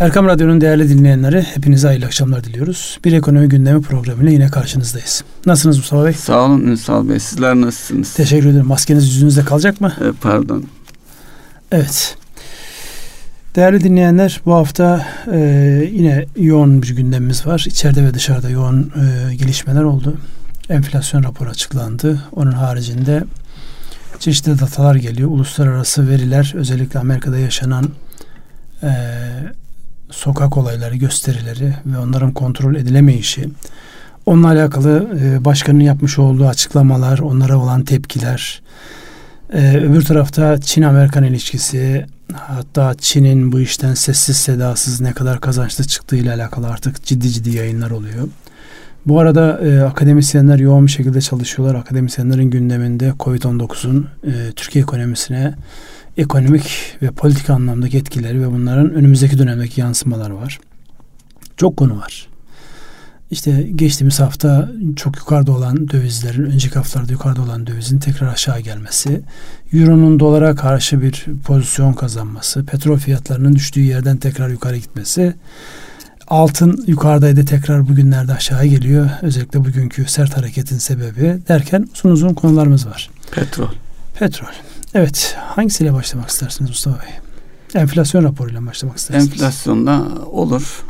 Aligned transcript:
Erkam 0.00 0.26
Radyo'nun 0.26 0.60
değerli 0.60 0.88
dinleyenleri 0.88 1.42
hepinize 1.42 1.86
hayırlı 1.86 2.06
akşamlar 2.06 2.44
diliyoruz. 2.44 2.98
Bir 3.04 3.12
ekonomi 3.12 3.48
gündemi 3.48 3.82
programıyla 3.82 4.32
yine 4.32 4.48
karşınızdayız. 4.48 5.24
Nasılsınız 5.46 5.78
Mustafa 5.78 6.04
Bey? 6.04 6.12
Sağ 6.12 6.40
olun 6.40 6.60
Ünsal 6.60 7.08
Bey. 7.08 7.20
Sizler 7.20 7.54
nasılsınız? 7.54 8.14
Teşekkür 8.14 8.46
ederim. 8.46 8.66
Maskeniz 8.66 9.08
yüzünüzde 9.08 9.44
kalacak 9.44 9.80
mı? 9.80 9.92
E, 10.00 10.12
pardon. 10.20 10.64
Evet. 11.72 12.16
Değerli 13.56 13.84
dinleyenler 13.84 14.40
bu 14.46 14.54
hafta 14.54 15.06
e, 15.32 15.38
yine 15.92 16.26
yoğun 16.36 16.82
bir 16.82 16.96
gündemimiz 16.96 17.46
var. 17.46 17.64
İçeride 17.68 18.04
ve 18.04 18.14
dışarıda 18.14 18.50
yoğun 18.50 18.92
e, 19.30 19.34
gelişmeler 19.34 19.82
oldu. 19.82 20.16
Enflasyon 20.68 21.24
raporu 21.24 21.50
açıklandı. 21.50 22.22
Onun 22.32 22.52
haricinde 22.52 23.24
çeşitli 24.18 24.60
datalar 24.60 24.94
geliyor. 24.94 25.30
Uluslararası 25.30 26.08
veriler 26.08 26.52
özellikle 26.56 26.98
Amerika'da 26.98 27.38
yaşanan 27.38 27.88
e, 28.82 28.90
sokak 30.10 30.56
olayları, 30.56 30.96
gösterileri 30.96 31.74
ve 31.86 31.98
onların 31.98 32.32
kontrol 32.32 32.74
edilemeyişi, 32.74 33.48
onunla 34.26 34.48
alakalı 34.48 35.18
e, 35.20 35.44
başkanın 35.44 35.80
yapmış 35.80 36.18
olduğu 36.18 36.46
açıklamalar, 36.46 37.18
onlara 37.18 37.58
olan 37.58 37.84
tepkiler, 37.84 38.62
e, 39.52 39.76
öbür 39.76 40.04
tarafta 40.04 40.60
Çin-Amerikan 40.60 41.24
ilişkisi, 41.24 42.06
hatta 42.34 42.94
Çin'in 42.98 43.52
bu 43.52 43.60
işten 43.60 43.94
sessiz 43.94 44.36
sedasız 44.36 45.00
ne 45.00 45.12
kadar 45.12 45.40
kazançlı 45.40 45.84
çıktığı 45.84 46.16
ile 46.16 46.32
alakalı 46.32 46.68
artık 46.68 47.04
ciddi 47.04 47.30
ciddi 47.30 47.56
yayınlar 47.56 47.90
oluyor. 47.90 48.28
Bu 49.06 49.20
arada 49.20 49.60
e, 49.64 49.80
akademisyenler 49.80 50.58
yoğun 50.58 50.86
bir 50.86 50.90
şekilde 50.90 51.20
çalışıyorlar. 51.20 51.74
Akademisyenlerin 51.74 52.50
gündeminde 52.50 53.08
Covid-19'un 53.08 54.08
e, 54.26 54.52
Türkiye 54.56 54.82
ekonomisine 54.82 55.54
ekonomik 56.16 56.96
ve 57.02 57.10
politik 57.10 57.50
anlamdaki 57.50 57.98
etkileri 57.98 58.40
ve 58.40 58.52
bunların 58.52 58.94
önümüzdeki 58.94 59.38
dönemdeki 59.38 59.80
yansımaları 59.80 60.36
var. 60.36 60.58
Çok 61.56 61.76
konu 61.76 61.98
var. 61.98 62.28
İşte 63.30 63.68
geçtiğimiz 63.74 64.20
hafta 64.20 64.70
çok 64.96 65.16
yukarıda 65.16 65.52
olan 65.52 65.88
dövizlerin, 65.88 66.44
önceki 66.44 66.74
haftalarda 66.74 67.12
yukarıda 67.12 67.42
olan 67.42 67.66
dövizin 67.66 67.98
tekrar 67.98 68.28
aşağı 68.28 68.60
gelmesi, 68.60 69.22
Euro'nun 69.72 70.20
dolara 70.20 70.54
karşı 70.54 71.02
bir 71.02 71.26
pozisyon 71.44 71.92
kazanması, 71.92 72.64
petrol 72.64 72.98
fiyatlarının 72.98 73.54
düştüğü 73.54 73.80
yerden 73.80 74.16
tekrar 74.16 74.48
yukarı 74.48 74.76
gitmesi, 74.76 75.34
altın 76.28 76.84
yukarıdaydı 76.86 77.44
tekrar 77.44 77.88
bugünlerde 77.88 78.32
aşağı 78.34 78.66
geliyor. 78.66 79.10
Özellikle 79.22 79.64
bugünkü 79.64 80.04
sert 80.04 80.36
hareketin 80.36 80.78
sebebi 80.78 81.38
derken 81.48 81.88
uzun 81.94 82.10
uzun 82.10 82.34
konularımız 82.34 82.86
var. 82.86 83.10
Petrol. 83.32 83.68
Petrol. 84.18 84.75
Evet. 84.96 85.36
Hangisiyle 85.38 85.94
başlamak 85.94 86.28
istersiniz 86.28 86.70
Mustafa 86.70 86.96
Bey? 87.02 87.12
Enflasyon 87.82 88.24
raporuyla 88.24 88.66
başlamak 88.66 88.96
istersiniz. 88.96 89.32
Enflasyonda 89.32 90.02
olur. 90.32 90.84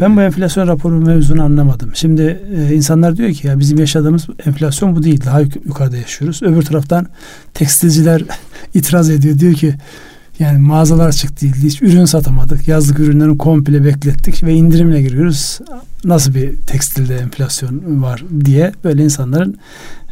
Ben 0.00 0.16
bu 0.16 0.22
enflasyon 0.22 0.68
raporu 0.68 1.00
mevzunu 1.00 1.42
anlamadım. 1.42 1.90
Şimdi 1.94 2.42
e, 2.56 2.74
insanlar 2.74 3.16
diyor 3.16 3.32
ki 3.32 3.46
ya 3.46 3.58
bizim 3.58 3.78
yaşadığımız 3.78 4.26
enflasyon 4.46 4.96
bu 4.96 5.02
değil. 5.02 5.24
Daha 5.24 5.40
yuk- 5.40 5.66
yukarıda 5.66 5.96
yaşıyoruz. 5.96 6.42
Öbür 6.42 6.62
taraftan 6.62 7.06
tekstilciler 7.54 8.22
itiraz 8.74 9.10
ediyor. 9.10 9.38
Diyor 9.38 9.54
ki 9.54 9.74
yani 10.38 10.58
mağazalar 10.58 11.08
açık 11.08 11.42
değildi. 11.42 11.58
Hiç 11.62 11.82
ürün 11.82 12.04
satamadık. 12.04 12.68
Yazlık 12.68 12.98
ürünlerini 12.98 13.38
komple 13.38 13.84
beklettik 13.84 14.44
ve 14.44 14.54
indirimle 14.54 15.02
giriyoruz. 15.02 15.58
Nasıl 16.04 16.34
bir 16.34 16.56
tekstilde 16.56 17.16
enflasyon 17.16 18.02
var 18.02 18.24
diye 18.44 18.72
böyle 18.84 19.04
insanların 19.04 19.56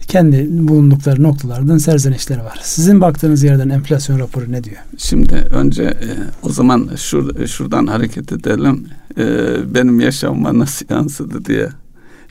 kendi 0.08 0.46
bulundukları 0.50 1.22
noktalardan 1.22 1.78
serzenişleri 1.78 2.44
var. 2.44 2.60
Sizin 2.62 3.00
baktığınız 3.00 3.42
yerden 3.42 3.68
enflasyon 3.68 4.18
raporu 4.18 4.52
ne 4.52 4.64
diyor? 4.64 4.76
Şimdi 4.98 5.34
önce 5.34 5.82
e, 5.82 6.08
o 6.42 6.48
zaman 6.48 6.90
şur, 6.96 7.46
şuradan 7.46 7.86
hareket 7.86 8.32
edelim. 8.32 8.86
E, 9.18 9.24
benim 9.74 10.00
yaşamıma 10.00 10.58
nasıl 10.58 10.86
yansıdı 10.90 11.44
diye. 11.44 11.68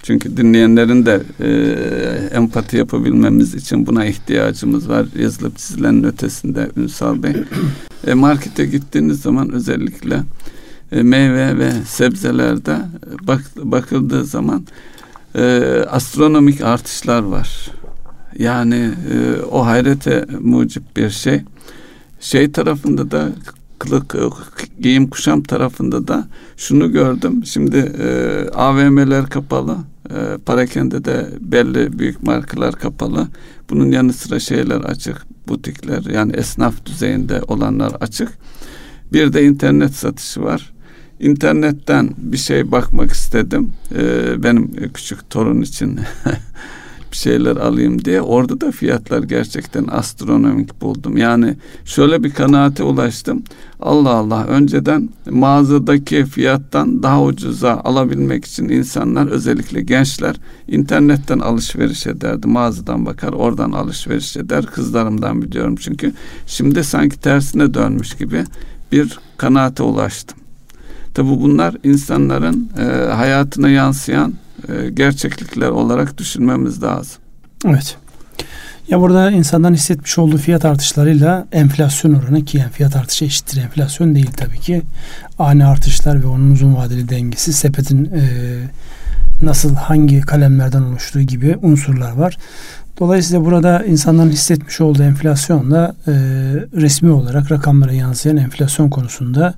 Çünkü 0.04 0.38
dinleyenlerin 0.38 1.06
de 1.06 1.22
e, 1.40 1.50
empati 2.36 2.78
yapabilmemiz 2.78 3.56
için 3.56 3.88
buna 3.88 4.06
ihtiyacımız 4.06 4.90
var. 4.90 5.06
Yazılıp 5.20 5.58
çizilenin 5.58 6.04
ötesinde 6.04 6.70
Ünsal 6.78 7.24
Bey. 7.24 7.36
E, 8.08 8.14
markete 8.14 8.66
gittiğiniz 8.66 9.22
zaman 9.22 9.52
özellikle 9.52 10.24
e, 10.92 11.04
meyve 11.04 11.58
ve 11.58 11.72
sebzelerde 11.88 12.78
bak, 13.22 13.42
bakıldığı 13.64 14.26
zaman 14.26 14.66
e, 15.36 15.42
astronomik 15.90 16.62
artışlar 16.62 17.24
var. 17.24 17.72
Yani 18.40 18.92
e, 19.14 19.42
o 19.52 19.66
hayrete 19.66 20.26
mucip 20.40 20.98
bir 20.98 21.10
şey. 21.10 21.42
Şey 22.20 22.52
tarafında 22.52 23.12
da 23.12 23.30
kılık 23.80 24.16
giyim 24.80 25.10
kuşam 25.10 25.44
tarafında 25.44 26.08
da 26.08 26.28
şunu 26.58 26.92
gördüm. 26.92 27.46
Şimdi 27.46 27.78
e, 27.78 28.50
AVM'ler 28.54 29.26
kapalı. 29.26 29.78
E, 30.10 30.38
Parakende 30.46 31.06
de 31.06 31.30
belli 31.40 32.00
büyük 32.00 32.24
markalar 32.24 32.76
kapalı. 32.76 33.28
Bunun 33.70 33.92
yanı 33.92 34.14
sıra 34.14 34.40
şeyler 34.40 34.82
açık. 34.82 35.26
Butikler 35.48 36.04
yani 36.14 36.34
esnaf 36.36 36.86
düzeyinde 36.86 37.42
olanlar 37.48 37.92
açık. 37.92 38.30
Bir 39.14 39.34
de 39.34 39.44
internet 39.44 39.96
satışı 39.96 40.42
var. 40.42 40.73
İnternetten 41.24 42.10
bir 42.18 42.38
şey 42.38 42.72
bakmak 42.72 43.12
istedim. 43.12 43.72
Ee, 43.96 44.44
benim 44.44 44.92
küçük 44.94 45.30
torun 45.30 45.62
için 45.62 46.00
bir 47.12 47.18
şeyler 47.18 47.56
alayım 47.56 48.06
diye. 48.06 48.22
Orada 48.22 48.62
da 48.62 48.72
fiyatlar 48.72 49.24
gerçekten 49.24 49.88
astronomik 49.92 50.82
buldum. 50.82 51.18
Yani 51.18 51.56
şöyle 51.86 52.24
bir 52.24 52.34
kanaate 52.34 52.84
ulaştım. 52.84 53.44
Allah 53.80 54.10
Allah 54.10 54.46
önceden 54.46 55.10
mağazadaki 55.30 56.26
fiyattan 56.26 57.04
daha 57.04 57.24
ucuza 57.24 57.82
alabilmek 57.84 58.46
için 58.46 58.70
insanlar 58.70 59.28
özellikle 59.28 59.82
gençler 59.82 60.36
internetten 60.68 61.40
alışveriş 61.40 62.08
ederdi. 62.08 62.48
Mağazadan 62.48 63.06
bakar 63.06 63.34
oradan 63.34 63.72
alışveriş 63.72 64.38
eder. 64.38 64.66
Kızlarımdan 64.66 65.42
biliyorum 65.42 65.76
çünkü. 65.76 66.14
Şimdi 66.48 66.84
sanki 66.84 67.20
tersine 67.20 67.74
dönmüş 67.74 68.14
gibi 68.14 68.44
bir 68.92 69.20
kanaate 69.38 69.84
ulaştım. 69.84 70.43
Tabi 71.14 71.28
bunlar 71.28 71.76
insanların 71.84 72.70
e, 72.80 73.12
hayatına 73.12 73.70
yansıyan 73.70 74.34
e, 74.70 74.90
gerçeklikler 74.90 75.70
olarak 75.70 76.18
düşünmemiz 76.18 76.84
lazım. 76.84 77.22
Evet. 77.66 77.98
Ya 78.88 79.00
burada 79.00 79.32
insanların 79.32 79.74
hissetmiş 79.74 80.18
olduğu 80.18 80.38
fiyat 80.38 80.66
artışlarıyla 80.66 81.48
enflasyon 81.52 82.14
oranı 82.14 82.46
ki 82.46 82.58
yani 82.58 82.72
fiyat 82.72 82.96
artışı 82.96 83.26
eşittir 83.26 83.62
enflasyon 83.62 84.16
değil 84.16 84.32
tabii 84.38 84.60
ki. 84.60 84.82
Ani 85.40 85.66
artışlar 85.66 86.24
ve 86.24 86.28
onun 86.28 86.52
uzun 86.52 86.76
vadeli 86.76 87.10
dengesi 87.10 87.54
sepetin 87.54 88.06
e, 88.06 88.24
nasıl 89.42 89.76
hangi 89.76 90.22
kalemlerden 90.22 90.82
oluştuğu 90.82 91.22
gibi 91.22 91.58
unsurlar 91.62 92.12
var. 92.12 92.38
Dolayısıyla 93.00 93.46
burada 93.46 93.86
insanların 93.86 94.30
hissetmiş 94.30 94.82
olduğu 94.82 95.04
enflasyonla 95.04 95.96
e, 96.08 96.12
resmi 96.76 97.12
olarak 97.12 97.52
rakamlara 97.52 97.94
yansıyan 97.94 98.38
enflasyon 98.38 98.90
konusunda 98.90 99.54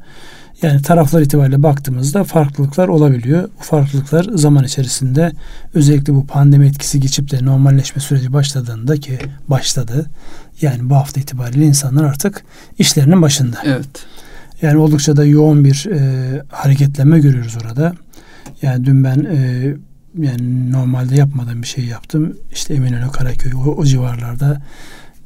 yani 0.61 0.81
taraflar 0.81 1.21
itibariyle 1.21 1.63
baktığımızda 1.63 2.23
farklılıklar 2.23 2.87
olabiliyor. 2.87 3.49
Bu 3.59 3.63
farklılıklar 3.63 4.23
zaman 4.35 4.63
içerisinde 4.63 5.31
özellikle 5.73 6.13
bu 6.13 6.27
pandemi 6.27 6.67
etkisi 6.67 6.99
geçip 6.99 7.31
de 7.31 7.45
normalleşme 7.45 8.01
süreci 8.01 8.33
başladığında 8.33 8.97
ki 8.97 9.19
başladı. 9.47 10.05
Yani 10.61 10.89
bu 10.89 10.95
hafta 10.95 11.21
itibariyle 11.21 11.65
insanlar 11.65 12.03
artık 12.03 12.43
işlerinin 12.79 13.21
başında. 13.21 13.57
Evet. 13.65 14.05
Yani 14.61 14.77
oldukça 14.77 15.17
da 15.17 15.25
yoğun 15.25 15.63
bir 15.63 15.85
e, 15.91 16.43
hareketlenme 16.49 17.19
görüyoruz 17.19 17.57
orada. 17.63 17.93
Yani 18.61 18.85
dün 18.85 19.03
ben 19.03 19.27
e, 19.31 19.73
yani 20.17 20.71
normalde 20.71 21.15
yapmadığım 21.15 21.61
bir 21.61 21.67
şey 21.67 21.85
yaptım. 21.85 22.37
İşte 22.51 22.73
Eminönü, 22.73 23.11
Karaköy 23.11 23.53
o, 23.55 23.59
o 23.59 23.85
civarlarda 23.85 24.61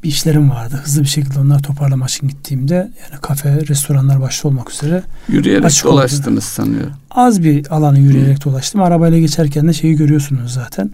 bir 0.04 0.10
işlerim 0.10 0.50
vardı. 0.50 0.80
Hızlı 0.84 1.02
bir 1.02 1.08
şekilde 1.08 1.40
onları 1.40 1.62
toparlamak 1.62 2.10
için 2.10 2.28
gittiğimde 2.28 2.74
yani 2.76 3.22
kafe, 3.22 3.68
restoranlar 3.68 4.22
başta 4.22 4.48
olmak 4.48 4.72
üzere 4.72 5.04
yürüyerek 5.28 5.84
dolaştınız 5.84 6.28
oldu. 6.38 6.42
sanıyorum. 6.42 6.92
Az 7.12 7.44
bir 7.44 7.68
alanı 7.72 8.00
yürüyerek 8.00 8.38
Hı. 8.46 8.50
dolaştım. 8.50 8.81
Arabayla 8.81 9.19
geçerken 9.19 9.68
de 9.68 9.74
şeyi 9.74 9.96
görüyorsunuz 9.96 10.54
zaten. 10.54 10.92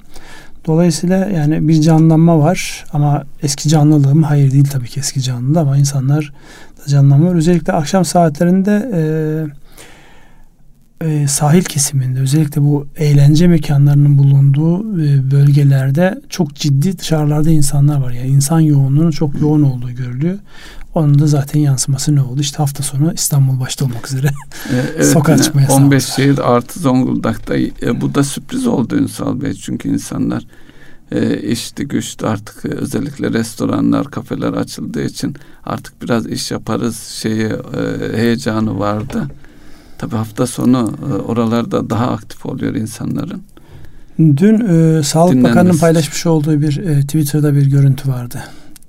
Dolayısıyla 0.67 1.17
yani 1.17 1.67
bir 1.67 1.81
canlanma 1.81 2.39
var 2.39 2.85
ama 2.93 3.23
eski 3.43 3.69
canlılığı 3.69 4.15
mı? 4.15 4.25
Hayır 4.25 4.51
değil 4.51 4.67
tabii 4.71 4.87
ki 4.87 4.99
eski 4.99 5.21
canlılığı 5.21 5.59
ama 5.59 5.77
insanlar 5.77 6.33
da 6.85 6.89
canlanma 6.89 7.29
var. 7.29 7.35
Özellikle 7.35 7.73
akşam 7.73 8.05
saatlerinde 8.05 8.89
eee 8.93 9.53
e, 11.01 11.27
sahil 11.27 11.63
kesiminde 11.63 12.19
özellikle 12.19 12.61
bu 12.61 12.87
eğlence 12.95 13.47
mekanlarının 13.47 14.17
bulunduğu 14.17 15.01
e, 15.01 15.31
bölgelerde 15.31 16.21
çok 16.29 16.55
ciddi 16.55 16.97
dışarılarda 16.99 17.49
insanlar 17.49 18.01
var. 18.01 18.11
Yani 18.11 18.27
insan 18.27 18.59
yoğunluğunun 18.59 19.11
çok 19.11 19.41
yoğun 19.41 19.61
olduğu 19.61 19.91
görülüyor. 19.91 20.39
Onun 20.95 21.19
da 21.19 21.27
zaten 21.27 21.59
yansıması 21.59 22.15
ne 22.15 22.21
oldu? 22.21 22.41
İşte 22.41 22.57
hafta 22.57 22.83
sonu 22.83 23.13
İstanbul 23.13 23.59
başta 23.59 23.85
olmak 23.85 24.07
üzere 24.07 24.27
e, 24.27 24.75
evet, 24.95 25.05
sokağa 25.13 25.37
çıkma 25.37 25.61
15 25.69 26.05
şehir 26.05 26.55
artı 26.55 26.79
Zonguldak'ta 26.79 27.55
e, 27.57 28.01
bu 28.01 28.15
da 28.15 28.23
sürpriz 28.23 28.67
oldu 28.67 28.95
Ünsal 28.95 29.41
Bey. 29.41 29.53
Çünkü 29.53 29.89
insanlar 29.89 30.47
e, 31.11 31.37
işti 31.37 31.87
güçtü 31.87 32.25
artık 32.25 32.65
e, 32.65 32.67
özellikle 32.67 33.33
restoranlar, 33.33 34.11
kafeler 34.11 34.53
açıldığı 34.53 35.05
için 35.05 35.35
artık 35.63 36.01
biraz 36.01 36.27
iş 36.27 36.51
yaparız 36.51 36.99
şeyi 36.99 37.45
e, 37.45 38.17
heyecanı 38.17 38.79
vardı. 38.79 39.27
Tabi 39.97 40.15
hafta 40.15 40.47
sonu 40.47 40.93
e, 41.09 41.13
oralarda 41.13 41.89
daha 41.89 42.11
aktif 42.11 42.45
oluyor 42.45 42.75
insanların. 42.75 43.43
Dün 44.19 44.59
e, 44.59 45.03
Sağlık 45.03 45.43
Bakanı'nın 45.43 45.77
paylaşmış 45.77 46.25
olduğu 46.25 46.61
bir 46.61 46.77
e, 46.77 47.01
Twitter'da 47.01 47.55
bir 47.55 47.65
görüntü 47.65 48.09
vardı. 48.09 48.43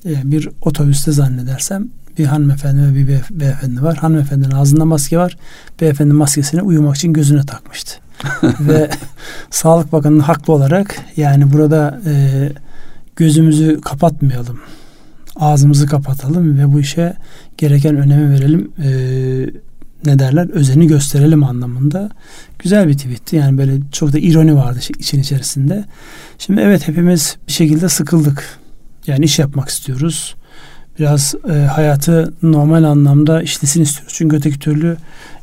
E, 0.06 0.30
bir 0.32 0.48
otobüste 0.62 1.12
zannedersem 1.12 1.88
bir 2.18 2.24
hanımefendi 2.24 2.82
ve 2.82 2.94
bir 2.94 3.08
beyef- 3.08 3.40
beyefendi 3.40 3.82
var. 3.82 3.96
Hanımefendinin 3.96 4.54
ağzında 4.54 4.84
maske 4.84 5.18
var. 5.18 5.36
Beyefendi 5.80 6.12
maskesini 6.12 6.62
uyumak 6.62 6.96
için 6.96 7.12
gözüne 7.12 7.46
takmıştı. 7.46 7.92
ve 8.60 8.90
Sağlık 9.50 9.92
Bakanı'nın 9.92 10.20
haklı 10.20 10.52
olarak 10.52 10.96
yani 11.16 11.52
burada 11.52 12.00
e, 12.06 12.12
gözümüzü 13.16 13.80
kapatmayalım. 13.80 14.60
Ağzımızı 15.36 15.86
kapatalım 15.86 16.58
ve 16.58 16.72
bu 16.72 16.80
işe 16.80 17.16
gereken 17.58 17.96
önemi 17.96 18.30
verelim. 18.30 18.72
E, 18.82 18.90
ne 20.04 20.19
derler? 20.19 20.50
Özeni 20.50 20.87
gösterelim 20.87 21.44
anlamında. 21.44 22.10
Güzel 22.58 22.88
bir 22.88 22.94
tweetti. 22.94 23.37
Yani 23.37 23.58
böyle 23.58 23.78
çok 23.93 24.12
da 24.12 24.19
ironi 24.19 24.56
vardı 24.56 24.78
için 24.98 25.20
içerisinde. 25.20 25.84
Şimdi 26.38 26.60
evet 26.60 26.88
hepimiz 26.88 27.37
bir 27.48 27.52
şekilde 27.52 27.88
sıkıldık. 27.88 28.58
Yani 29.06 29.25
iş 29.25 29.38
yapmak 29.38 29.69
istiyoruz. 29.69 30.34
Biraz 30.98 31.34
e, 31.50 31.52
hayatı 31.52 32.34
normal 32.43 32.84
anlamda 32.84 33.43
işlesin 33.43 33.82
istiyoruz. 33.82 34.14
Çünkü 34.16 34.37
öteki 34.37 34.58
türlü 34.58 34.96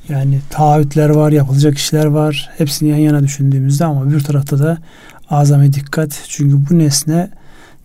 yani 0.10 0.40
taahhütler 0.50 1.10
var, 1.10 1.32
yapılacak 1.32 1.78
işler 1.78 2.06
var. 2.06 2.50
Hepsini 2.58 2.90
yan 2.90 2.98
yana 2.98 3.24
düşündüğümüzde 3.24 3.86
ama 3.86 4.12
bir 4.12 4.20
tarafta 4.20 4.60
da 4.60 4.78
azami 5.30 5.74
dikkat. 5.74 6.24
Çünkü 6.28 6.70
bu 6.70 6.80
nesne 6.80 7.30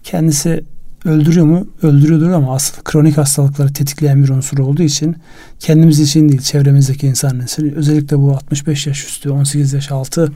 kendisi 0.03 0.65
öldürüyor 1.05 1.47
mu? 1.47 1.67
Öldürüyordur 1.83 2.31
ama 2.31 2.55
asıl 2.55 2.83
kronik 2.83 3.19
hastalıkları 3.19 3.73
tetikleyen 3.73 4.25
bir 4.25 4.29
unsur 4.29 4.59
olduğu 4.59 4.83
için 4.83 5.17
kendimiz 5.59 6.01
için 6.01 6.29
değil, 6.29 6.41
çevremizdeki 6.41 7.07
insanlar 7.07 7.45
için 7.45 7.75
özellikle 7.75 8.19
bu 8.19 8.31
65 8.33 8.87
yaş 8.87 9.05
üstü, 9.05 9.31
18 9.31 9.73
yaş 9.73 9.91
altı 9.91 10.33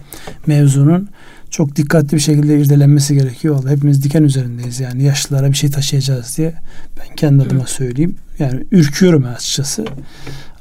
mevzunun 0.46 1.08
çok 1.50 1.76
dikkatli 1.76 2.14
bir 2.14 2.22
şekilde 2.22 2.60
irdelenmesi 2.60 3.14
gerekiyor. 3.14 3.54
Vallahi 3.54 3.76
hepimiz 3.76 4.02
diken 4.02 4.22
üzerindeyiz 4.22 4.80
yani 4.80 5.02
yaşlılara 5.02 5.50
bir 5.50 5.56
şey 5.56 5.70
taşıyacağız 5.70 6.36
diye 6.36 6.54
ben 6.98 7.16
kendi 7.16 7.42
adıma 7.42 7.66
söyleyeyim. 7.66 8.16
Yani 8.38 8.64
ürküyorum 8.70 9.24
açıkçası. 9.24 9.84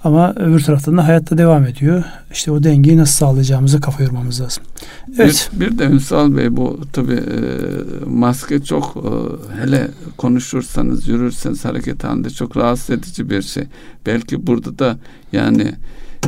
Ama 0.04 0.34
öbür 0.36 0.64
taraftan 0.64 0.98
da 0.98 1.08
hayatta 1.08 1.38
devam 1.38 1.66
ediyor. 1.66 2.04
İşte 2.32 2.52
o 2.52 2.64
dengeyi 2.64 2.98
nasıl 2.98 3.14
sağlayacağımızı 3.14 3.82
kafa 3.82 4.04
yormamız 4.04 4.42
lazım. 4.42 4.64
Evet. 5.18 5.50
Bir, 5.54 5.72
bir 5.72 5.78
de 5.78 5.84
Ünsal 5.84 6.38
Bey 6.38 6.58
bu 6.58 6.80
tabi 6.94 7.14
e, 7.14 7.24
maske 8.06 8.64
çok 8.64 8.98
e, 8.98 9.10
hele 9.62 9.88
konuşursanız 10.18 11.08
yürürseniz 11.08 11.66
hareket 11.66 12.04
halinde 12.04 12.30
çok 12.30 12.58
rahatsız 12.58 12.90
edici 12.90 13.30
bir 13.30 13.42
şey. 13.42 13.64
Belki 14.06 14.48
burada 14.48 14.80
da 14.80 14.98
yani 15.32 15.74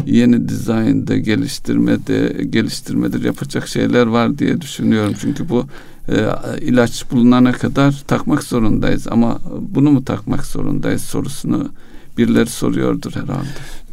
yeni 0.06 0.50
dizaynda 0.50 1.18
geliştirmede 1.18 2.44
geliştirmedir 2.50 3.24
yapacak 3.24 3.68
şeyler 3.68 4.08
var 4.08 4.38
diye 4.38 4.62
düşünüyorum. 4.62 5.14
Çünkü 5.22 5.50
bu 5.50 5.66
e, 6.10 6.16
ilaç 6.62 7.12
bulunana 7.12 7.52
kadar 7.52 8.04
takmak 8.08 8.44
zorundayız 8.44 9.08
ama 9.12 9.40
bunu 9.62 9.92
mu 9.92 10.06
takmak 10.06 10.46
zorundayız 10.46 11.02
sorusunu 11.02 11.70
birileri 12.18 12.50
soruyordur 12.50 13.12
herhalde. 13.12 13.48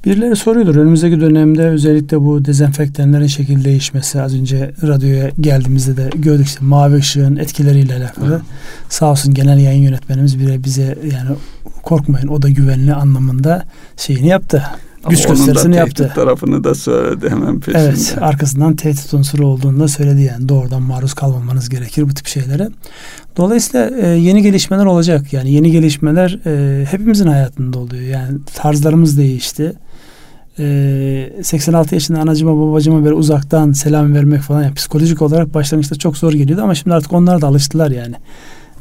Birileri 0.05 0.37
soruyordur. 0.37 0.77
Önümüzdeki 0.77 1.21
dönemde 1.21 1.69
özellikle 1.69 2.21
bu 2.21 2.45
dezenfektanların 2.45 3.27
şekil 3.27 3.65
değişmesi 3.65 4.23
az 4.23 4.35
önce 4.35 4.73
radyoya 4.83 5.31
geldiğimizde 5.41 5.97
de 5.97 6.11
gördük 6.15 6.47
işte 6.47 6.65
mavi 6.65 6.95
ışığın 6.95 7.37
etkileriyle 7.37 7.97
alakalı. 7.97 8.33
Evet. 8.33 8.43
Sağ 8.89 9.11
olsun 9.11 9.35
genel 9.35 9.59
yayın 9.59 9.83
yönetmenimiz 9.83 10.39
bile 10.39 10.65
bize 10.65 10.99
yani 11.13 11.37
korkmayın 11.83 12.29
o 12.29 12.43
da 12.43 12.49
güvenli 12.49 12.95
anlamında 12.95 13.65
şeyini 13.97 14.27
yaptı. 14.27 14.63
Ama 15.05 15.11
güç 15.15 15.27
gösterisini 15.27 15.77
yaptı. 15.77 16.13
tarafını 16.15 16.65
da 16.65 16.75
söyledi 16.75 17.31
hemen 17.31 17.61
peşinde. 17.61 17.83
Evet 17.83 18.17
arkasından 18.21 18.77
tehdit 18.77 19.15
unsuru 19.15 19.47
olduğunu 19.47 19.81
da 19.81 19.89
söyledi 19.89 20.23
yani 20.23 20.49
doğrudan 20.49 20.83
maruz 20.83 21.15
kalmamanız 21.15 21.69
gerekir 21.69 22.09
bu 22.09 22.15
tip 22.15 22.27
şeylere. 22.27 22.69
Dolayısıyla 23.37 23.91
e, 23.97 24.07
yeni 24.07 24.43
gelişmeler 24.43 24.85
olacak 24.85 25.33
yani 25.33 25.53
yeni 25.53 25.71
gelişmeler 25.71 26.39
e, 26.47 26.85
hepimizin 26.85 27.27
hayatında 27.27 27.79
oluyor 27.79 28.03
yani 28.03 28.39
tarzlarımız 28.55 29.19
değişti. 29.19 29.73
E, 30.59 31.33
86 31.43 31.95
yaşında 31.95 32.21
anacıma 32.21 32.61
babacıma 32.61 33.05
böyle 33.05 33.15
uzaktan 33.15 33.73
selam 33.73 34.15
vermek 34.15 34.41
falan 34.41 34.63
yani 34.63 34.75
psikolojik 34.75 35.23
olarak 35.23 35.55
başlangıçta 35.55 35.95
çok 35.95 36.17
zor 36.17 36.33
geliyordu 36.33 36.63
ama 36.63 36.75
şimdi 36.75 36.95
artık 36.95 37.13
onlar 37.13 37.41
da 37.41 37.47
alıştılar 37.47 37.91
yani. 37.91 38.15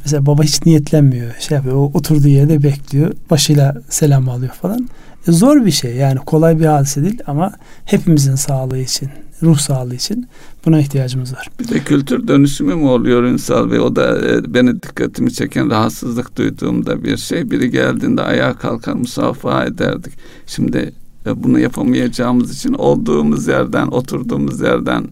Mesela 0.04 0.26
baba 0.26 0.42
hiç 0.42 0.66
niyetlenmiyor. 0.66 1.34
Şey 1.38 1.56
yapıyor. 1.56 1.76
O 1.76 1.90
oturduğu 1.94 2.28
yerde 2.28 2.62
bekliyor. 2.62 3.12
Başıyla 3.30 3.74
selam 3.88 4.28
alıyor 4.28 4.52
falan. 4.52 4.88
Zor 5.28 5.64
bir 5.64 5.70
şey. 5.70 5.96
Yani 5.96 6.18
kolay 6.18 6.60
bir 6.60 6.64
hadise 6.64 7.02
değil 7.02 7.20
ama 7.26 7.52
hepimizin 7.84 8.34
sağlığı 8.34 8.78
için, 8.78 9.08
ruh 9.42 9.58
sağlığı 9.58 9.94
için 9.94 10.26
buna 10.66 10.80
ihtiyacımız 10.80 11.32
var. 11.34 11.50
Bir 11.60 11.68
de 11.68 11.78
kültür 11.78 12.28
dönüşümü 12.28 12.74
mü 12.74 12.84
oluyor 12.84 13.22
Ünsal 13.22 13.70
Bey? 13.70 13.80
O 13.80 13.96
da 13.96 14.30
e, 14.30 14.54
beni 14.54 14.82
dikkatimi 14.82 15.32
çeken 15.32 15.70
rahatsızlık 15.70 16.36
duyduğumda 16.36 17.04
bir 17.04 17.16
şey. 17.16 17.50
Biri 17.50 17.70
geldiğinde 17.70 18.22
ayağa 18.22 18.54
kalkar 18.54 18.92
musafaha 18.92 19.64
ederdik. 19.64 20.12
Şimdi 20.46 20.92
e, 21.26 21.42
bunu 21.42 21.58
yapamayacağımız 21.58 22.56
için 22.56 22.74
olduğumuz 22.74 23.48
yerden, 23.48 23.86
oturduğumuz 23.86 24.60
yerden 24.60 25.08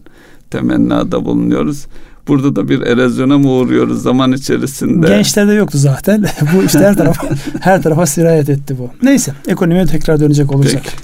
temennada 0.49 1.25
bulunuyoruz. 1.25 1.85
Burada 2.29 2.55
da 2.55 2.69
bir 2.69 2.81
erozyona 2.81 3.37
mı 3.37 3.49
uğruyoruz 3.49 4.01
zaman 4.01 4.31
içerisinde? 4.31 5.07
Gençlerde 5.07 5.53
yoktu 5.53 5.77
zaten. 5.77 6.25
bu 6.55 6.63
işte 6.63 6.79
her 6.79 6.97
tarafa 6.97 7.27
her 7.59 7.81
tarafa 7.81 8.05
sirayet 8.05 8.49
etti 8.49 8.75
bu. 8.79 8.89
Neyse 9.03 9.33
ekonomiye 9.47 9.85
tekrar 9.85 10.19
dönecek 10.19 10.51
olursak. 10.51 10.83
Peki. 10.83 10.95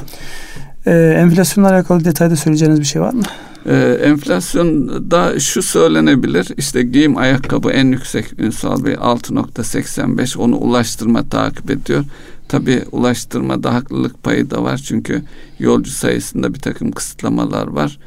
Ee, 0.88 1.16
enflasyonla 1.18 1.70
alakalı 1.70 2.06
detayda 2.06 2.36
söyleyeceğiniz 2.36 2.80
bir 2.80 2.86
şey 2.86 3.02
var 3.02 3.14
mı? 3.14 3.24
Ee, 3.70 4.00
enflasyonda 4.04 5.40
şu 5.40 5.62
söylenebilir. 5.62 6.48
İşte 6.58 6.84
giyim 6.84 7.18
ayakkabı 7.18 7.72
en 7.72 7.86
yüksek 7.86 8.40
Ünsal 8.40 8.86
Bey 8.86 8.94
6.85 8.94 10.38
onu 10.38 10.56
ulaştırma 10.56 11.30
takip 11.30 11.72
ediyor. 11.72 12.04
Tabi 12.48 12.84
ulaştırmada 12.92 13.74
haklılık 13.74 14.24
payı 14.24 14.50
da 14.50 14.64
var. 14.64 14.78
Çünkü 14.78 15.22
yolcu 15.60 15.92
sayısında 15.92 16.54
bir 16.54 16.60
takım 16.60 16.92
kısıtlamalar 16.92 17.68
var. 17.68 17.98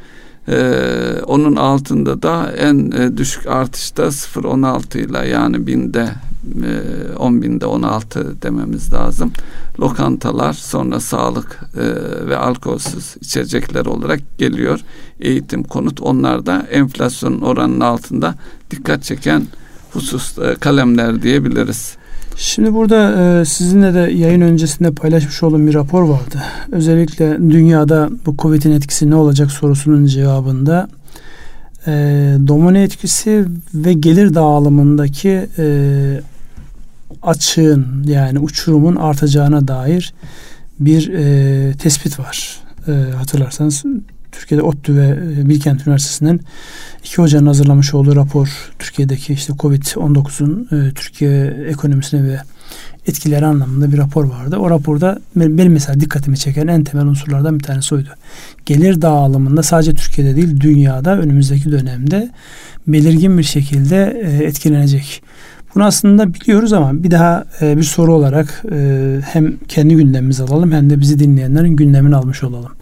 Ee, 0.49 1.23
onun 1.27 1.57
altında 1.57 2.23
da 2.23 2.53
en 2.53 2.91
e, 2.91 3.17
düşük 3.17 3.47
artışta 3.47 4.03
0.16 4.03 4.99
ile 4.99 5.29
yani 5.29 5.67
binde 5.67 6.09
e, 6.65 7.17
10 7.17 7.43
binde 7.43 7.67
16 7.67 8.43
dememiz 8.43 8.93
lazım. 8.93 9.33
Lokantalar 9.81 10.53
sonra 10.53 11.01
sağlık 11.01 11.61
e, 11.75 11.85
ve 12.29 12.37
alkolsüz 12.37 13.17
içecekler 13.21 13.87
olarak 13.87 14.39
geliyor. 14.39 14.81
Eğitim, 15.21 15.63
konut 15.63 16.01
onlar 16.01 16.47
da 16.47 16.67
enflasyonun 16.71 17.41
oranının 17.41 17.81
altında 17.81 18.35
dikkat 18.71 19.03
çeken 19.03 19.47
husus 19.93 20.39
e, 20.39 20.55
kalemler 20.55 21.23
diyebiliriz. 21.23 21.98
Şimdi 22.41 22.75
burada 22.75 23.23
e, 23.41 23.45
sizinle 23.45 23.95
de 23.95 23.99
yayın 23.99 24.41
öncesinde 24.41 24.91
paylaşmış 24.91 25.43
olduğum 25.43 25.67
bir 25.67 25.75
rapor 25.75 26.03
vardı. 26.03 26.43
Özellikle 26.73 27.39
dünyada 27.39 28.11
bu 28.27 28.37
Covid'in 28.37 28.73
etkisi 28.73 29.11
ne 29.11 29.15
olacak 29.15 29.53
sorusunun 29.53 30.07
cevabında 30.07 30.89
e, 31.87 31.91
domino 32.47 32.79
etkisi 32.79 33.45
ve 33.75 33.93
gelir 33.93 34.35
dağılımındaki 34.35 35.49
e, 35.59 35.67
açığın 37.23 38.05
yani 38.07 38.39
uçurumun 38.39 38.97
artacağına 38.97 39.69
dair 39.69 40.15
bir 40.81 41.13
e, 41.13 41.73
tespit 41.73 42.19
var. 42.19 42.61
E, 42.89 42.93
hatırlarsanız 43.17 43.85
Türkiye'de 44.33 44.63
ODTÜ 44.63 44.97
ve 44.97 45.07
e, 45.07 45.49
Bilkent 45.49 45.87
Üniversitesi'nin 45.87 46.41
iki 47.05 47.17
hocanın 47.17 47.47
hazırlamış 47.47 47.95
olduğu 47.95 48.17
rapor 48.17 48.71
Türkiye'deki 48.79 49.33
işte 49.33 49.53
Covid-19'un 49.53 50.69
e, 50.73 50.95
Türkiye 50.95 51.47
ekonomisine 51.47 52.25
ve 52.25 52.39
etkileri 53.07 53.47
anlamında 53.47 53.93
bir 53.93 53.99
rapor 53.99 54.25
vardı. 54.25 54.57
O 54.57 54.71
raporda 54.71 55.19
benim 55.37 55.73
mesela 55.73 56.01
dikkatimi 56.01 56.39
çeken 56.39 56.67
en 56.67 56.85
temel 56.85 57.07
unsurlardan 57.07 57.59
bir 57.59 57.65
tanesi 57.65 57.95
oydu. 57.95 58.09
Gelir 58.67 59.03
dağılımında 59.03 59.63
sadece 59.63 59.95
Türkiye'de 59.95 60.37
değil 60.37 60.61
dünyada 60.61 61.19
önümüzdeki 61.19 61.73
dönemde 61.73 62.31
belirgin 62.87 63.39
bir 63.39 63.43
şekilde 63.43 64.23
e, 64.25 64.45
etkilenecek. 64.45 65.23
Bunu 65.75 65.85
aslında 65.85 66.35
biliyoruz 66.35 66.73
ama 66.73 67.03
bir 67.03 67.11
daha 67.11 67.45
e, 67.61 67.77
bir 67.77 67.83
soru 67.83 68.15
olarak 68.15 68.65
e, 68.73 69.19
hem 69.25 69.57
kendi 69.57 69.97
gündemimizi 69.97 70.43
alalım 70.43 70.73
hem 70.73 70.91
de 70.91 71.01
bizi 71.01 71.19
dinleyenlerin 71.19 71.77
gündemini 71.77 72.17
almış 72.17 72.45
olalım 72.45 72.73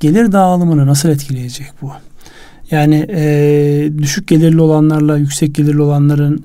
gelir 0.00 0.32
dağılımını 0.32 0.86
nasıl 0.86 1.08
etkileyecek 1.08 1.72
bu? 1.82 1.92
Yani 2.70 3.06
e, 3.08 3.90
düşük 3.98 4.28
gelirli 4.28 4.60
olanlarla 4.60 5.16
yüksek 5.16 5.54
gelirli 5.54 5.82
olanların 5.82 6.44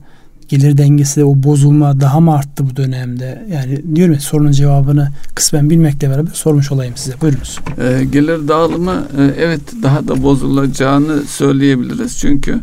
gelir 0.50 0.78
dengesi 0.78 1.24
o 1.24 1.44
bozulma 1.44 2.02
daha 2.02 2.20
mı 2.20 2.34
arttı 2.34 2.70
bu 2.70 2.76
dönemde? 2.76 3.46
Yani 3.52 3.96
diyorum 3.96 4.14
ya 4.14 4.20
sorunun 4.20 4.52
cevabını 4.52 5.10
kısmen 5.36 5.70
bilmekle 5.70 6.10
beraber 6.10 6.32
sormuş 6.34 6.72
olayım 6.72 6.94
size. 6.98 7.22
Buyurunuz. 7.22 7.60
E, 7.82 8.06
gelir 8.06 8.48
dağılımı 8.48 9.08
e, 9.18 9.24
evet 9.44 9.62
daha 9.84 10.08
da 10.08 10.24
bozulacağını 10.24 11.22
söyleyebiliriz. 11.22 12.18
Çünkü 12.18 12.60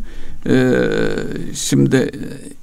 şimdi 1.54 2.11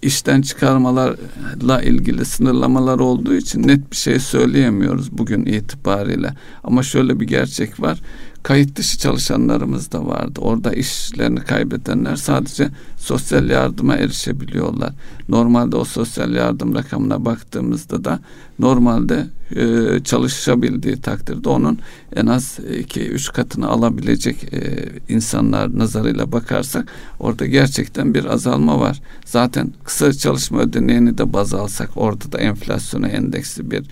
işten 0.02 0.42
çıkarmalarla 0.42 1.82
ilgili 1.82 2.26
sınırlamalar 2.26 3.00
olduğu 3.00 3.34
için 3.36 3.68
net 3.68 3.92
bir 3.92 3.96
şey 3.96 4.20
söyleyemiyoruz 4.20 5.18
bugün 5.18 5.46
itibariyle. 5.46 6.34
Ama 6.64 6.84
şöyle 6.84 7.20
bir 7.20 7.28
gerçek 7.28 7.80
var 7.80 8.02
kayıt 8.46 8.76
dışı 8.76 8.98
çalışanlarımız 8.98 9.92
da 9.92 10.06
vardı. 10.08 10.40
Orada 10.42 10.74
işlerini 10.74 11.40
kaybedenler 11.40 12.16
sadece 12.16 12.70
sosyal 12.98 13.50
yardıma 13.50 13.96
erişebiliyorlar. 13.96 14.94
Normalde 15.30 15.76
o 15.76 15.86
sosyal 15.86 16.34
yardım 16.34 16.76
rakamına 16.76 17.26
baktığımızda 17.26 18.04
da 18.04 18.20
normalde 18.60 19.28
e, 19.56 20.00
çalışabildiği 20.04 21.02
takdirde 21.02 21.50
onun 21.50 21.80
en 22.16 22.26
az 22.26 22.60
2-3 22.60 23.34
katını 23.34 23.68
alabilecek 23.68 24.54
e, 24.54 24.90
insanlar 25.10 25.80
nazarıyla 25.80 26.32
bakarsak 26.32 26.88
orada 27.20 27.46
gerçekten 27.46 28.14
bir 28.14 28.26
azalma 28.26 28.80
var. 28.80 29.02
Zaten 29.26 29.74
kısa 29.84 30.14
çalışma 30.14 30.60
ödeneğini 30.60 31.18
de 31.18 31.34
baz 31.34 31.54
alsak 31.54 31.90
orada 31.96 32.32
da 32.32 32.38
enflasyona 32.38 33.08
endeksli 33.08 33.72
bir 33.72 33.84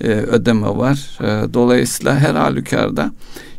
e, 0.00 0.08
ödeme 0.08 0.68
var. 0.68 1.18
E, 1.20 1.54
dolayısıyla 1.54 2.18
her 2.18 2.34
halükarda 2.34 3.12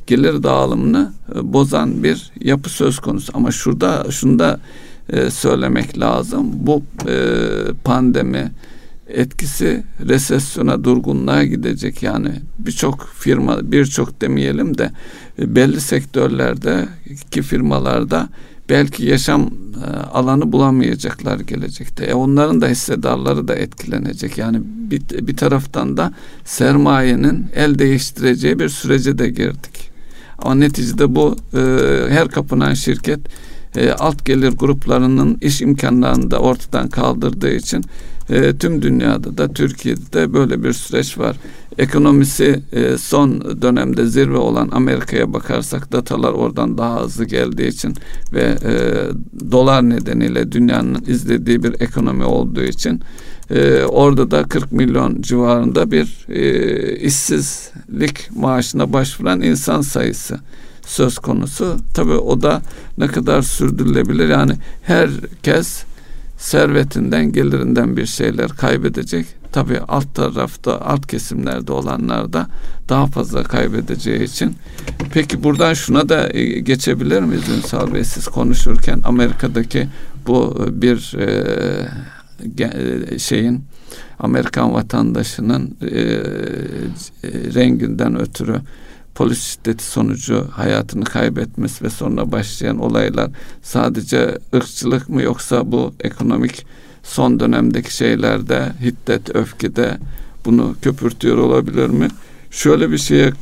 gelir 0.07 0.43
dağılımını 0.43 1.11
e, 1.35 1.53
bozan 1.53 2.03
bir 2.03 2.31
yapı 2.41 2.69
söz 2.69 2.99
konusu. 2.99 3.31
Ama 3.35 3.51
şurada 3.51 4.11
şunu 4.11 4.39
da 4.39 4.59
e, 5.09 5.29
söylemek 5.29 5.99
lazım. 5.99 6.45
Bu 6.53 6.83
e, 7.07 7.15
pandemi 7.83 8.51
etkisi 9.07 9.83
resesyona, 10.07 10.83
durgunluğa 10.83 11.43
gidecek. 11.43 12.03
Yani 12.03 12.31
birçok 12.59 13.09
firma, 13.15 13.71
birçok 13.71 14.21
demeyelim 14.21 14.77
de 14.77 14.91
belli 15.39 15.81
sektörlerde 15.81 16.85
ki 17.31 17.41
firmalarda 17.41 18.29
belki 18.69 19.05
yaşam 19.05 19.49
alanı 20.13 20.51
bulamayacaklar 20.51 21.39
gelecekte. 21.39 22.05
E 22.05 22.13
onların 22.13 22.61
da 22.61 22.67
hissedarları 22.67 23.47
da 23.47 23.55
etkilenecek. 23.55 24.37
Yani 24.37 24.59
bir, 24.63 25.01
bir 25.27 25.37
taraftan 25.37 25.97
da 25.97 26.13
sermayenin 26.45 27.45
el 27.55 27.79
değiştireceği 27.79 28.59
bir 28.59 28.69
sürece 28.69 29.17
de 29.17 29.29
girdik. 29.29 29.86
Ama 30.39 30.55
neticede 30.55 31.15
bu 31.15 31.35
e, 31.53 31.59
her 32.09 32.27
kapınan 32.27 32.73
şirket 32.73 33.19
e, 33.75 33.91
alt 33.91 34.25
gelir 34.25 34.51
gruplarının 34.51 35.37
iş 35.41 35.61
imkanlarını 35.61 36.31
da 36.31 36.39
ortadan 36.39 36.89
kaldırdığı 36.89 37.53
için 37.53 37.83
e, 38.29 38.57
tüm 38.57 38.81
dünyada 38.81 39.37
da 39.37 39.53
Türkiye'de 39.53 40.13
de 40.13 40.33
böyle 40.33 40.63
bir 40.63 40.73
süreç 40.73 41.17
var. 41.17 41.37
Ekonomisi 41.77 42.63
e, 42.71 42.97
son 42.97 43.61
dönemde 43.61 44.05
zirve 44.05 44.37
olan 44.37 44.69
Amerika'ya 44.71 45.33
bakarsak 45.33 45.91
datalar 45.91 46.31
oradan 46.31 46.77
daha 46.77 47.03
hızlı 47.03 47.25
geldiği 47.25 47.67
için 47.67 47.95
ve 48.33 48.41
e, 48.41 48.71
dolar 49.51 49.89
nedeniyle 49.89 50.51
dünyanın 50.51 51.03
izlediği 51.07 51.63
bir 51.63 51.81
ekonomi 51.81 52.23
olduğu 52.23 52.63
için 52.63 53.01
e, 53.49 53.83
orada 53.83 54.31
da 54.31 54.43
40 54.43 54.71
milyon 54.71 55.21
civarında 55.21 55.91
bir 55.91 56.25
e, 56.29 56.95
işsizlik 56.95 58.29
maaşına 58.35 58.93
başvuran 58.93 59.41
insan 59.41 59.81
sayısı 59.81 60.39
söz 60.85 61.17
konusu. 61.17 61.77
Tabi 61.93 62.11
o 62.11 62.41
da 62.41 62.61
ne 62.97 63.07
kadar 63.07 63.41
sürdürülebilir 63.41 64.29
yani 64.29 64.53
herkes 64.83 65.83
servetinden 66.37 67.31
gelirinden 67.31 67.97
bir 67.97 68.05
şeyler 68.05 68.49
kaybedecek. 68.49 69.25
Tabi 69.51 69.79
alt 69.87 70.15
tarafta 70.15 70.81
alt 70.81 71.07
kesimlerde 71.07 71.71
olanlar 71.71 72.33
da 72.33 72.47
daha 72.89 73.07
fazla 73.07 73.43
kaybedeceği 73.43 74.23
için. 74.23 74.55
Peki 75.13 75.43
buradan 75.43 75.73
şuna 75.73 76.09
da 76.09 76.33
e, 76.33 76.59
geçebilir 76.59 77.21
miyiz 77.21 77.49
Ünsal 77.49 77.93
Bey 77.93 78.03
siz 78.03 78.27
konuşurken 78.27 79.01
Amerika'daki 79.03 79.87
bu 80.27 80.67
bir 80.71 81.15
e, 81.17 81.23
e, 81.23 81.87
şeyin 83.17 83.63
Amerikan 84.19 84.73
vatandaşının 84.73 85.77
e, 85.81 85.87
e, 85.87 86.21
renginden 87.53 88.19
ötürü 88.21 88.61
polis 89.15 89.43
şiddeti 89.43 89.83
sonucu 89.83 90.47
hayatını 90.51 91.03
kaybetmesi 91.03 91.85
ve 91.85 91.89
sonra 91.89 92.31
başlayan 92.31 92.79
olaylar 92.79 93.31
sadece 93.61 94.37
ırkçılık 94.55 95.09
mı 95.09 95.21
yoksa 95.21 95.71
bu 95.71 95.93
ekonomik 95.99 96.65
son 97.03 97.39
dönemdeki 97.39 97.95
şeylerde 97.95 98.71
hiddet, 98.81 99.35
öfkede 99.35 99.97
bunu 100.45 100.75
köpürtüyor 100.81 101.37
olabilir 101.37 101.87
mi? 101.87 102.07
Şöyle 102.51 102.91
bir 102.91 102.97
şeye 102.97 103.27
e, 103.27 103.33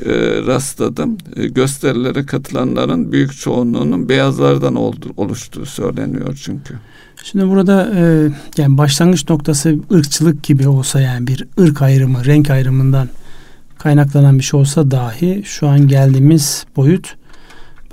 rastladım. 0.46 1.18
E, 1.36 1.48
gösterilere 1.48 2.25
katılanların 2.25 3.12
büyük 3.12 3.38
çoğunluğunun 3.40 4.10
beyazlardan 4.10 4.75
oldu, 4.75 5.14
oluştuğu 5.18 5.66
söyleniyor 5.66 6.40
çünkü. 6.44 6.74
Şimdi 7.32 7.50
burada 7.50 7.91
e, 7.96 8.29
yani 8.58 8.77
başlangıç 8.77 9.29
noktası 9.29 9.75
ırkçılık 9.94 10.44
gibi 10.44 10.67
olsa 10.67 11.01
yani 11.01 11.27
bir 11.27 11.48
ırk 11.60 11.82
ayrımı, 11.82 12.25
renk 12.25 12.50
ayrımından 12.50 13.10
kaynaklanan 13.77 14.39
bir 14.39 14.44
şey 14.44 14.60
olsa 14.60 14.91
dahi 14.91 15.41
şu 15.46 15.67
an 15.67 15.88
geldiğimiz 15.88 16.65
boyut 16.75 17.15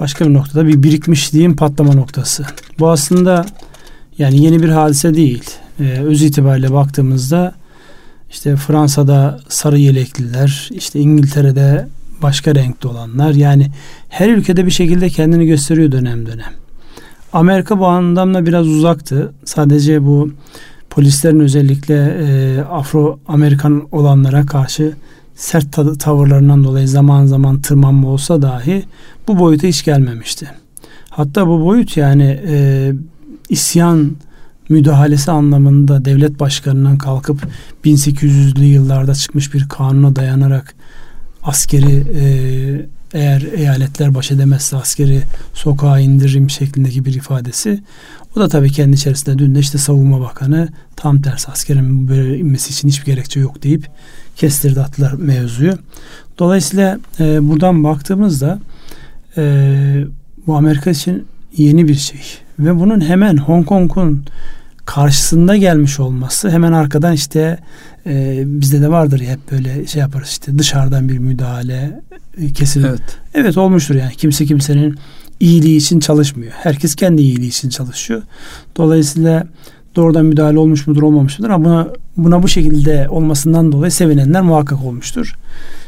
başka 0.00 0.24
bir 0.24 0.34
noktada 0.34 0.66
bir 0.66 0.82
birikmişliğin 0.82 1.56
patlama 1.56 1.94
noktası. 1.94 2.46
Bu 2.78 2.90
aslında 2.90 3.46
yani 4.18 4.44
yeni 4.44 4.62
bir 4.62 4.68
hadise 4.68 5.14
değil. 5.14 5.44
Ee, 5.80 5.84
öz 5.84 6.22
itibariyle 6.22 6.72
baktığımızda 6.72 7.54
işte 8.30 8.56
Fransa'da 8.56 9.40
sarı 9.48 9.78
yelekliler, 9.78 10.70
işte 10.72 11.00
İngiltere'de 11.00 11.88
başka 12.22 12.54
renkli 12.54 12.88
olanlar 12.88 13.30
yani 13.30 13.70
her 14.08 14.28
ülkede 14.28 14.66
bir 14.66 14.70
şekilde 14.70 15.08
kendini 15.08 15.46
gösteriyor 15.46 15.92
dönem 15.92 16.26
dönem. 16.26 16.61
Amerika 17.32 17.78
bu 17.78 17.86
anlamda 17.86 18.46
biraz 18.46 18.68
uzaktı. 18.68 19.32
Sadece 19.44 20.06
bu 20.06 20.30
polislerin 20.90 21.40
özellikle 21.40 21.94
e, 21.94 22.60
Afro 22.60 23.18
Amerikan 23.28 23.88
olanlara 23.92 24.46
karşı 24.46 24.92
sert 25.34 26.00
tavırlarından 26.00 26.64
dolayı 26.64 26.88
zaman 26.88 27.26
zaman 27.26 27.60
tırmanma 27.60 28.08
olsa 28.08 28.42
dahi 28.42 28.84
bu 29.28 29.38
boyuta 29.38 29.66
hiç 29.66 29.84
gelmemişti. 29.84 30.48
Hatta 31.10 31.46
bu 31.46 31.64
boyut 31.64 31.96
yani 31.96 32.40
e, 32.46 32.92
isyan 33.48 34.16
müdahalesi 34.68 35.30
anlamında 35.30 36.04
devlet 36.04 36.40
başkanından 36.40 36.98
kalkıp 36.98 37.46
1800'lü 37.84 38.64
yıllarda 38.64 39.14
çıkmış 39.14 39.54
bir 39.54 39.68
kanuna 39.68 40.16
dayanarak 40.16 40.74
askeri 41.42 42.04
e, 42.14 42.24
eğer 43.14 43.42
eyaletler 43.56 44.14
baş 44.14 44.30
edemezse 44.30 44.76
askeri 44.76 45.22
sokağa 45.54 45.98
indiririm 45.98 46.50
şeklindeki 46.50 47.04
bir 47.04 47.14
ifadesi. 47.14 47.82
O 48.36 48.40
da 48.40 48.48
tabii 48.48 48.72
kendi 48.72 48.96
içerisinde 48.96 49.38
dün 49.38 49.54
de 49.54 49.58
işte 49.58 49.78
savunma 49.78 50.20
bakanı 50.20 50.68
tam 50.96 51.22
tersi 51.22 51.50
askerin 51.50 52.08
böyle 52.08 52.38
inmesi 52.38 52.70
için 52.70 52.88
hiçbir 52.88 53.06
gerekçe 53.06 53.40
yok 53.40 53.62
deyip 53.62 53.86
kestirdi 54.36 54.80
attılar 54.80 55.12
mevzuyu. 55.12 55.72
Dolayısıyla 56.38 56.98
e, 57.20 57.48
buradan 57.48 57.84
baktığımızda 57.84 58.58
e, 59.36 60.04
bu 60.46 60.56
Amerika 60.56 60.90
için 60.90 61.26
yeni 61.56 61.88
bir 61.88 61.94
şey. 61.94 62.20
Ve 62.58 62.80
bunun 62.80 63.00
hemen 63.00 63.36
Hong 63.36 63.66
Kong'un 63.66 64.24
karşısında 64.84 65.56
gelmiş 65.56 66.00
olması 66.00 66.50
hemen 66.50 66.72
arkadan 66.72 67.12
işte 67.12 67.58
e, 68.06 68.42
bizde 68.46 68.80
de 68.80 68.90
vardır 68.90 69.20
ya 69.20 69.30
hep 69.30 69.50
böyle 69.50 69.86
şey 69.86 70.00
yaparız 70.00 70.28
işte 70.28 70.58
dışarıdan 70.58 71.08
bir 71.08 71.18
müdahale 71.18 72.00
e, 72.38 72.52
kesin. 72.52 72.82
Evet. 72.84 73.00
evet 73.34 73.58
olmuştur 73.58 73.94
yani 73.94 74.12
kimse 74.16 74.46
kimsenin 74.46 74.98
iyiliği 75.40 75.76
için 75.76 76.00
çalışmıyor. 76.00 76.52
Herkes 76.52 76.94
kendi 76.94 77.22
iyiliği 77.22 77.48
için 77.48 77.68
çalışıyor. 77.68 78.22
Dolayısıyla 78.76 79.46
doğrudan 79.96 80.24
müdahale 80.24 80.58
olmuş 80.58 80.86
mudur 80.86 81.02
olmamış 81.02 81.38
mıdır 81.38 81.50
ama 81.50 81.64
buna, 81.64 81.88
buna 82.16 82.42
bu 82.42 82.48
şekilde 82.48 83.06
olmasından 83.08 83.72
dolayı 83.72 83.92
sevinenler 83.92 84.42
muhakkak 84.42 84.84
olmuştur. 84.84 85.34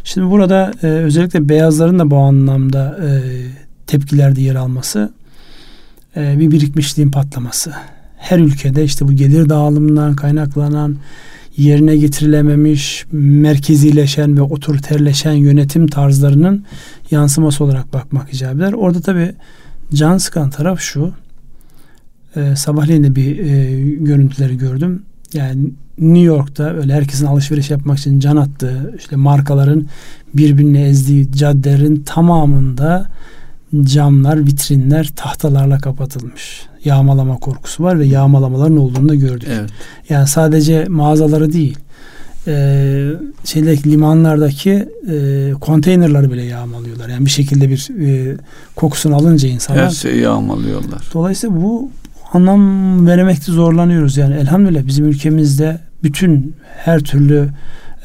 Şimdi 0.05 0.31
burada 0.31 0.73
e, 0.83 0.87
özellikle 0.87 1.49
beyazların 1.49 1.99
da 1.99 2.11
bu 2.11 2.17
anlamda 2.17 2.99
e, 3.03 3.09
tepkilerde 3.87 4.41
yer 4.41 4.55
alması 4.55 5.13
e, 6.17 6.39
bir 6.39 6.51
birikmişliğin 6.51 7.11
patlaması. 7.11 7.73
Her 8.25 8.39
ülkede 8.39 8.85
işte 8.85 9.09
bu 9.09 9.13
gelir 9.13 9.49
dağılımından 9.49 10.17
kaynaklanan 10.17 10.97
yerine 11.57 11.97
getirilememiş, 11.97 13.07
merkezileşen 13.13 14.37
ve 14.37 14.43
otoriterleşen 14.43 15.33
yönetim 15.33 15.87
tarzlarının 15.87 16.65
yansıması 17.11 17.65
olarak 17.65 17.93
bakmak 17.93 18.35
icap 18.35 18.55
eder. 18.55 18.73
Orada 18.73 19.01
tabi 19.01 19.35
can 19.95 20.19
sıkan 20.19 20.51
taraf 20.51 20.81
şu. 20.81 21.13
E, 22.37 22.57
sabahleyin 22.57 23.05
de 23.05 23.17
bir 23.17 23.39
e, 23.39 23.81
görüntüleri 23.95 24.59
gördüm. 24.59 25.03
Yani 25.33 25.71
New 25.99 26.25
York'ta 26.25 26.65
öyle 26.65 26.93
herkesin 26.93 27.27
alışveriş 27.27 27.71
yapmak 27.71 27.99
için 27.99 28.21
can 28.21 28.37
attığı 28.37 28.95
işte 28.99 29.17
markaların 29.17 29.87
birbirini 30.35 30.83
ezdiği 30.83 31.33
caddelerin 31.33 32.03
tamamında 32.07 33.07
camlar, 33.83 34.47
vitrinler 34.47 35.13
tahtalarla 35.17 35.79
kapatılmış. 35.79 36.63
Yağmalama 36.85 37.37
korkusu 37.39 37.83
var 37.83 37.99
ve 37.99 38.07
yağmalamaların 38.07 38.77
olduğunu 38.77 39.09
da 39.09 39.15
gördük. 39.15 39.49
Evet. 39.53 39.71
Yani 40.09 40.27
sadece 40.27 40.85
mağazaları 40.89 41.53
değil, 41.53 41.79
e, 42.47 43.11
şeydeki 43.45 43.91
limanlardaki 43.91 44.89
e, 45.11 45.53
konteynerları 45.61 46.33
bile 46.33 46.43
yağmalıyorlar. 46.43 47.09
Yani 47.09 47.25
bir 47.25 47.31
şekilde 47.31 47.69
bir 47.71 47.91
e, 48.07 48.37
kokusunu 48.77 49.17
alınca 49.17 49.49
insanlar. 49.49 49.85
Her 49.85 49.91
şeyi 49.91 50.21
yağmalıyorlar. 50.21 51.11
Dolayısıyla 51.15 51.57
bu 51.57 51.91
anlam 52.33 53.07
veremekte 53.07 53.53
zorlanıyoruz. 53.53 54.17
Yani 54.17 54.35
elhamdülillah 54.35 54.87
bizim 54.87 55.05
ülkemizde 55.05 55.79
bütün 56.03 56.55
her 56.85 57.01
türlü 57.01 57.49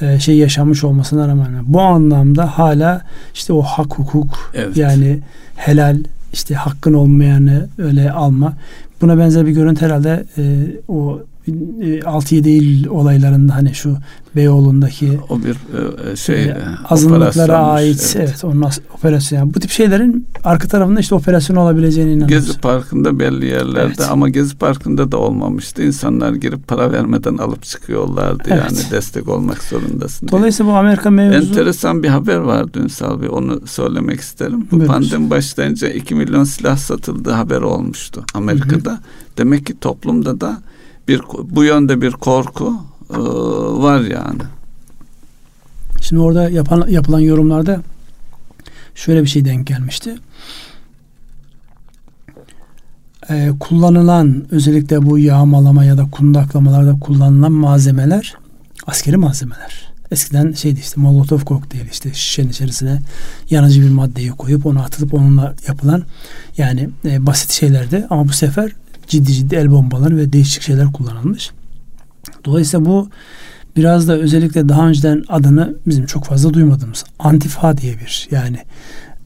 e, 0.02 0.20
şey 0.20 0.38
yaşanmış 0.38 0.84
olmasına 0.84 1.28
rağmen 1.28 1.48
bu 1.66 1.82
anlamda 1.82 2.58
hala 2.58 3.02
işte 3.34 3.54
o 3.54 3.62
hak 3.62 3.94
hukuk 3.94 4.52
evet. 4.54 4.78
yani 4.78 5.20
helal 5.56 5.98
işte 6.34 6.56
hakkın 6.56 6.94
olmayanı 6.94 7.68
öyle 7.78 8.12
alma. 8.12 8.54
Buna 9.02 9.18
benzer 9.18 9.46
bir 9.46 9.52
görüntü 9.52 9.86
herhalde 9.86 10.26
e, 10.38 10.44
o 10.88 11.20
6-7 11.50 12.48
e, 12.48 12.52
Eylül 12.52 12.88
olaylarında 12.88 13.56
hani 13.56 13.76
şu 13.76 13.98
Beyoğlu'ndaki 14.36 15.20
o 15.30 15.40
bir 15.44 15.56
e, 16.12 16.16
şey 16.16 16.44
e, 16.44 16.58
azınlıklara 16.90 17.58
ait 17.58 18.14
evet, 18.16 18.30
evet 18.30 18.44
onun 18.44 18.70
operasyon 18.94 19.40
yani 19.40 19.54
bu 19.54 19.60
tip 19.60 19.72
şeylerin 19.72 20.28
arka 20.44 20.68
tarafında 20.68 21.00
işte 21.00 21.16
operasyon 21.16 21.58
olabileceğine 21.58 22.12
inanıyoruz. 22.14 22.48
Gezi 22.48 22.60
Parkı'nda 22.60 23.20
belli 23.20 23.46
yerlerde 23.46 23.94
evet. 23.98 24.12
ama 24.12 24.30
Gezi 24.30 24.58
Parkı'nda 24.58 25.12
da 25.12 25.18
olmamıştı. 25.18 25.84
İnsanlar 25.84 26.34
girip 26.34 26.68
para 26.68 26.92
vermeden 26.92 27.38
alıp 27.38 27.64
çıkıyorlardı 27.64 28.44
evet. 28.48 28.64
yani 28.64 28.92
destek 28.92 29.30
olmak 29.30 29.64
zorundasın. 29.64 30.28
Diye. 30.28 30.40
Dolayısıyla 30.40 30.72
bu 30.72 30.76
Amerika 30.76 31.10
mevzu 31.10 31.50
enteresan 31.50 32.04
bir 32.04 32.10
haber 32.10 32.38
vardı 32.38 32.80
Ünsal 32.80 33.22
Bey 33.22 33.30
onu 33.32 33.68
söylemek 33.68 34.20
isterim. 34.20 34.68
Bu 34.72 34.72
Buyurun. 34.72 34.88
pandemi 34.88 35.30
başlayınca 35.30 35.90
2 35.90 36.16
milyon 36.16 36.44
silah 36.44 36.78
satıldığı 36.78 37.32
haber 37.32 37.62
olmuştu 37.62 38.24
Amerika'da. 38.34 38.92
Hı 38.92 38.96
hı. 38.96 39.00
Demek 39.38 39.66
ki 39.66 39.80
toplumda 39.80 40.42
da 40.42 40.62
bir 41.10 41.22
bu 41.44 41.64
yönde 41.64 42.02
bir 42.02 42.12
korku 42.12 42.74
e, 43.10 43.18
var 43.84 44.02
yani. 44.02 44.42
Şimdi 46.02 46.22
orada 46.22 46.50
yapan, 46.50 46.88
yapılan 46.90 47.20
yorumlarda 47.20 47.82
şöyle 48.96 49.22
bir 49.24 49.28
şey 49.28 49.46
denk 49.46 49.68
gelmişti. 49.68 50.16
Ee, 53.30 53.52
kullanılan 53.60 54.46
özellikle 54.52 55.06
bu 55.06 55.20
yağmalama 55.20 55.86
ya 55.86 55.98
da 55.98 56.06
kundaklamalarda 56.12 57.00
kullanılan 57.00 57.52
malzemeler 57.52 58.34
askeri 58.88 59.18
malzemeler. 59.18 59.90
Eskiden 60.12 60.52
şeydi 60.52 60.80
işte 60.80 61.02
molotof 61.02 61.46
kokteyl 61.46 61.90
işte 61.92 62.14
şişenin 62.14 62.50
içerisine 62.50 63.00
yanıcı 63.50 63.82
bir 63.82 63.90
maddeyi 63.90 64.30
koyup 64.30 64.66
onu 64.66 64.82
atılıp 64.82 65.14
onunla 65.14 65.56
yapılan 65.68 66.04
yani 66.58 66.90
e, 67.06 67.26
basit 67.26 67.52
şeylerdi 67.52 68.08
ama 68.10 68.28
bu 68.28 68.34
sefer 68.34 68.72
ciddi 69.10 69.34
ciddi 69.34 69.56
el 69.56 69.72
bombaları 69.72 70.18
ve 70.18 70.34
değişik 70.34 70.62
şeyler 70.62 70.92
kullanılmış. 70.92 71.52
Dolayısıyla 72.46 72.86
bu 72.86 73.10
biraz 73.76 74.08
da 74.08 74.18
özellikle 74.18 74.70
daha 74.70 74.88
önceden 74.88 75.24
adını 75.30 75.76
bizim 75.88 76.06
çok 76.06 76.26
fazla 76.26 76.54
duymadığımız 76.54 77.04
Antifa 77.20 77.78
diye 77.78 78.00
bir 78.00 78.28
yani 78.32 78.58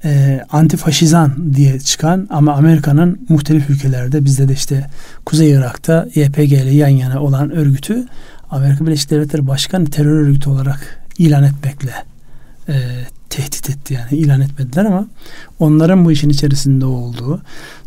e, 0.05 0.41
antifaşizan 0.51 1.53
diye 1.53 1.79
çıkan 1.79 2.27
ama 2.29 2.53
Amerika'nın 2.53 3.25
muhtelif 3.29 3.69
ülkelerde 3.69 4.25
bizde 4.25 4.47
de 4.47 4.53
işte 4.53 4.89
Kuzey 5.25 5.51
Irak'ta 5.51 6.07
YPG 6.15 6.51
ile 6.51 6.75
yan 6.75 6.87
yana 6.87 7.21
olan 7.21 7.51
örgütü 7.51 8.07
Amerika 8.51 8.85
Birleşik 8.85 9.11
Devletleri 9.11 9.47
Başkanı 9.47 9.85
terör 9.85 10.19
örgütü 10.19 10.49
olarak 10.49 10.99
ilan 11.17 11.43
etmekle 11.43 11.93
e, 12.69 12.73
tehdit 13.29 13.69
etti 13.69 13.93
yani 13.93 14.21
ilan 14.21 14.41
etmediler 14.41 14.85
ama 14.85 15.07
onların 15.59 16.05
bu 16.05 16.11
işin 16.11 16.29
içerisinde 16.29 16.85
olduğu. 16.85 17.41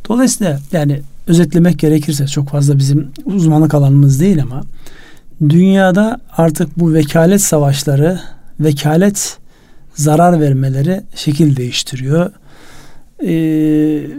Dolayısıyla 0.08 0.60
yani 0.72 1.02
özetlemek 1.26 1.78
gerekirse 1.78 2.26
çok 2.26 2.48
fazla 2.48 2.78
bizim 2.78 3.08
uzmanlık 3.24 3.74
alanımız 3.74 4.20
değil 4.20 4.42
ama 4.42 4.62
dünyada 5.48 6.20
artık 6.36 6.78
bu 6.78 6.94
vekalet 6.94 7.42
savaşları, 7.42 8.20
vekalet 8.60 9.38
zarar 9.94 10.40
vermeleri 10.40 11.02
şekil 11.14 11.56
değiştiriyor. 11.56 12.30
Ee, 13.22 13.28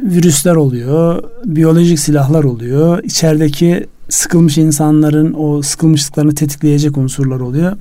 virüsler 0.04 0.56
oluyor, 0.56 1.24
biyolojik 1.46 2.00
silahlar 2.00 2.44
oluyor, 2.44 3.04
içerideki 3.04 3.88
sıkılmış 4.10 4.58
insanların 4.58 5.34
o 5.38 5.62
sıkılmışlıklarını 5.62 6.36
tetikleyecek 6.36 6.98
unsurlar 6.98 7.40
oluyor. 7.40 7.78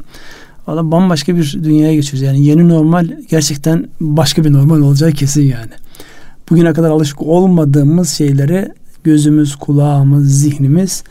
Valla 0.67 0.91
bambaşka 0.91 1.37
bir 1.37 1.59
dünyaya 1.65 1.95
geçiyoruz. 1.95 2.23
Yani 2.23 2.45
yeni 2.45 2.69
normal 2.69 3.09
gerçekten 3.31 3.89
başka 4.01 4.45
bir 4.45 4.53
normal 4.53 4.81
olacağı 4.81 5.13
kesin 5.13 5.43
yani. 5.43 5.71
Bugüne 6.51 6.73
kadar 6.73 6.91
alışık 6.91 7.23
olmadığımız 7.23 8.11
şeyleri 8.11 8.73
gözümüz, 9.07 9.57
kulağımız, 9.57 10.41
zihnimiz 10.41 11.05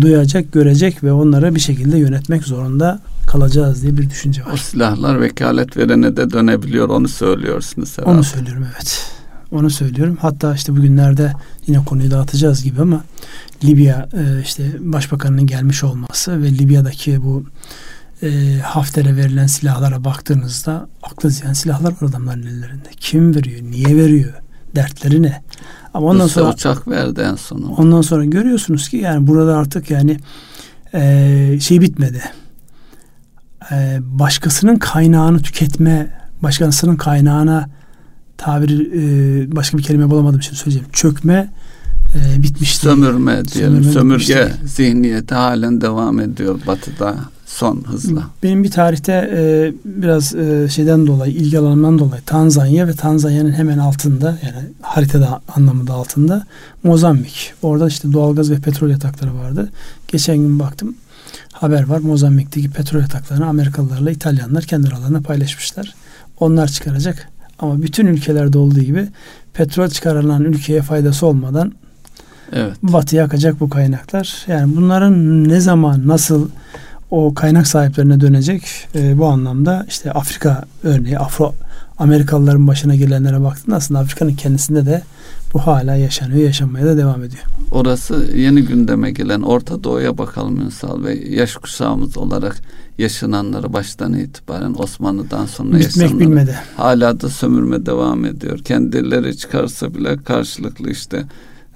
duyacak, 0.00 0.52
görecek 0.52 1.04
ve 1.04 1.12
onları 1.12 1.54
bir 1.54 1.60
şekilde 1.60 1.98
yönetmek 1.98 2.44
zorunda 2.44 3.00
kalacağız 3.26 3.82
diye 3.82 3.96
bir 3.96 4.10
düşünce 4.10 4.44
var. 4.44 4.50
O 4.52 4.56
silahlar 4.56 5.20
vekalet 5.20 5.76
verene 5.76 6.16
de 6.16 6.30
dönebiliyor 6.30 6.88
onu 6.88 7.08
söylüyorsunuz 7.08 7.98
herhalde. 7.98 8.14
Onu 8.14 8.24
söylüyorum 8.24 8.66
evet. 8.74 9.10
Onu 9.52 9.70
söylüyorum. 9.70 10.18
Hatta 10.20 10.54
işte 10.54 10.76
bugünlerde 10.76 11.32
yine 11.66 11.84
konuyu 11.84 12.10
dağıtacağız 12.10 12.64
gibi 12.64 12.80
ama 12.80 13.04
Libya 13.64 14.08
e, 14.12 14.42
işte 14.42 14.62
başbakanının 14.80 15.46
gelmiş 15.46 15.84
olması 15.84 16.42
ve 16.42 16.50
Libya'daki 16.50 17.22
bu 17.22 17.44
e, 18.22 18.58
Hafter'e 18.62 19.16
verilen 19.16 19.46
silahlara 19.46 20.04
baktığınızda 20.04 20.88
aklı 21.02 21.30
ziyan 21.30 21.52
silahlar 21.52 21.92
var 22.00 22.08
adamların 22.08 22.42
ellerinde. 22.42 22.88
Kim 22.96 23.34
veriyor? 23.34 23.60
Niye 23.70 23.96
veriyor? 23.96 24.32
Dertleri 24.76 25.22
ne? 25.22 25.42
Ama 25.94 26.06
ondan 26.06 26.24
Rusya 26.24 26.42
sonra 26.42 26.54
uçak 26.54 26.88
verdi 26.88 27.20
en 27.20 27.34
sonu. 27.34 27.74
Ondan 27.78 28.02
sonra 28.02 28.24
görüyorsunuz 28.24 28.88
ki 28.88 28.96
yani 28.96 29.26
burada 29.26 29.56
artık 29.56 29.90
yani 29.90 30.18
e, 30.94 31.58
şey 31.60 31.80
bitmedi. 31.80 32.22
E, 33.72 33.98
başkasının 34.00 34.76
kaynağını 34.76 35.38
tüketme, 35.38 36.20
başkasının 36.42 36.96
kaynağına 36.96 37.68
tabiri 38.36 38.82
e, 38.82 39.56
başka 39.56 39.78
bir 39.78 39.82
kelime 39.82 40.10
bulamadım 40.10 40.42
şimdi 40.42 40.56
söyleyeceğim. 40.56 40.88
Çökme 40.92 41.52
e, 42.14 42.42
bitmişti. 42.42 42.80
Sömürme 42.80 43.44
diyelim. 43.44 43.72
Sömürme 43.72 43.92
Sömürge 43.92 44.52
zihniyeti 44.64 45.34
halen 45.34 45.80
devam 45.80 46.20
ediyor 46.20 46.60
batıda 46.66 47.16
son 47.54 47.84
hızla. 47.86 48.22
Benim 48.42 48.64
bir 48.64 48.70
tarihte 48.70 49.30
e, 49.36 49.72
biraz 49.84 50.34
e, 50.34 50.68
şeyden 50.68 51.06
dolayı 51.06 51.32
ilgi 51.32 51.58
alanından 51.58 51.98
dolayı 51.98 52.22
Tanzanya 52.26 52.88
ve 52.88 52.92
Tanzanya'nın 52.92 53.52
hemen 53.52 53.78
altında 53.78 54.38
yani 54.42 54.66
haritada 54.82 55.40
anlamında 55.56 55.92
altında 55.92 56.46
Mozambik. 56.82 57.52
Orada 57.62 57.88
işte 57.88 58.12
doğalgaz 58.12 58.50
ve 58.50 58.56
petrol 58.56 58.90
yatakları 58.90 59.34
vardı. 59.34 59.70
Geçen 60.08 60.36
gün 60.36 60.58
baktım 60.58 60.94
haber 61.52 61.88
var 61.88 61.98
Mozambik'teki 61.98 62.70
petrol 62.70 63.00
yataklarını 63.00 63.46
Amerikalılarla 63.46 64.10
İtalyanlar 64.10 64.64
kendi 64.64 64.88
aralarında 64.88 65.20
paylaşmışlar. 65.20 65.94
Onlar 66.40 66.68
çıkaracak 66.68 67.28
ama 67.58 67.82
bütün 67.82 68.06
ülkelerde 68.06 68.58
olduğu 68.58 68.80
gibi 68.80 69.08
petrol 69.52 69.88
çıkarılan 69.88 70.44
ülkeye 70.44 70.82
faydası 70.82 71.26
olmadan 71.26 71.72
evet. 72.52 72.76
batıya 72.82 73.24
akacak 73.24 73.60
bu 73.60 73.68
kaynaklar. 73.68 74.44
Yani 74.46 74.76
bunların 74.76 75.48
ne 75.48 75.60
zaman 75.60 76.08
nasıl 76.08 76.48
o 77.10 77.34
kaynak 77.34 77.66
sahiplerine 77.66 78.20
dönecek. 78.20 78.62
E, 78.94 79.18
bu 79.18 79.26
anlamda 79.26 79.86
işte 79.88 80.12
Afrika 80.12 80.64
örneği 80.82 81.18
Afro 81.18 81.54
Amerikalıların 81.98 82.66
başına 82.66 82.94
gelenlere 82.94 83.42
baktığında 83.42 83.76
aslında 83.76 84.00
Afrika'nın 84.00 84.34
kendisinde 84.34 84.86
de 84.86 85.02
bu 85.54 85.58
hala 85.58 85.94
yaşanıyor, 85.94 86.40
yaşanmaya 86.40 86.86
da 86.86 86.96
devam 86.96 87.24
ediyor. 87.24 87.42
Orası 87.70 88.30
yeni 88.36 88.62
gündeme 88.62 89.10
gelen 89.10 89.42
Orta 89.42 89.84
Doğu'ya 89.84 90.18
bakalım 90.18 90.60
Ünsal 90.60 91.04
Bey. 91.04 91.26
Yaş 91.30 91.56
kuşağımız 91.56 92.16
olarak 92.18 92.56
yaşananları 92.98 93.72
baştan 93.72 94.14
itibaren 94.14 94.74
Osmanlı'dan 94.78 95.46
sonra 95.46 95.68
Bitmek 95.68 95.84
yaşananları 95.84 96.20
bilmedi. 96.20 96.54
hala 96.76 97.20
da 97.20 97.28
sömürme 97.28 97.86
devam 97.86 98.24
ediyor. 98.24 98.58
Kendileri 98.58 99.36
çıkarsa 99.36 99.94
bile 99.94 100.16
karşılıklı 100.16 100.90
işte 100.90 101.24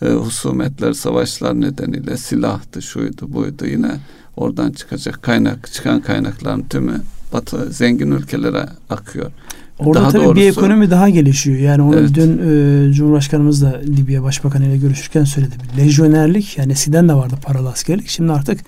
e, 0.02 0.08
husumetler, 0.08 0.92
savaşlar 0.92 1.60
nedeniyle 1.60 2.16
silahtı, 2.16 2.82
şuydu, 2.82 3.32
buydu 3.32 3.66
yine 3.66 3.90
oradan 4.38 4.72
çıkacak 4.72 5.22
kaynak 5.22 5.72
çıkan 5.72 6.00
kaynakların 6.00 6.62
tümü 6.62 7.00
Batı 7.32 7.72
zengin 7.72 8.10
ülkelere 8.10 8.66
akıyor. 8.90 9.30
Orada 9.78 10.00
daha 10.00 10.10
tabii 10.10 10.24
doğrusu, 10.24 10.36
bir 10.36 10.48
ekonomi 10.48 10.90
daha 10.90 11.08
gelişiyor. 11.08 11.58
Yani 11.58 11.82
onu 11.82 11.98
evet. 11.98 12.10
dün 12.14 12.38
e, 12.38 12.92
Cumhurbaşkanımız 12.92 13.62
da 13.62 13.80
Libya 13.96 14.22
Başbakanı 14.22 14.66
ile 14.66 14.76
görüşürken 14.76 15.24
söyledi. 15.24 15.54
Lejyonerlik 15.76 16.58
yani 16.58 16.72
eskiden 16.72 17.08
de 17.08 17.14
vardı 17.14 17.34
paralı 17.42 17.68
askerlik. 17.68 18.08
Şimdi 18.08 18.32
artık 18.32 18.60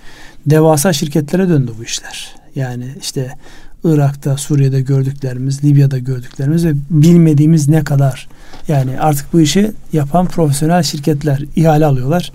devasa 0.47 0.93
şirketlere 0.93 1.49
döndü 1.49 1.73
bu 1.79 1.85
işler. 1.85 2.35
Yani 2.55 2.85
işte 3.01 3.37
Irak'ta, 3.85 4.37
Suriye'de 4.37 4.81
gördüklerimiz, 4.81 5.65
Libya'da 5.65 5.99
gördüklerimiz 5.99 6.65
ve 6.65 6.73
bilmediğimiz 6.91 7.69
ne 7.69 7.85
kadar 7.85 8.29
yani 8.69 9.01
artık 9.01 9.33
bu 9.33 9.41
işi 9.41 9.73
yapan 9.93 10.27
profesyonel 10.27 10.83
şirketler 10.83 11.45
ihale 11.57 11.87
alıyorlar. 11.87 12.33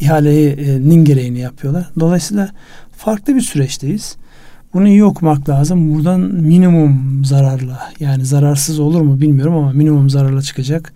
İhalenin 0.00 1.04
gereğini 1.04 1.38
yapıyorlar. 1.38 1.90
Dolayısıyla 2.00 2.50
farklı 2.96 3.34
bir 3.34 3.40
süreçteyiz. 3.40 4.16
Bunu 4.74 4.88
iyi 4.88 5.04
okumak 5.04 5.48
lazım. 5.48 5.94
Buradan 5.94 6.20
minimum 6.20 7.24
zararla 7.24 7.92
yani 8.00 8.24
zararsız 8.24 8.78
olur 8.78 9.00
mu 9.00 9.20
bilmiyorum 9.20 9.54
ama 9.56 9.72
minimum 9.72 10.10
zararla 10.10 10.42
çıkacak 10.42 10.92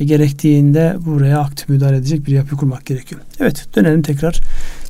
ve 0.00 0.04
gerektiğinde 0.04 0.96
buraya 1.06 1.40
aktif 1.40 1.68
müdahale 1.68 1.96
edecek 1.96 2.26
bir 2.26 2.32
yapı 2.32 2.56
kurmak 2.56 2.86
gerekiyor. 2.86 3.20
Evet 3.40 3.66
dönelim 3.76 4.02
tekrar. 4.02 4.40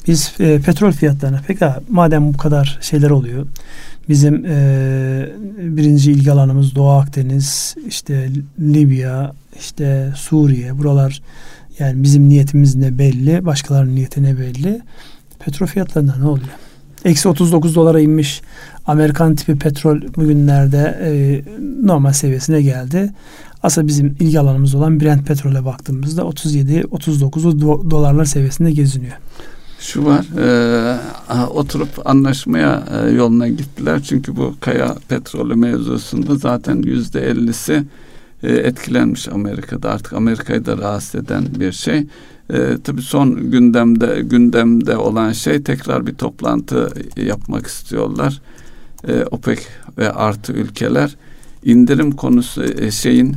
Biz 0.08 0.32
e, 0.40 0.60
petrol 0.60 0.92
fiyatlarına 0.92 1.40
pekala 1.46 1.80
madem 1.88 2.34
bu 2.34 2.36
kadar 2.36 2.78
şeyler 2.82 3.10
oluyor 3.10 3.46
Bizim 4.08 4.46
e, 4.46 5.28
birinci 5.58 6.12
ilgi 6.12 6.32
alanımız 6.32 6.74
Doğu 6.74 6.90
Akdeniz, 6.90 7.74
işte 7.88 8.28
Libya, 8.60 9.32
işte 9.58 10.12
Suriye 10.16 10.78
buralar 10.78 11.22
Yani 11.78 12.02
bizim 12.02 12.28
niyetimiz 12.28 12.74
ne 12.74 12.98
belli, 12.98 13.46
başkalarının 13.46 13.94
niyeti 13.94 14.22
ne 14.22 14.38
belli. 14.38 14.80
Petrol 15.38 15.66
fiyatlarında 15.66 16.16
ne 16.16 16.26
oluyor? 16.26 16.48
Eksi 17.04 17.28
39 17.28 17.74
dolara 17.74 18.00
inmiş 18.00 18.42
Amerikan 18.86 19.34
tipi 19.34 19.58
petrol 19.58 20.00
bugünlerde 20.16 20.98
e, 21.02 21.42
normal 21.86 22.12
seviyesine 22.12 22.62
geldi. 22.62 23.12
Aslında 23.62 23.86
bizim 23.86 24.16
ilgi 24.20 24.40
alanımız 24.40 24.74
olan 24.74 25.00
Brent 25.00 25.26
petrole 25.26 25.64
baktığımızda 25.64 26.22
37-39 26.22 27.90
dolarlar 27.90 28.24
seviyesinde 28.24 28.70
geziniyor. 28.72 29.16
Şu 29.80 30.04
var, 30.04 30.26
e, 30.38 31.46
oturup 31.46 31.88
anlaşmaya 32.04 32.84
e, 32.90 33.10
yoluna 33.10 33.48
gittiler. 33.48 34.02
Çünkü 34.02 34.36
bu 34.36 34.54
kaya 34.60 34.96
petrolü 35.08 35.54
mevzusunda 35.54 36.36
zaten 36.36 36.82
yüzde 36.82 37.20
ellisi 37.20 37.84
e, 38.46 38.52
etkilenmiş 38.52 39.28
Amerika'da. 39.28 39.90
Artık 39.90 40.12
Amerika'yı 40.12 40.66
da 40.66 40.78
rahatsız 40.78 41.14
eden 41.14 41.44
bir 41.60 41.72
şey. 41.72 42.06
E, 42.50 42.78
tabii 42.84 43.02
son 43.02 43.50
gündemde 43.50 44.22
gündemde 44.22 44.96
olan 44.96 45.32
şey 45.32 45.62
tekrar 45.62 46.06
bir 46.06 46.14
toplantı 46.14 46.88
yapmak 47.16 47.66
istiyorlar. 47.66 48.40
E, 49.08 49.24
OPEC 49.24 49.58
ve 49.98 50.12
artı 50.12 50.52
ülkeler 50.52 51.16
indirim 51.64 52.12
konusu 52.12 52.64
e, 52.64 52.90
şeyin 52.90 53.32
e, 53.32 53.36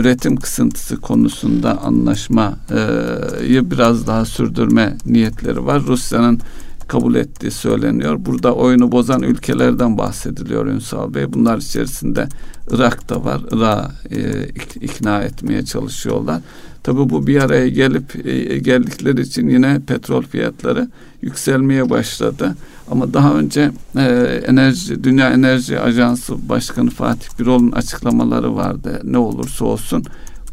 üretim 0.00 0.36
kısıntısı 0.36 1.00
konusunda 1.00 1.82
anlaşmayı 1.82 3.70
biraz 3.70 4.06
daha 4.06 4.24
sürdürme 4.24 4.96
niyetleri 5.06 5.66
var. 5.66 5.82
Rusya'nın 5.82 6.40
kabul 6.88 7.14
ettiği 7.14 7.50
söyleniyor. 7.50 8.16
Burada 8.18 8.54
oyunu 8.54 8.92
bozan 8.92 9.22
ülkelerden 9.22 9.98
bahsediliyor 9.98 10.66
Ünsal 10.66 11.14
Bey. 11.14 11.32
Bunlar 11.32 11.58
içerisinde 11.58 12.28
Irak 12.70 13.08
da 13.08 13.24
var. 13.24 13.40
Irak'ı 13.52 14.14
e, 14.14 14.48
ikna 14.80 15.22
etmeye 15.22 15.64
çalışıyorlar. 15.64 16.40
Tabi 16.82 17.10
bu 17.10 17.26
bir 17.26 17.42
araya 17.42 17.68
gelip 17.68 18.26
e, 18.26 18.58
geldikleri 18.58 19.20
için 19.20 19.48
yine 19.48 19.80
petrol 19.86 20.22
fiyatları 20.22 20.88
yükselmeye 21.22 21.90
başladı. 21.90 22.56
Ama 22.90 23.14
daha 23.14 23.34
önce 23.34 23.70
e, 23.96 24.02
enerji 24.46 25.04
Dünya 25.04 25.30
Enerji 25.30 25.80
Ajansı 25.80 26.48
Başkanı 26.48 26.90
Fatih 26.90 27.28
Birol'un 27.40 27.72
açıklamaları 27.72 28.56
vardı. 28.56 29.00
Ne 29.04 29.18
olursa 29.18 29.64
olsun 29.64 30.04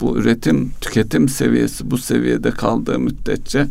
bu 0.01 0.17
üretim 0.17 0.71
tüketim 0.81 1.29
seviyesi 1.29 1.91
bu 1.91 1.97
seviyede 1.97 2.51
kaldığı 2.51 2.99
müddetçe 2.99 3.67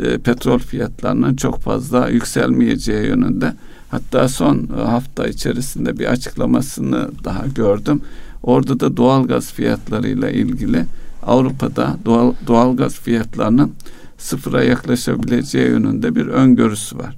e, 0.00 0.18
petrol 0.18 0.58
fiyatlarının 0.58 1.36
çok 1.36 1.60
fazla 1.60 2.08
yükselmeyeceği 2.08 3.06
yönünde. 3.06 3.52
Hatta 3.90 4.28
son 4.28 4.66
hafta 4.66 5.26
içerisinde 5.26 5.98
bir 5.98 6.06
açıklamasını 6.06 7.10
daha 7.24 7.46
gördüm. 7.46 8.00
Orada 8.42 8.80
da 8.80 8.96
doğalgaz 8.96 9.52
fiyatlarıyla 9.52 10.30
ilgili 10.30 10.84
Avrupa'da 11.22 11.96
doğal 12.04 12.32
doğalgaz 12.46 12.94
fiyatlarının 12.94 13.72
sıfıra 14.18 14.64
yaklaşabileceği 14.64 15.68
yönünde 15.68 16.14
bir 16.14 16.26
öngörüsü 16.26 16.98
var. 16.98 17.16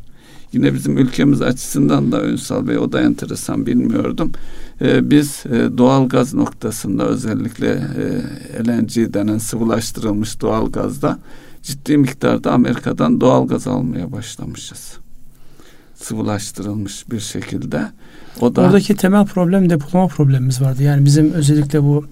Yine 0.53 0.75
bizim 0.75 0.99
ülkemiz 0.99 1.42
açısından 1.42 2.12
da 2.12 2.25
Ünsal 2.25 2.68
Bey 2.68 2.79
o 2.79 2.92
da 2.92 3.01
enteresan 3.01 3.66
bilmiyordum. 3.66 4.33
Ee, 4.81 5.11
biz 5.11 5.45
e, 5.47 5.79
doğalgaz 5.79 6.35
noktasında 6.35 7.05
özellikle 7.05 7.69
e, 7.69 8.69
LNG 8.69 9.15
denen 9.15 9.39
sıvılaştırılmış 9.39 10.41
doğalgazda 10.41 11.19
ciddi 11.63 11.97
miktarda 11.97 12.53
Amerika'dan 12.53 13.21
doğalgaz 13.21 13.67
almaya 13.67 14.13
başlamışız. 14.13 14.93
Sıvılaştırılmış 15.95 17.11
bir 17.11 17.21
şekilde. 17.21 17.83
O 18.41 18.57
da 18.57 18.61
Oradaki 18.61 18.97
temel 18.97 19.27
problem 19.27 19.71
depolama 19.71 20.09
problemimiz 20.09 20.61
vardı. 20.61 20.83
Yani 20.83 21.05
bizim 21.05 21.33
özellikle 21.33 21.83
bu 21.83 22.05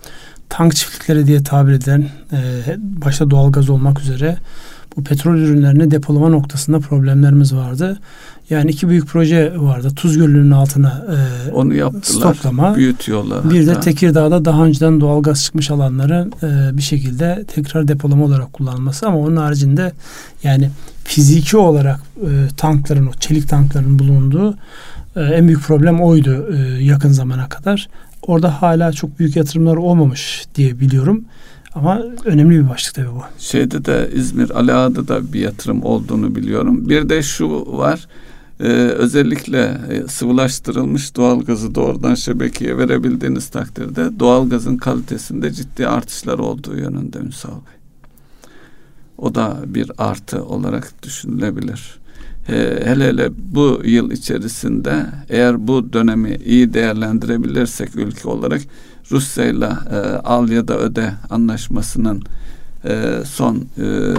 tank 0.49 0.77
çiftlikleri 0.77 1.27
diye 1.27 1.43
tabir 1.43 1.73
edilen 1.73 2.09
e, 2.33 2.39
başta 2.79 3.31
doğalgaz 3.31 3.71
olmak 3.71 4.01
üzere 4.01 4.37
bu 4.97 5.05
petrol 5.05 5.35
ürünlerini 5.35 5.91
depolama 5.91 6.29
noktasında 6.29 6.81
problemlerimiz 6.81 7.55
vardı. 7.55 8.01
Yani 8.51 8.71
iki 8.71 8.89
büyük 8.89 9.07
proje 9.07 9.53
vardı. 9.57 9.91
Tuz 9.97 10.19
Gölü'nün 10.19 10.51
altına 10.51 11.07
e, 11.49 11.51
onu 11.53 11.75
yaptılar. 11.75 12.35
Stoklama. 12.35 12.77
Büyütüyorlar. 12.77 13.51
Bir 13.51 13.67
de 13.67 13.81
Tekirdağ'da 13.81 14.45
daha 14.45 14.65
önceden 14.65 15.01
doğalgaz 15.01 15.45
çıkmış 15.45 15.71
alanları 15.71 16.31
e, 16.43 16.77
bir 16.77 16.83
şekilde 16.83 17.45
tekrar 17.55 17.89
depolama 17.89 18.25
olarak 18.25 18.53
kullanılması 18.53 19.07
ama 19.07 19.19
onun 19.19 19.37
haricinde 19.37 19.93
yani 20.43 20.71
fiziki 21.05 21.57
olarak 21.57 22.01
e, 22.17 22.29
tankların 22.57 23.07
o 23.07 23.13
çelik 23.13 23.49
tankların 23.49 23.99
bulunduğu 23.99 24.55
e, 25.17 25.21
en 25.21 25.47
büyük 25.49 25.63
problem 25.63 26.01
oydu 26.01 26.55
e, 26.55 26.85
yakın 26.85 27.11
zamana 27.11 27.49
kadar. 27.49 27.89
Orada 28.23 28.63
hala 28.63 28.93
çok 28.93 29.19
büyük 29.19 29.37
yatırımlar 29.37 29.77
olmamış 29.77 30.45
diye 30.55 30.81
biliyorum. 30.81 31.25
Ama 31.75 32.03
önemli 32.25 32.65
bir 32.65 32.69
başlık 32.69 32.95
tabii 32.95 33.15
bu. 33.15 33.23
Şeyde 33.39 33.85
de 33.85 34.11
İzmir 34.15 34.51
Ali 34.51 34.73
Ağa'da 34.73 35.09
da 35.09 35.33
bir 35.33 35.41
yatırım 35.41 35.83
olduğunu 35.83 36.35
biliyorum. 36.35 36.89
Bir 36.89 37.09
de 37.09 37.23
şu 37.23 37.79
var. 37.79 38.07
Ee, 38.61 38.67
özellikle 38.73 39.81
e, 39.91 40.09
sıvılaştırılmış 40.09 41.17
doğalgazı 41.17 41.75
doğrudan 41.75 42.15
şebekeye 42.15 42.79
verebildiğiniz 42.79 43.49
takdirde 43.49 44.21
doğalgazın 44.21 44.77
kalitesinde 44.77 45.53
ciddi 45.53 45.89
artışlar 45.89 46.39
olduğu 46.39 46.77
yönünde 46.77 47.19
Ünsal 47.19 47.51
Bey. 47.51 47.81
O 49.19 49.35
da 49.35 49.57
bir 49.67 49.91
artı 49.99 50.45
olarak 50.45 51.03
düşünülebilir. 51.03 52.01
Ee, 52.49 52.81
hele 52.85 53.09
hele 53.09 53.31
bu 53.39 53.81
yıl 53.85 54.11
içerisinde 54.11 55.07
eğer 55.29 55.69
bu 55.69 55.93
dönemi 55.93 56.37
iyi 56.45 56.75
değerlendirebilirsek 56.75 57.97
ülke 57.97 58.29
olarak 58.29 58.61
Rusya 59.11 59.45
ile 59.45 59.69
al 60.25 60.49
ya 60.49 60.69
da 60.69 60.79
öde 60.79 61.13
anlaşmasının 61.31 62.19
e, 62.19 62.40
son 63.25 63.57
e, 63.57 64.15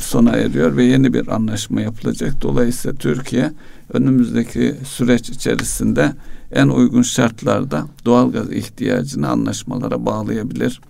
sona 0.00 0.30
eriyor 0.30 0.76
ve 0.76 0.84
yeni 0.84 1.12
bir 1.12 1.28
anlaşma 1.28 1.80
yapılacak. 1.80 2.42
Dolayısıyla 2.42 2.96
Türkiye 2.96 3.52
önümüzdeki 3.92 4.74
süreç 4.84 5.30
içerisinde 5.30 6.12
en 6.52 6.68
uygun 6.68 7.02
şartlarda 7.02 7.86
doğalgaz 8.04 8.52
ihtiyacını 8.52 9.28
anlaşmalara 9.28 10.06
bağlayabilir 10.06 10.80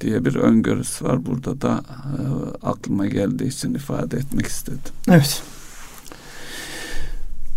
diye 0.00 0.24
bir 0.24 0.34
öngörüsü 0.34 1.04
var. 1.04 1.26
Burada 1.26 1.60
da 1.60 1.80
e, 1.90 2.22
aklıma 2.66 3.06
geldiği 3.06 3.48
için 3.48 3.74
ifade 3.74 4.16
etmek 4.16 4.46
istedim. 4.46 4.80
Evet. 5.08 5.42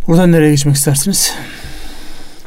Buradan 0.07 0.31
nereye 0.31 0.51
geçmek 0.51 0.75
istersiniz? 0.75 1.33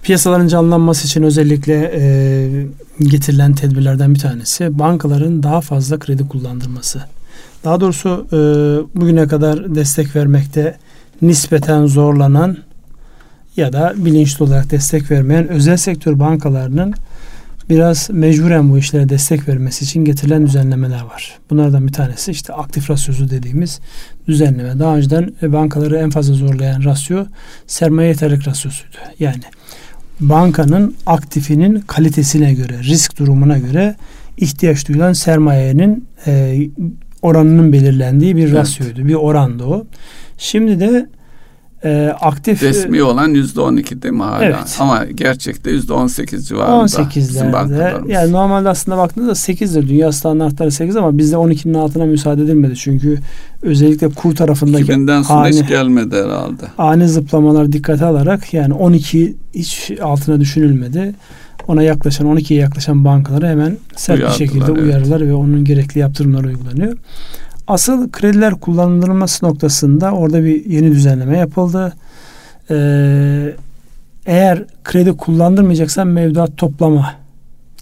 Piyasaların 0.03 0.49
canlanması 0.49 1.07
için 1.07 1.23
özellikle 1.23 1.93
e, 1.95 2.67
getirilen 3.01 3.55
tedbirlerden 3.55 4.15
bir 4.15 4.19
tanesi 4.19 4.79
bankaların 4.79 5.43
daha 5.43 5.61
fazla 5.61 5.99
kredi 5.99 6.29
kullandırması. 6.29 7.03
Daha 7.65 7.81
doğrusu 7.81 8.27
e, 8.33 8.37
bugüne 9.01 9.29
kadar 9.29 9.75
destek 9.75 10.17
vermekte 10.17 10.77
nispeten 11.23 11.87
zorlanan 11.87 12.57
ya 13.57 13.73
da 13.73 13.95
bilinçli 13.97 14.45
olarak 14.45 14.71
destek 14.71 15.11
vermeyen 15.11 15.49
özel 15.49 15.77
sektör 15.77 16.19
bankalarının 16.19 16.95
biraz 17.71 18.11
mecburen 18.11 18.71
bu 18.71 18.79
işlere 18.79 19.09
destek 19.09 19.49
vermesi 19.49 19.85
için 19.85 20.05
getirilen 20.05 20.47
düzenlemeler 20.47 21.03
var. 21.03 21.39
Bunlardan 21.51 21.87
bir 21.87 21.93
tanesi 21.93 22.31
işte 22.31 22.53
aktif 22.53 22.91
rasyosu 22.91 23.31
dediğimiz 23.31 23.81
düzenleme. 24.29 24.79
Daha 24.79 24.97
önceden 24.97 25.33
bankaları 25.43 25.99
en 25.99 26.11
fazla 26.11 26.35
zorlayan 26.35 26.85
rasyo 26.85 27.25
sermaye 27.67 28.09
yeterlik 28.09 28.49
rasyosuydu. 28.49 28.97
Yani 29.19 29.43
bankanın 30.29 30.95
aktifinin 31.07 31.81
kalitesine 31.81 32.55
göre, 32.55 32.79
risk 32.83 33.19
durumuna 33.19 33.59
göre 33.59 33.97
ihtiyaç 34.37 34.89
duyulan 34.89 35.13
sermayenin 35.13 36.07
e, 36.27 36.59
oranının 37.23 37.73
belirlendiği 37.73 38.37
bir 38.37 38.45
evet. 38.45 38.55
rasyoydu. 38.55 39.09
Bir 39.09 39.15
orandı 39.15 39.65
o. 39.65 39.87
Şimdi 40.39 40.81
de 40.81 41.09
e, 41.85 42.15
aktif 42.21 42.63
resmi 42.63 43.03
olan 43.03 43.29
yüzde 43.29 43.61
on 43.61 43.77
iki 43.77 44.03
değil 44.03 44.15
mi 44.15 44.23
hala? 44.23 44.45
Evet. 44.45 44.77
Ama 44.79 45.05
gerçekte 45.05 45.71
yüzde 45.71 45.93
on 45.93 46.07
sekiz 46.07 46.49
civarında. 46.49 46.77
On 46.77 46.87
sekizlerde. 46.87 47.95
Yani 48.09 48.33
normalde 48.33 48.69
aslında 48.69 48.99
baktığınızda 48.99 49.35
sekizdir. 49.35 49.89
Dünya 49.89 50.13
standartları 50.13 50.71
sekiz 50.71 50.97
ama 50.97 51.19
bizde 51.19 51.37
on 51.37 51.51
ikinin 51.51 51.75
altına 51.75 52.05
müsaade 52.05 52.43
edilmedi. 52.43 52.77
Çünkü 52.77 53.19
özellikle 53.63 54.09
kur 54.09 54.35
tarafındaki 54.35 54.85
2000'den 54.85 55.23
sonra 55.23 55.41
ani, 55.41 55.49
hiç 55.49 55.69
gelmedi 55.69 56.17
herhalde. 56.17 56.65
Ani 56.79 57.09
zıplamalar 57.09 57.73
dikkate 57.73 58.05
alarak 58.05 58.55
yani 58.55 58.75
12 58.75 59.37
hiç 59.55 59.91
altına 60.03 60.41
düşünülmedi. 60.41 61.15
Ona 61.69 61.83
yaklaşan 61.83 62.27
12'ye 62.27 62.61
yaklaşan 62.61 63.05
bankaları 63.05 63.47
hemen 63.49 63.77
sert 63.97 64.21
bir 64.21 64.29
şekilde 64.29 64.65
evet. 64.69 64.83
uyarılar 64.83 65.21
ve 65.21 65.35
onun 65.35 65.65
gerekli 65.65 65.99
yaptırımlar 65.99 66.45
uygulanıyor. 66.45 66.97
Asıl 67.67 68.11
krediler 68.11 68.55
kullanılması 68.55 69.47
noktasında 69.47 70.13
orada 70.13 70.45
bir 70.45 70.65
yeni 70.65 70.91
düzenleme 70.91 71.39
yapıldı. 71.39 71.93
Ee, 72.71 73.55
eğer 74.27 74.65
kredi 74.85 75.13
kullandırmayacaksan 75.13 76.07
mevduat 76.07 76.57
toplama 76.57 77.15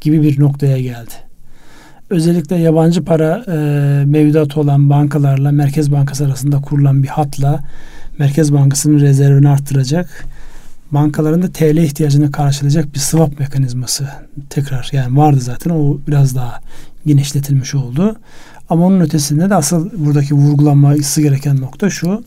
gibi 0.00 0.22
bir 0.22 0.40
noktaya 0.40 0.80
geldi. 0.80 1.12
Özellikle 2.10 2.56
yabancı 2.56 3.04
para 3.04 3.44
e, 3.48 3.54
mevduatı 4.04 4.60
olan 4.60 4.90
bankalarla 4.90 5.52
Merkez 5.52 5.92
Bankası 5.92 6.26
arasında 6.26 6.60
kurulan 6.60 7.02
bir 7.02 7.08
hatla 7.08 7.60
Merkez 8.18 8.52
Bankası'nın 8.52 9.00
rezervini 9.00 9.48
arttıracak. 9.48 10.26
Bankaların 10.90 11.42
da 11.42 11.52
TL 11.52 11.76
ihtiyacını 11.76 12.32
karşılayacak 12.32 12.94
bir 12.94 12.98
swap 12.98 13.38
mekanizması 13.40 14.08
tekrar 14.50 14.88
yani 14.92 15.16
vardı 15.16 15.40
zaten 15.40 15.70
o 15.70 15.98
biraz 16.08 16.36
daha 16.36 16.60
genişletilmiş 17.06 17.74
oldu. 17.74 18.16
Ama 18.70 18.86
onun 18.86 19.00
ötesinde 19.00 19.50
de 19.50 19.54
asıl 19.54 19.90
buradaki 19.96 20.34
vurgulanması 20.34 21.22
gereken 21.22 21.60
nokta 21.60 21.90
şu. 21.90 22.24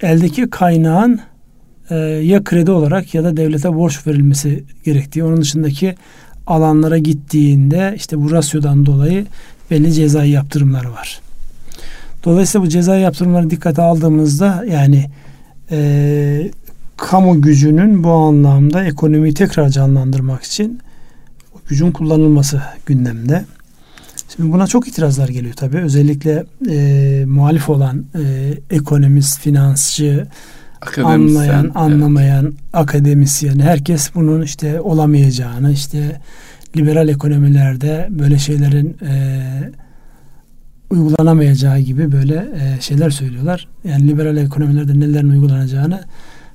Eldeki 0.00 0.50
kaynağın 0.50 1.20
e, 1.90 1.94
ya 1.96 2.44
kredi 2.44 2.70
olarak 2.70 3.14
ya 3.14 3.24
da 3.24 3.36
devlete 3.36 3.74
borç 3.74 4.06
verilmesi 4.06 4.64
gerektiği. 4.84 5.24
Onun 5.24 5.40
dışındaki 5.40 5.94
alanlara 6.46 6.98
gittiğinde 6.98 7.94
işte 7.96 8.18
bu 8.18 8.32
rasyodan 8.32 8.86
dolayı 8.86 9.26
belli 9.70 9.92
cezai 9.92 10.30
yaptırımlar 10.30 10.84
var. 10.84 11.20
Dolayısıyla 12.24 12.66
bu 12.66 12.68
cezai 12.70 13.00
yaptırımları 13.00 13.50
dikkate 13.50 13.82
aldığımızda 13.82 14.64
yani 14.70 15.10
e, 15.70 16.50
kamu 16.96 17.42
gücünün 17.42 18.04
bu 18.04 18.10
anlamda 18.10 18.84
ekonomiyi 18.84 19.34
tekrar 19.34 19.68
canlandırmak 19.68 20.42
için 20.42 20.80
gücün 21.68 21.92
kullanılması 21.92 22.62
gündemde. 22.86 23.44
Şimdi 24.28 24.52
buna 24.52 24.66
çok 24.66 24.88
itirazlar 24.88 25.28
geliyor 25.28 25.54
tabii. 25.54 25.76
Özellikle 25.76 26.44
e, 26.70 27.24
muhalif 27.26 27.68
olan 27.68 28.04
e, 28.14 28.52
ekonomist, 28.70 29.40
finansçı, 29.40 30.26
anlayan, 31.04 31.72
anlamayan, 31.74 32.44
evet. 32.44 32.54
akademisyen 32.72 33.58
herkes 33.58 34.14
bunun 34.14 34.42
işte 34.42 34.80
olamayacağını, 34.80 35.72
işte 35.72 36.20
liberal 36.76 37.08
ekonomilerde 37.08 38.08
böyle 38.10 38.38
şeylerin 38.38 38.96
e, 39.06 39.42
uygulanamayacağı 40.90 41.78
gibi 41.78 42.12
böyle 42.12 42.34
e, 42.34 42.80
şeyler 42.80 43.10
söylüyorlar. 43.10 43.68
Yani 43.84 44.08
liberal 44.08 44.36
ekonomilerde 44.36 45.00
nelerin 45.00 45.30
uygulanacağını 45.30 46.04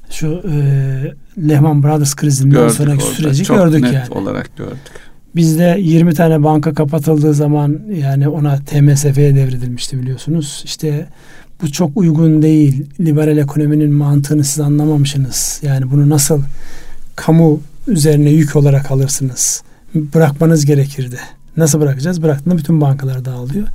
şu 0.10 0.44
e, 0.52 1.48
Lehman 1.50 1.84
Brothers 1.84 2.16
krizinden 2.16 2.60
gördük 2.60 2.76
sonraki 2.76 3.04
orada. 3.04 3.16
süreci 3.16 3.44
Çok 3.44 3.58
gördük 3.58 3.82
net 3.82 3.94
yani. 3.94 4.10
olarak 4.10 4.58
gördük. 4.58 5.11
Bizde 5.36 5.78
20 5.80 6.14
tane 6.14 6.44
banka 6.44 6.74
kapatıldığı 6.74 7.34
zaman 7.34 7.82
yani 7.94 8.28
ona 8.28 8.58
TMSF'ye 8.58 9.36
devredilmişti 9.36 10.00
biliyorsunuz. 10.02 10.62
İşte 10.66 11.08
bu 11.62 11.72
çok 11.72 11.98
uygun 11.98 12.42
değil. 12.42 12.86
Liberal 13.00 13.38
ekonominin 13.38 13.94
mantığını 13.94 14.44
siz 14.44 14.60
anlamamışsınız. 14.60 15.60
Yani 15.64 15.92
bunu 15.92 16.10
nasıl 16.10 16.42
kamu 17.16 17.60
üzerine 17.88 18.30
yük 18.30 18.56
olarak 18.56 18.92
alırsınız? 18.92 19.64
Bırakmanız 19.96 20.66
gerekirdi. 20.66 21.20
Nasıl 21.58 21.82
bırakacağız? 21.82 22.22
Bıraktığında 22.22 22.58
bütün 22.58 22.82
bankalar 22.82 23.26
dağılıyor. 23.26 23.68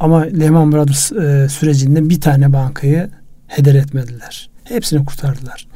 Ama 0.00 0.20
Lehman 0.20 0.72
Brothers 0.72 1.12
e, 1.12 1.48
sürecinde 1.48 2.08
bir 2.08 2.20
tane 2.20 2.52
bankayı 2.52 3.10
heder 3.46 3.74
etmediler. 3.74 4.50
Hepsini 4.64 5.04
kurtardılar. 5.04 5.66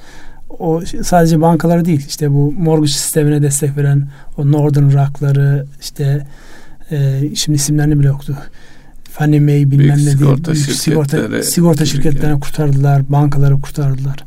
O 0.51 0.81
sadece 1.03 1.41
bankaları 1.41 1.85
değil 1.85 2.05
işte 2.09 2.31
bu 2.31 2.53
mortgage 2.53 2.93
sistemine 2.93 3.43
destek 3.43 3.77
veren 3.77 4.09
o 4.37 4.53
Northern 4.53 4.93
Rock'ları 4.93 5.67
işte 5.81 6.27
e, 6.91 7.21
şimdi 7.35 7.57
isimlerini 7.57 7.99
bile 7.99 8.07
yoktu. 8.07 8.37
Fannie 9.11 9.41
Mae 9.41 9.71
bilmem 9.71 9.79
büyük 9.79 9.91
ne 9.91 10.11
sigorta. 10.11 10.53
Büyük 10.53 10.67
sigorta, 10.67 11.43
sigorta 11.43 11.85
şirketlerini 11.85 12.31
yani. 12.31 12.41
kurtardılar. 12.41 13.13
Bankaları 13.13 13.61
kurtardılar. 13.61 14.25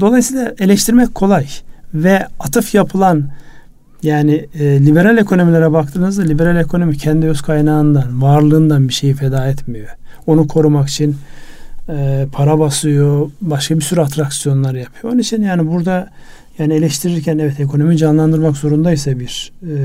Dolayısıyla 0.00 0.54
eleştirmek 0.58 1.14
kolay 1.14 1.46
ve 1.94 2.26
atıf 2.40 2.74
yapılan 2.74 3.28
yani 4.02 4.46
e, 4.54 4.86
liberal 4.86 5.18
ekonomilere 5.18 5.72
baktığınızda 5.72 6.22
liberal 6.22 6.56
ekonomi 6.56 6.96
kendi 6.96 7.26
öz 7.26 7.42
kaynağından, 7.42 8.22
varlığından 8.22 8.88
bir 8.88 8.94
şeyi 8.94 9.14
feda 9.14 9.46
etmiyor. 9.46 9.88
Onu 10.26 10.48
korumak 10.48 10.88
için 10.88 11.16
e, 11.88 12.26
para 12.32 12.58
basıyor, 12.58 13.30
başka 13.40 13.76
bir 13.76 13.82
sürü 13.82 14.00
atraksiyonlar 14.00 14.74
yapıyor. 14.74 15.12
Onun 15.12 15.20
için 15.20 15.42
yani 15.42 15.66
burada 15.66 16.10
yani 16.58 16.74
eleştirirken 16.74 17.38
evet 17.38 17.60
ekonomi 17.60 17.96
canlandırmak 17.96 18.56
zorundaysa 18.56 19.18
bir 19.18 19.52
e, 19.62 19.76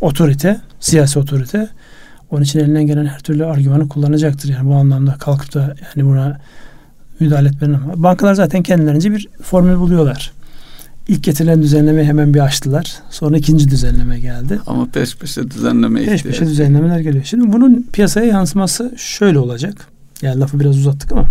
otorite, 0.00 0.60
siyasi 0.80 1.18
otorite 1.18 1.68
onun 2.30 2.42
için 2.42 2.58
elinden 2.58 2.86
gelen 2.86 3.06
her 3.06 3.20
türlü 3.20 3.44
argümanı 3.44 3.88
kullanacaktır. 3.88 4.48
Yani 4.48 4.70
bu 4.70 4.74
anlamda 4.74 5.16
kalkıp 5.18 5.54
da 5.54 5.74
yani 5.96 6.08
buna 6.08 6.40
müdahale 7.20 7.48
etmenin 7.48 7.78
bankalar 7.96 8.34
zaten 8.34 8.62
kendilerince 8.62 9.12
bir 9.12 9.28
formül 9.42 9.76
buluyorlar. 9.76 10.32
İlk 11.08 11.24
getirilen 11.24 11.62
düzenleme 11.62 12.04
hemen 12.04 12.34
bir 12.34 12.40
açtılar. 12.40 12.96
Sonra 13.10 13.36
ikinci 13.36 13.68
düzenleme 13.68 14.20
geldi. 14.20 14.60
Ama 14.66 14.86
peş 14.86 15.16
peşe 15.16 15.50
düzenleme 15.50 16.04
Peş 16.04 16.22
peşe 16.22 16.46
düzenlemeler 16.46 17.00
geliyor. 17.00 17.24
Şimdi 17.24 17.52
bunun 17.52 17.86
piyasaya 17.92 18.26
yansıması 18.26 18.94
şöyle 18.96 19.38
olacak. 19.38 19.88
Yani 20.22 20.40
lafı 20.40 20.60
biraz 20.60 20.78
uzattık 20.78 21.12
ama 21.12 21.28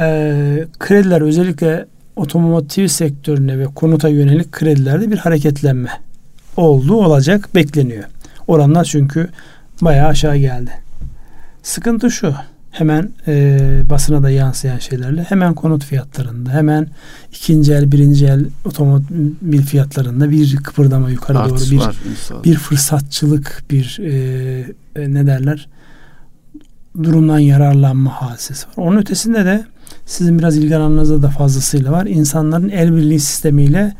e, 0.00 0.66
krediler 0.78 1.20
özellikle 1.20 1.86
otomotiv 2.16 2.86
sektörüne 2.86 3.58
ve 3.58 3.64
konuta 3.64 4.08
yönelik 4.08 4.52
kredilerde 4.52 5.10
bir 5.10 5.18
hareketlenme 5.18 5.90
olduğu 6.56 6.96
olacak 6.96 7.48
bekleniyor. 7.54 8.04
Oranlar 8.46 8.84
çünkü 8.84 9.28
bayağı 9.82 10.08
aşağı 10.08 10.36
geldi. 10.36 10.70
Sıkıntı 11.62 12.10
şu 12.10 12.34
hemen 12.70 13.10
e, 13.26 13.58
basına 13.90 14.22
da 14.22 14.30
yansıyan 14.30 14.78
şeylerle 14.78 15.22
hemen 15.22 15.54
konut 15.54 15.84
fiyatlarında 15.84 16.50
hemen 16.50 16.88
ikinci 17.32 17.72
el 17.72 17.92
birinci 17.92 18.26
el 18.26 18.46
otomobil 18.64 19.62
fiyatlarında 19.62 20.30
bir 20.30 20.56
kıpırdama 20.56 21.10
yukarı 21.10 21.38
Artış 21.38 21.70
doğru 21.70 21.80
bir 21.80 21.84
var, 21.84 21.96
bir 22.44 22.54
fırsatçılık 22.54 23.64
bir 23.70 23.98
e, 24.02 24.12
e, 24.96 25.14
ne 25.14 25.26
derler 25.26 25.68
durumdan 27.02 27.38
yararlanma 27.38 28.10
hadisesi 28.10 28.66
var. 28.66 28.74
Onun 28.76 28.96
ötesinde 28.96 29.44
de 29.44 29.64
sizin 30.06 30.38
biraz 30.38 30.56
ilgi 30.56 30.76
alanınızda 30.76 31.22
da 31.22 31.28
fazlasıyla 31.28 31.92
var. 31.92 32.06
İnsanların 32.06 32.68
el 32.68 32.96
birliği 32.96 33.20
sistemiyle 33.20 33.94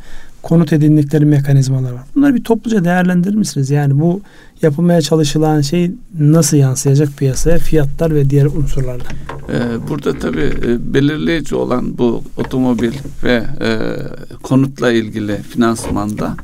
konut 0.45 0.73
edindikleri 0.73 1.25
mekanizmalar 1.25 1.91
var. 1.91 2.03
Bunları 2.15 2.35
bir 2.35 2.43
topluca 2.43 2.85
değerlendirir 2.85 3.35
misiniz? 3.35 3.69
Yani 3.69 3.99
bu 3.99 4.21
yapılmaya 4.61 5.01
çalışılan 5.01 5.61
şey 5.61 5.91
nasıl 6.19 6.57
yansıyacak 6.57 7.17
piyasaya 7.17 7.57
fiyatlar 7.57 8.15
ve 8.15 8.29
diğer 8.29 8.45
unsurlarla? 8.45 9.03
Ee, 9.49 9.89
burada 9.89 10.19
tabii 10.19 10.53
e, 10.67 10.93
belirleyici 10.93 11.55
olan 11.55 11.97
bu 11.97 12.23
otomobil 12.37 12.91
ve 13.23 13.43
e, 13.61 13.79
konutla 14.43 14.91
ilgili 14.91 15.37
finansmanda 15.37 16.35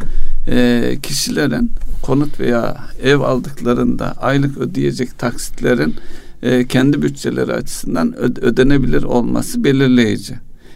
e, 0.48 0.98
kişilerin 1.04 1.72
konut 2.02 2.40
veya 2.40 2.78
ev 3.04 3.20
aldıklarında 3.20 4.12
aylık 4.12 4.58
ödeyecek 4.58 5.20
taksitlerin 5.20 5.96
e, 6.44 6.68
kendi 6.68 7.02
bütçeleri 7.02 7.54
açısından 7.54 8.16
ödenebilir 8.20 9.04
olması 9.04 9.64
belirleyici. 9.64 10.36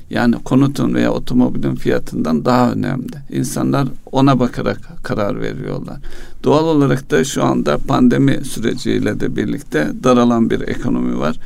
Yani 0.10 0.36
konutun 0.36 0.94
veya 0.94 1.12
otomobilin 1.12 1.76
fiyatından 1.76 2.46
daha 2.46 2.72
önemli. 2.72 3.16
İnsanlar 3.30 3.88
ona 4.12 4.40
bakarak 4.40 4.80
karar 5.04 5.42
veriyorlar. 5.42 5.98
Doğal 6.44 6.66
olarak 6.66 7.12
da 7.12 7.24
şu 7.24 7.44
anda 7.44 7.78
pandemi 7.78 8.46
süreciyle 8.46 9.20
de 9.20 9.36
birlikte 9.36 9.92
daralan 10.04 10.50
bir 10.50 10.62
ekonomi 10.62 11.20
var. 11.20 11.40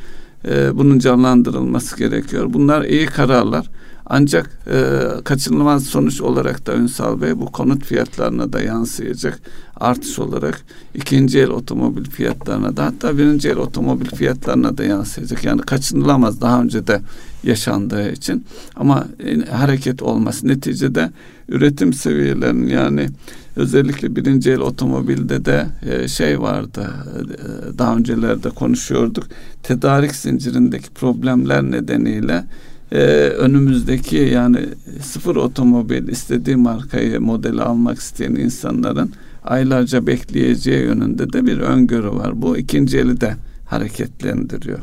Ee, 0.48 0.76
bunun 0.78 0.98
canlandırılması 0.98 1.96
gerekiyor. 1.96 2.46
Bunlar 2.52 2.84
iyi 2.84 3.06
kararlar. 3.06 3.70
Ancak 4.12 4.58
e, 4.66 5.04
kaçınılmaz 5.24 5.84
sonuç 5.84 6.20
olarak 6.20 6.66
da 6.66 6.74
Ünsal 6.74 7.20
Bey 7.20 7.40
bu 7.40 7.46
konut 7.46 7.84
fiyatlarına 7.84 8.52
da 8.52 8.60
yansıyacak 8.60 9.40
artış 9.76 10.18
olarak 10.18 10.60
ikinci 10.94 11.38
el 11.38 11.48
otomobil 11.48 12.04
fiyatlarına 12.04 12.76
da 12.76 12.84
hatta 12.84 13.18
birinci 13.18 13.48
el 13.48 13.56
otomobil 13.56 14.06
fiyatlarına 14.06 14.78
da 14.78 14.84
yansıyacak. 14.84 15.44
Yani 15.44 15.60
kaçınılamaz 15.60 16.40
daha 16.40 16.62
önce 16.62 16.86
de 16.86 17.00
yaşandığı 17.44 18.12
için. 18.12 18.44
Ama 18.76 19.06
e, 19.24 19.50
hareket 19.50 20.02
olması 20.02 20.48
neticede 20.48 21.10
üretim 21.48 21.92
seviyelerinin 21.92 22.66
yani 22.66 23.08
özellikle 23.56 24.16
birinci 24.16 24.50
el 24.50 24.60
otomobilde 24.60 25.44
de 25.44 25.66
e, 25.90 26.08
şey 26.08 26.40
vardı 26.40 26.90
e, 27.16 27.78
daha 27.78 27.96
öncelerde 27.96 28.50
konuşuyorduk. 28.50 29.24
Tedarik 29.62 30.14
zincirindeki 30.14 30.90
problemler 30.90 31.62
nedeniyle 31.62 32.44
e, 32.92 32.98
önümüzdeki 33.28 34.16
yani 34.16 34.58
sıfır 35.02 35.36
otomobil 35.36 36.08
istediği 36.08 36.56
markayı 36.56 37.20
modeli 37.20 37.62
almak 37.62 37.98
isteyen 37.98 38.34
insanların 38.34 39.12
aylarca 39.44 40.06
bekleyeceği 40.06 40.82
yönünde 40.82 41.32
de 41.32 41.46
bir 41.46 41.58
öngörü 41.58 42.10
var. 42.10 42.42
Bu 42.42 42.56
ikinci 42.56 42.98
eli 42.98 43.20
de 43.20 43.36
hareketlendiriyor. 43.66 44.78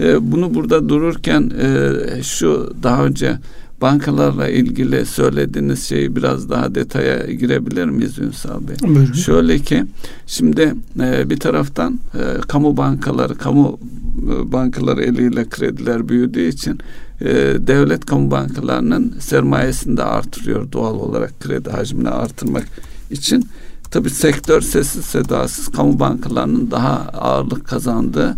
E, 0.00 0.32
bunu 0.32 0.54
burada 0.54 0.88
dururken 0.88 1.50
e, 1.60 1.92
şu 2.22 2.74
daha 2.82 3.04
önce 3.04 3.38
bankalarla 3.80 4.48
ilgili 4.48 5.06
söylediğiniz 5.06 5.82
şeyi 5.82 6.16
biraz 6.16 6.50
daha 6.50 6.74
detaya 6.74 7.32
girebilir 7.32 7.84
miyiz 7.84 8.18
Ünsal 8.18 8.68
Bey? 8.68 8.76
Buyurun. 8.82 9.12
Şöyle 9.12 9.58
ki 9.58 9.84
şimdi 10.26 10.74
e, 11.00 11.30
bir 11.30 11.40
taraftan 11.40 12.00
e, 12.14 12.40
kamu 12.48 12.76
bankaları, 12.76 13.34
kamu 13.34 13.78
e, 14.22 14.52
bankaları 14.52 15.02
eliyle 15.02 15.48
krediler 15.48 16.08
büyüdüğü 16.08 16.48
için 16.48 16.78
e, 17.20 17.26
devlet 17.66 18.06
kamu 18.06 18.30
bankalarının 18.30 19.14
sermayesini 19.20 19.96
de 19.96 20.02
artırıyor 20.02 20.72
doğal 20.72 20.94
olarak 20.94 21.40
kredi 21.40 21.70
hacmini 21.70 22.08
artırmak 22.08 22.66
için. 23.10 23.48
Tabi 23.90 24.10
sektör 24.10 24.60
sessiz 24.60 25.04
sedasız 25.04 25.68
kamu 25.68 26.00
bankalarının 26.00 26.70
daha 26.70 27.08
ağırlık 27.12 27.66
kazandığı 27.66 28.36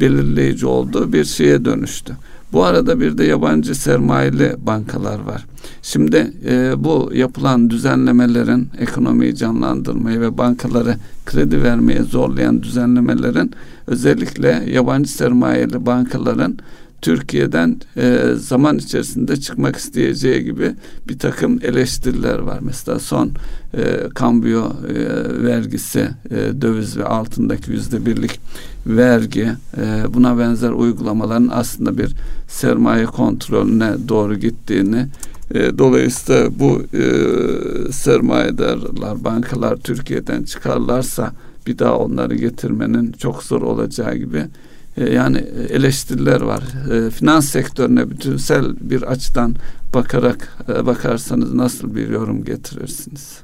belirleyici 0.00 0.66
olduğu 0.66 1.12
bir 1.12 1.24
şeye 1.24 1.64
dönüştü. 1.64 2.16
Bu 2.52 2.64
arada 2.64 3.00
bir 3.00 3.18
de 3.18 3.24
yabancı 3.24 3.74
sermayeli 3.74 4.56
bankalar 4.66 5.18
var. 5.20 5.46
Şimdi 5.82 6.32
e, 6.46 6.72
bu 6.84 7.10
yapılan 7.14 7.70
düzenlemelerin 7.70 8.68
ekonomiyi 8.78 9.34
canlandırmayı 9.34 10.20
ve 10.20 10.38
bankaları 10.38 10.96
kredi 11.26 11.62
vermeye 11.62 12.02
zorlayan 12.02 12.62
düzenlemelerin 12.62 13.50
özellikle 13.86 14.64
yabancı 14.72 15.12
sermayeli 15.12 15.86
bankaların 15.86 16.58
Türkiye'den 17.02 17.76
e, 17.96 18.32
zaman 18.36 18.78
içerisinde 18.78 19.36
çıkmak 19.36 19.76
isteyeceği 19.76 20.44
gibi 20.44 20.74
bir 21.08 21.18
takım 21.18 21.58
eleştiriler 21.62 22.38
var. 22.38 22.58
Mesela 22.62 22.98
son 22.98 23.30
e, 23.74 24.08
kambiyo 24.14 24.64
e, 24.64 24.94
vergisi, 25.44 26.08
e, 26.30 26.62
döviz 26.62 26.96
ve 26.96 27.04
altındaki 27.04 27.70
yüzde 27.70 28.06
birlik 28.06 28.40
vergi, 28.86 29.48
e, 29.76 30.14
buna 30.14 30.38
benzer 30.38 30.70
uygulamaların 30.70 31.50
aslında 31.52 31.98
bir 31.98 32.14
sermaye 32.48 33.06
kontrolüne 33.06 34.08
doğru 34.08 34.34
gittiğini 34.34 35.06
e, 35.54 35.78
dolayısıyla 35.78 36.58
bu 36.58 36.82
e, 36.94 37.02
sermayedarlar, 37.92 39.24
bankalar 39.24 39.76
Türkiye'den 39.76 40.42
çıkarlarsa 40.42 41.32
bir 41.66 41.78
daha 41.78 41.98
onları 41.98 42.34
getirmenin 42.34 43.12
çok 43.12 43.42
zor 43.42 43.62
olacağı 43.62 44.14
gibi 44.16 44.44
yani 45.00 45.38
eleştiriler 45.70 46.40
var. 46.40 46.62
E, 46.92 47.10
finans 47.10 47.48
sektörüne 47.48 48.10
bütünsel 48.10 48.64
bir 48.80 49.02
açıdan 49.02 49.56
bakarak 49.94 50.56
e, 50.68 50.86
bakarsanız 50.86 51.54
nasıl 51.54 51.94
bir 51.94 52.08
yorum 52.08 52.44
getirirsiniz? 52.44 53.38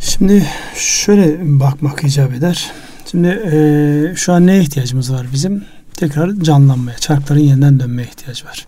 Şimdi 0.00 0.46
şöyle 0.74 1.38
bakmak 1.60 2.04
icap 2.04 2.32
eder. 2.32 2.70
Şimdi 3.10 3.28
e, 3.28 4.12
şu 4.16 4.32
an 4.32 4.46
neye 4.46 4.62
ihtiyacımız 4.62 5.12
var 5.12 5.26
bizim? 5.32 5.64
Tekrar 5.96 6.30
canlanmaya, 6.30 6.96
çarkların 6.96 7.40
yeniden 7.40 7.80
dönmeye 7.80 8.08
ihtiyaç 8.08 8.44
var. 8.44 8.66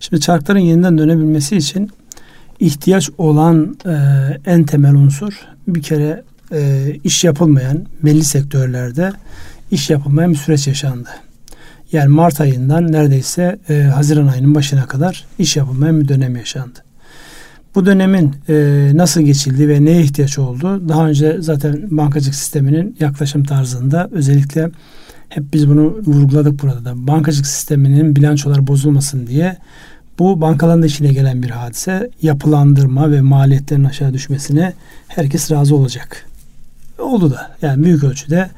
Şimdi 0.00 0.20
çarkların 0.22 0.58
yeniden 0.58 0.98
dönebilmesi 0.98 1.56
için 1.56 1.90
ihtiyaç 2.60 3.10
olan 3.18 3.76
e, 3.86 3.96
en 4.50 4.64
temel 4.64 4.94
unsur 4.94 5.32
bir 5.68 5.82
kere 5.82 6.24
e, 6.52 6.92
iş 7.04 7.24
yapılmayan 7.24 7.86
belli 8.02 8.24
sektörlerde 8.24 9.12
iş 9.70 9.90
yapılmayan 9.90 10.32
bir 10.32 10.38
süreç 10.38 10.66
yaşandı. 10.66 11.08
Yani 11.92 12.08
Mart 12.08 12.40
ayından 12.40 12.92
neredeyse 12.92 13.58
e, 13.68 13.82
Haziran 13.82 14.26
ayının 14.26 14.54
başına 14.54 14.86
kadar 14.86 15.24
iş 15.38 15.56
yapılmayan 15.56 16.00
bir 16.00 16.08
dönem 16.08 16.36
yaşandı. 16.36 16.78
Bu 17.74 17.86
dönemin 17.86 18.34
e, 18.48 18.90
nasıl 18.94 19.20
geçildi 19.20 19.68
ve 19.68 19.84
neye 19.84 20.02
ihtiyaç 20.02 20.38
oldu? 20.38 20.88
Daha 20.88 21.08
önce 21.08 21.36
zaten 21.40 21.82
bankacılık 21.90 22.34
sisteminin 22.34 22.96
yaklaşım 23.00 23.44
tarzında 23.44 24.08
özellikle 24.12 24.70
hep 25.28 25.52
biz 25.52 25.68
bunu 25.68 25.96
vurguladık 26.06 26.62
burada 26.62 26.84
da. 26.84 27.06
Bankacılık 27.06 27.46
sisteminin 27.46 28.16
bilançolar 28.16 28.66
bozulmasın 28.66 29.26
diye 29.26 29.56
bu 30.18 30.40
bankaların 30.40 30.82
da 30.82 30.86
işine 30.86 31.12
gelen 31.12 31.42
bir 31.42 31.50
hadise. 31.50 32.10
Yapılandırma 32.22 33.10
ve 33.10 33.20
maliyetlerin 33.20 33.84
aşağı 33.84 34.14
düşmesine 34.14 34.72
herkes 35.08 35.50
razı 35.50 35.76
olacak. 35.76 36.26
Oldu 36.98 37.30
da. 37.30 37.56
Yani 37.62 37.84
büyük 37.84 38.04
ölçüde 38.04 38.50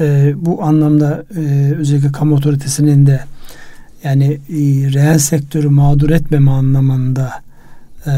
e, 0.00 0.32
bu 0.36 0.62
anlamda 0.62 1.24
e, 1.36 1.72
özellikle 1.78 2.12
kamu 2.12 2.34
otoritesinin 2.34 3.06
de 3.06 3.20
yani 4.04 4.32
e, 4.32 4.56
reel 4.92 5.18
sektörü 5.18 5.68
mağdur 5.68 6.10
etmeme 6.10 6.50
anlamında 6.50 7.32
e, 8.06 8.12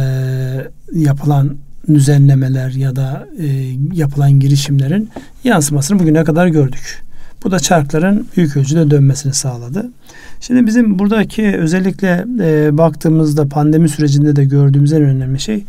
yapılan 0.92 1.56
düzenlemeler 1.88 2.70
ya 2.70 2.96
da 2.96 3.28
e, 3.38 3.46
yapılan 3.92 4.40
girişimlerin 4.40 5.10
yansımasını 5.44 5.98
bugüne 5.98 6.24
kadar 6.24 6.46
gördük. 6.46 7.02
Bu 7.44 7.50
da 7.50 7.60
çarkların 7.60 8.28
büyük 8.36 8.56
ölçüde 8.56 8.90
dönmesini 8.90 9.34
sağladı. 9.34 9.90
Şimdi 10.40 10.66
bizim 10.66 10.98
buradaki 10.98 11.56
özellikle 11.56 12.24
e, 12.40 12.78
baktığımızda 12.78 13.48
pandemi 13.48 13.88
sürecinde 13.88 14.36
de 14.36 14.44
gördüğümüz 14.44 14.92
en 14.92 15.02
önemli 15.02 15.40
şey 15.40 15.64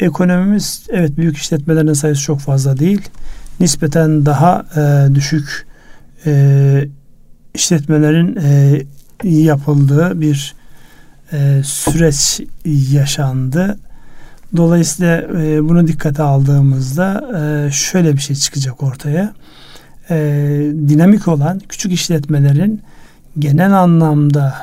ekonomimiz 0.00 0.82
evet 0.90 1.16
büyük 1.16 1.36
işletmelerin 1.36 1.92
sayısı 1.92 2.22
çok 2.22 2.40
fazla 2.40 2.78
değil. 2.78 3.00
Nispeten 3.60 4.26
daha 4.26 4.64
e, 4.76 5.14
düşük 5.14 5.66
e, 6.26 6.84
işletmelerin 7.54 8.36
e, 8.36 8.82
yapıldığı 9.24 10.20
bir 10.20 10.54
e, 11.32 11.62
süreç 11.64 12.40
yaşandı. 12.90 13.78
Dolayısıyla 14.56 15.16
e, 15.16 15.68
bunu 15.68 15.88
dikkate 15.88 16.22
aldığımızda 16.22 17.30
e, 17.38 17.70
şöyle 17.72 18.14
bir 18.14 18.20
şey 18.20 18.36
çıkacak 18.36 18.82
ortaya. 18.82 19.34
E, 20.10 20.16
dinamik 20.88 21.28
olan 21.28 21.60
küçük 21.68 21.92
işletmelerin 21.92 22.82
genel 23.38 23.72
anlamda 23.72 24.54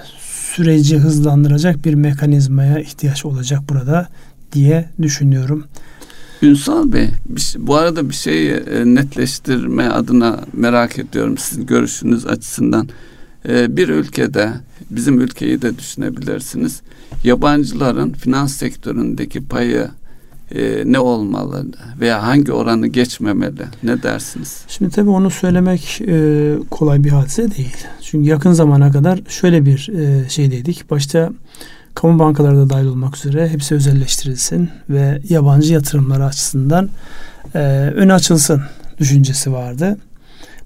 süreci 0.55 0.97
hızlandıracak 0.97 1.85
bir 1.85 1.93
mekanizmaya 1.93 2.79
ihtiyaç 2.79 3.25
olacak 3.25 3.59
burada 3.69 4.07
diye 4.51 4.89
düşünüyorum. 5.01 5.65
Ünsal 6.41 6.91
Bey, 6.91 7.09
şey, 7.37 7.67
bu 7.67 7.75
arada 7.75 8.09
bir 8.09 8.13
şeyi 8.13 8.51
e, 8.51 8.85
netleştirme 8.85 9.87
adına 9.87 10.39
merak 10.53 10.99
ediyorum 10.99 11.37
sizin 11.37 11.65
görüşünüz 11.65 12.25
açısından. 12.25 12.89
E, 13.49 13.77
bir 13.77 13.89
ülkede, 13.89 14.53
bizim 14.89 15.21
ülkeyi 15.21 15.61
de 15.61 15.77
düşünebilirsiniz. 15.77 16.81
Yabancıların 17.23 18.11
finans 18.11 18.55
sektöründeki 18.55 19.47
payı 19.47 19.87
e, 20.55 20.83
ne 20.85 20.99
olmalı 20.99 21.65
veya 21.99 22.23
hangi 22.23 22.51
oranı 22.51 22.87
geçmemeli? 22.87 23.63
Ne 23.83 24.03
dersiniz? 24.03 24.63
Şimdi 24.67 24.91
tabii 24.91 25.09
onu 25.09 25.29
söylemek 25.29 26.01
e, 26.07 26.53
kolay 26.71 27.03
bir 27.03 27.09
hadise 27.09 27.51
değil. 27.51 27.77
Çünkü 28.01 28.29
yakın 28.29 28.51
zamana 28.51 28.91
kadar 28.91 29.19
şöyle 29.27 29.65
bir 29.65 29.89
e, 29.89 30.29
şeydeydik. 30.29 30.89
Başta 30.89 31.31
kamu 31.95 32.19
bankaları 32.19 32.57
da 32.57 32.69
dahil 32.69 32.85
olmak 32.85 33.17
üzere 33.17 33.49
hepsi 33.49 33.75
özelleştirilsin 33.75 34.69
ve 34.89 35.21
yabancı 35.29 35.73
yatırımları 35.73 36.25
açısından 36.25 36.89
e, 37.55 37.59
ön 37.95 38.09
açılsın 38.09 38.61
düşüncesi 38.97 39.51
vardı. 39.51 39.97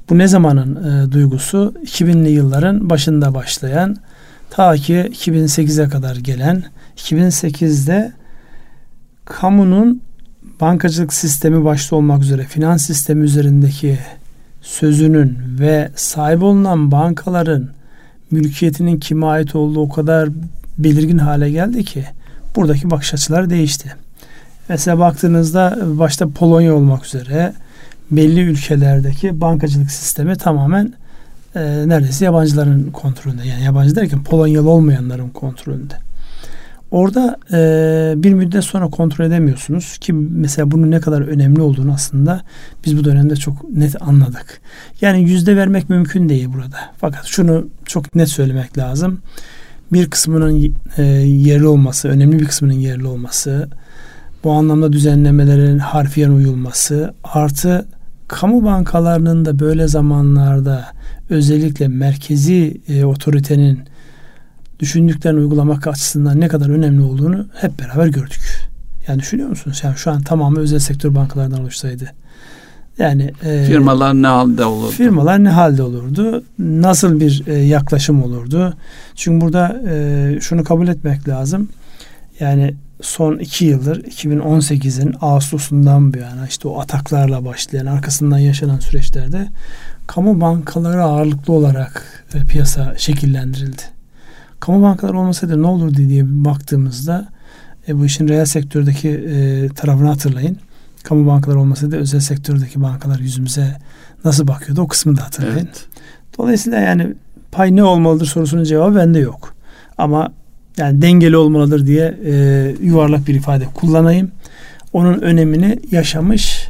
Bu 0.09 0.17
ne 0.17 0.27
zamanın 0.27 0.75
e, 0.75 1.11
duygusu? 1.11 1.73
2000'li 1.85 2.29
yılların 2.29 2.89
başında 2.89 3.33
başlayan 3.33 3.95
ta 4.49 4.75
ki 4.75 4.93
2008'e 4.93 5.89
kadar 5.89 6.15
gelen 6.15 6.63
2008'de 6.97 8.13
kamunun 9.25 10.01
bankacılık 10.61 11.13
sistemi 11.13 11.65
başta 11.65 11.95
olmak 11.95 12.23
üzere 12.23 12.43
finans 12.43 12.85
sistemi 12.85 13.23
üzerindeki 13.23 13.99
sözünün 14.61 15.38
ve 15.59 15.91
sahip 15.95 16.43
olunan 16.43 16.91
bankaların 16.91 17.69
mülkiyetinin 18.31 18.99
kime 18.99 19.25
ait 19.25 19.55
olduğu 19.55 19.81
o 19.81 19.89
kadar 19.89 20.29
belirgin 20.77 21.17
hale 21.17 21.51
geldi 21.51 21.83
ki 21.83 22.05
buradaki 22.55 22.91
bakış 22.91 23.13
açıları 23.13 23.49
değişti. 23.49 23.95
Mesela 24.69 24.99
baktığınızda 24.99 25.77
başta 25.83 26.29
Polonya 26.29 26.75
olmak 26.75 27.05
üzere 27.05 27.53
belli 28.11 28.39
ülkelerdeki 28.39 29.41
bankacılık 29.41 29.91
sistemi 29.91 30.35
tamamen 30.35 30.93
e, 31.55 31.61
neredeyse 31.88 32.25
yabancıların 32.25 32.91
kontrolünde. 32.91 33.47
Yani 33.47 33.63
yabancı 33.63 33.95
derken 33.95 34.23
Polonyalı 34.23 34.69
olmayanların 34.69 35.29
kontrolünde. 35.29 35.93
Orada 36.91 37.38
e, 37.53 38.13
bir 38.23 38.33
müddet 38.33 38.63
sonra 38.63 38.89
kontrol 38.89 39.25
edemiyorsunuz 39.25 39.97
ki 39.97 40.13
mesela 40.13 40.71
bunun 40.71 40.91
ne 40.91 40.99
kadar 40.99 41.21
önemli 41.21 41.61
olduğunu 41.61 41.93
aslında 41.93 42.41
biz 42.85 42.97
bu 42.97 43.03
dönemde 43.03 43.35
çok 43.35 43.69
net 43.69 44.01
anladık. 44.01 44.61
Yani 45.01 45.21
yüzde 45.21 45.55
vermek 45.57 45.89
mümkün 45.89 46.29
değil 46.29 46.47
burada. 46.53 46.77
Fakat 46.97 47.25
şunu 47.25 47.67
çok 47.85 48.15
net 48.15 48.29
söylemek 48.29 48.77
lazım. 48.77 49.21
Bir 49.93 50.09
kısmının 50.09 50.75
e, 50.97 51.03
yerli 51.03 51.67
olması, 51.67 52.07
önemli 52.07 52.39
bir 52.39 52.45
kısmının 52.45 52.73
yerli 52.73 53.07
olması, 53.07 53.69
bu 54.43 54.51
anlamda 54.51 54.93
düzenlemelerin 54.93 55.79
harfiyen 55.79 56.29
uyulması 56.29 57.13
artı 57.23 57.85
kamu 58.27 58.65
bankalarının 58.65 59.45
da 59.45 59.59
böyle 59.59 59.87
zamanlarda 59.87 60.85
özellikle 61.29 61.87
merkezi 61.87 62.81
e, 62.87 63.05
otoritenin 63.05 63.79
düşündüklerini 64.79 65.39
uygulamak 65.39 65.87
açısından 65.87 66.39
ne 66.39 66.47
kadar 66.47 66.69
önemli 66.69 67.01
olduğunu 67.01 67.47
hep 67.53 67.79
beraber 67.79 68.07
gördük. 68.07 68.69
Yani 69.07 69.19
düşünüyor 69.19 69.49
musunuz? 69.49 69.81
Yani 69.83 69.97
şu 69.97 70.11
an 70.11 70.21
tamamı 70.21 70.59
özel 70.59 70.79
sektör 70.79 71.15
bankalardan 71.15 71.61
oluşsaydı. 71.61 72.11
Yani 72.97 73.31
e, 73.43 73.63
firmalar 73.65 74.13
ne 74.13 74.27
halde 74.27 74.65
olurdu? 74.65 74.91
Firmalar 74.91 75.43
ne 75.43 75.49
halde 75.49 75.84
olurdu? 75.84 76.43
Nasıl 76.60 77.19
bir 77.19 77.43
e, 77.47 77.53
yaklaşım 77.53 78.23
olurdu? 78.23 78.73
Çünkü 79.15 79.45
burada 79.45 79.81
e, 79.89 80.38
şunu 80.41 80.63
kabul 80.63 80.88
etmek 80.88 81.27
lazım. 81.27 81.69
Yani 82.39 82.74
son 83.01 83.38
iki 83.38 83.65
yıldır 83.65 84.03
2018'in 84.03 85.15
Ağustos'undan 85.22 86.13
bu 86.13 86.17
yana 86.17 86.47
işte 86.47 86.67
o 86.67 86.80
ataklarla 86.80 87.45
başlayan 87.45 87.86
arkasından 87.86 88.38
yaşanan 88.38 88.80
süreçlerde 88.80 89.47
kamu 90.07 90.41
bankaları 90.41 91.03
ağırlıklı 91.03 91.53
olarak 91.53 92.26
e, 92.34 92.45
piyasa 92.45 92.93
şekillendirildi 92.97 93.95
kamu 94.65 94.84
bankaları 94.84 95.19
olmasaydı 95.19 95.61
ne 95.61 95.67
olurdu 95.67 95.97
diye 95.97 96.24
baktığımızda 96.28 97.28
e, 97.88 97.97
bu 97.99 98.05
işin 98.05 98.28
reel 98.28 98.45
sektördeki 98.45 99.09
e, 99.09 99.67
tarafını 99.69 100.07
hatırlayın. 100.07 100.57
Kamu 101.06 101.28
bankaları 101.28 101.60
olmasaydı 101.60 101.97
özel 101.97 102.20
sektördeki 102.20 102.82
bankalar 102.82 103.20
yüzümüze 103.20 103.78
nasıl 104.26 104.47
bakıyordu 104.47 104.82
o 104.82 104.88
kısmını 104.88 105.18
da 105.18 105.24
hatırlayın. 105.24 105.58
Evet. 105.58 105.86
Dolayısıyla 106.38 106.80
yani 106.80 107.14
pay 107.51 107.76
ne 107.76 107.84
olmalıdır 107.84 108.26
sorusunun 108.26 108.64
cevabı 108.64 108.95
bende 108.95 109.20
yok. 109.20 109.53
Ama 109.97 110.34
Yani 110.78 111.01
dengeli 111.01 111.38
olmalıdır 111.38 111.88
diye 111.88 112.20
e, 112.26 112.76
yuvarlak 112.82 113.28
bir 113.28 113.36
ifade 113.36 113.66
kullanayım. 113.66 114.32
Onun 114.93 115.22
önemini 115.22 115.80
yaşamış 115.91 116.68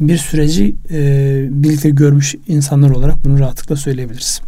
bir 0.00 0.16
süreci 0.16 0.74
e, 0.90 1.46
birlikte 1.50 1.90
görmüş 1.90 2.34
insanlar 2.48 2.90
olarak 2.90 3.24
bunu 3.24 3.38
rahatlıkla 3.38 3.76
söyleyebiliriz. 3.76 4.40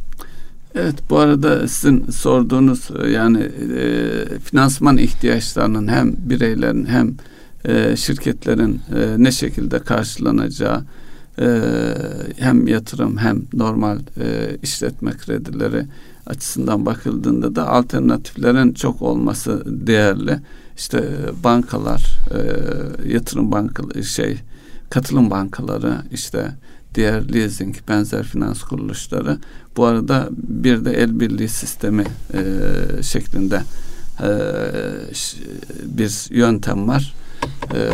Evet 0.75 0.95
bu 1.11 1.19
arada 1.19 1.69
sizin 1.69 2.11
sorduğunuz 2.11 2.89
e, 3.05 3.11
yani 3.11 3.39
e, 3.79 3.89
finansman 4.45 4.99
ihtiyaçlarının 4.99 5.89
hem 5.89 6.15
bireylerin 6.19 6.87
hem 6.87 7.15
e, 7.65 7.97
şirketlerin 7.97 8.81
e, 8.97 9.15
ne 9.19 9.33
şekilde 9.33 9.79
karşılanacağı 9.79 10.85
e, 11.39 11.63
hem 12.39 12.67
yatırım 12.67 13.19
hem 13.19 13.43
normal 13.53 13.99
e, 14.21 14.57
işletme 14.63 15.13
kredileri 15.13 15.87
açısından 16.27 16.87
bakıldığında 16.87 17.55
da 17.55 17.69
alternatiflerin 17.69 18.73
çok 18.73 19.03
olması 19.03 19.63
değerli. 19.87 20.39
İşte 20.77 21.05
bankalar, 21.45 22.19
yatırım 23.07 23.53
bankaları, 23.53 24.05
şey, 24.05 24.39
katılım 24.91 25.31
bankaları, 25.31 25.97
işte 26.13 26.55
diğer 26.95 27.35
leasing, 27.35 27.77
benzer 27.89 28.23
finans 28.23 28.63
kuruluşları. 28.63 29.39
Bu 29.77 29.85
arada 29.85 30.29
bir 30.37 30.85
de 30.85 30.93
el 30.93 31.21
birliği 31.21 31.49
sistemi 31.49 32.05
şeklinde 33.03 33.63
bir 35.85 36.37
yöntem 36.37 36.89
var. 36.89 37.15
E, 37.75 37.91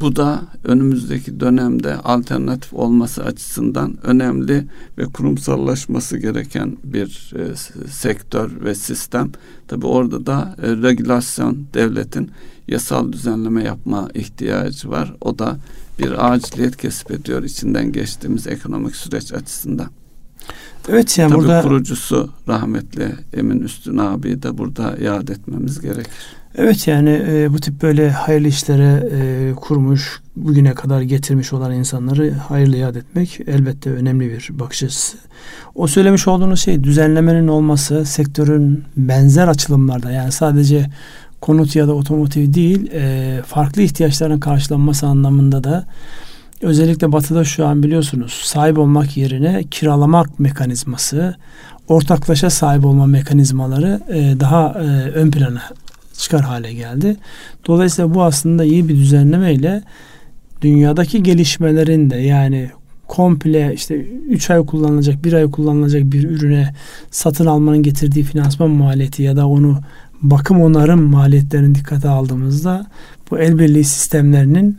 bu 0.00 0.16
da 0.16 0.42
önümüzdeki 0.64 1.40
dönemde 1.40 1.96
alternatif 1.96 2.74
olması 2.74 3.24
açısından 3.24 3.96
önemli 4.02 4.66
ve 4.98 5.04
kurumsallaşması 5.04 6.18
gereken 6.18 6.76
bir 6.84 7.32
e, 7.36 7.56
sektör 7.88 8.64
ve 8.64 8.74
sistem. 8.74 9.32
Tabi 9.68 9.86
orada 9.86 10.26
da 10.26 10.56
e, 10.62 10.68
regülasyon 10.68 11.66
devletin 11.74 12.30
yasal 12.68 13.12
düzenleme 13.12 13.64
yapma 13.64 14.08
ihtiyacı 14.14 14.90
var. 14.90 15.14
O 15.20 15.38
da 15.38 15.56
bir 15.98 16.32
aciliyet 16.32 16.76
kesip 16.76 17.10
ediyor 17.10 17.42
içinden 17.42 17.92
geçtiğimiz 17.92 18.46
ekonomik 18.46 18.96
süreç 18.96 19.32
açısından. 19.32 19.88
Evet 20.88 21.18
yani 21.18 21.30
Tabii 21.30 21.40
burada 21.40 21.62
kurucusu 21.62 22.30
rahmetli 22.48 23.14
Emin 23.36 23.60
Üstün 23.60 23.98
abi 23.98 24.42
de 24.42 24.58
burada 24.58 24.96
yad 25.02 25.28
etmemiz 25.28 25.80
gerekir. 25.80 26.12
Evet 26.54 26.88
yani 26.88 27.22
e, 27.28 27.52
bu 27.52 27.60
tip 27.60 27.82
böyle 27.82 28.10
hayırlı 28.10 28.48
işlere 28.48 29.10
e, 29.12 29.52
kurmuş, 29.54 30.20
bugüne 30.36 30.74
kadar 30.74 31.00
getirmiş 31.00 31.52
olan 31.52 31.72
insanları 31.72 32.30
hayırlı 32.32 32.76
yad 32.76 32.94
etmek 32.94 33.40
elbette 33.46 33.90
önemli 33.90 34.30
bir 34.30 34.48
bakış 34.50 34.82
açısı. 34.82 35.16
O 35.74 35.86
söylemiş 35.86 36.28
olduğunuz 36.28 36.60
şey 36.60 36.84
düzenlemenin 36.84 37.48
olması 37.48 38.04
sektörün 38.04 38.84
benzer 38.96 39.48
açılımlarda 39.48 40.10
yani 40.10 40.32
sadece 40.32 40.90
konut 41.40 41.76
ya 41.76 41.88
da 41.88 41.94
otomotiv 41.94 42.54
değil 42.54 42.90
e, 42.92 43.42
farklı 43.46 43.82
ihtiyaçların 43.82 44.40
karşılanması 44.40 45.06
anlamında 45.06 45.64
da 45.64 45.86
özellikle 46.62 47.12
batıda 47.12 47.44
şu 47.44 47.66
an 47.66 47.82
biliyorsunuz 47.82 48.32
sahip 48.32 48.78
olmak 48.78 49.16
yerine 49.16 49.64
kiralamak 49.70 50.40
mekanizması 50.40 51.36
ortaklaşa 51.88 52.50
sahip 52.50 52.84
olma 52.84 53.06
mekanizmaları 53.06 54.00
e, 54.08 54.40
daha 54.40 54.68
e, 54.68 55.10
ön 55.10 55.30
plana 55.30 55.62
çıkar 56.18 56.40
hale 56.40 56.74
geldi. 56.74 57.16
Dolayısıyla 57.66 58.14
bu 58.14 58.22
aslında 58.22 58.64
iyi 58.64 58.88
bir 58.88 58.96
düzenlemeyle 58.96 59.82
dünyadaki 60.62 61.22
gelişmelerin 61.22 62.10
de 62.10 62.16
yani 62.16 62.70
komple 63.08 63.74
işte 63.74 63.94
3 63.96 64.50
ay 64.50 64.66
kullanılacak, 64.66 65.24
1 65.24 65.32
ay 65.32 65.50
kullanılacak 65.50 66.02
bir 66.12 66.24
ürüne 66.30 66.74
satın 67.10 67.46
almanın 67.46 67.82
getirdiği 67.82 68.22
finansman 68.22 68.70
maliyeti 68.70 69.22
ya 69.22 69.36
da 69.36 69.48
onu 69.48 69.80
bakım 70.22 70.62
onarım 70.62 71.02
maliyetlerini 71.02 71.74
dikkate 71.74 72.08
aldığımızda 72.08 72.86
bu 73.30 73.38
el 73.38 73.58
birliği 73.58 73.84
sistemlerinin 73.84 74.78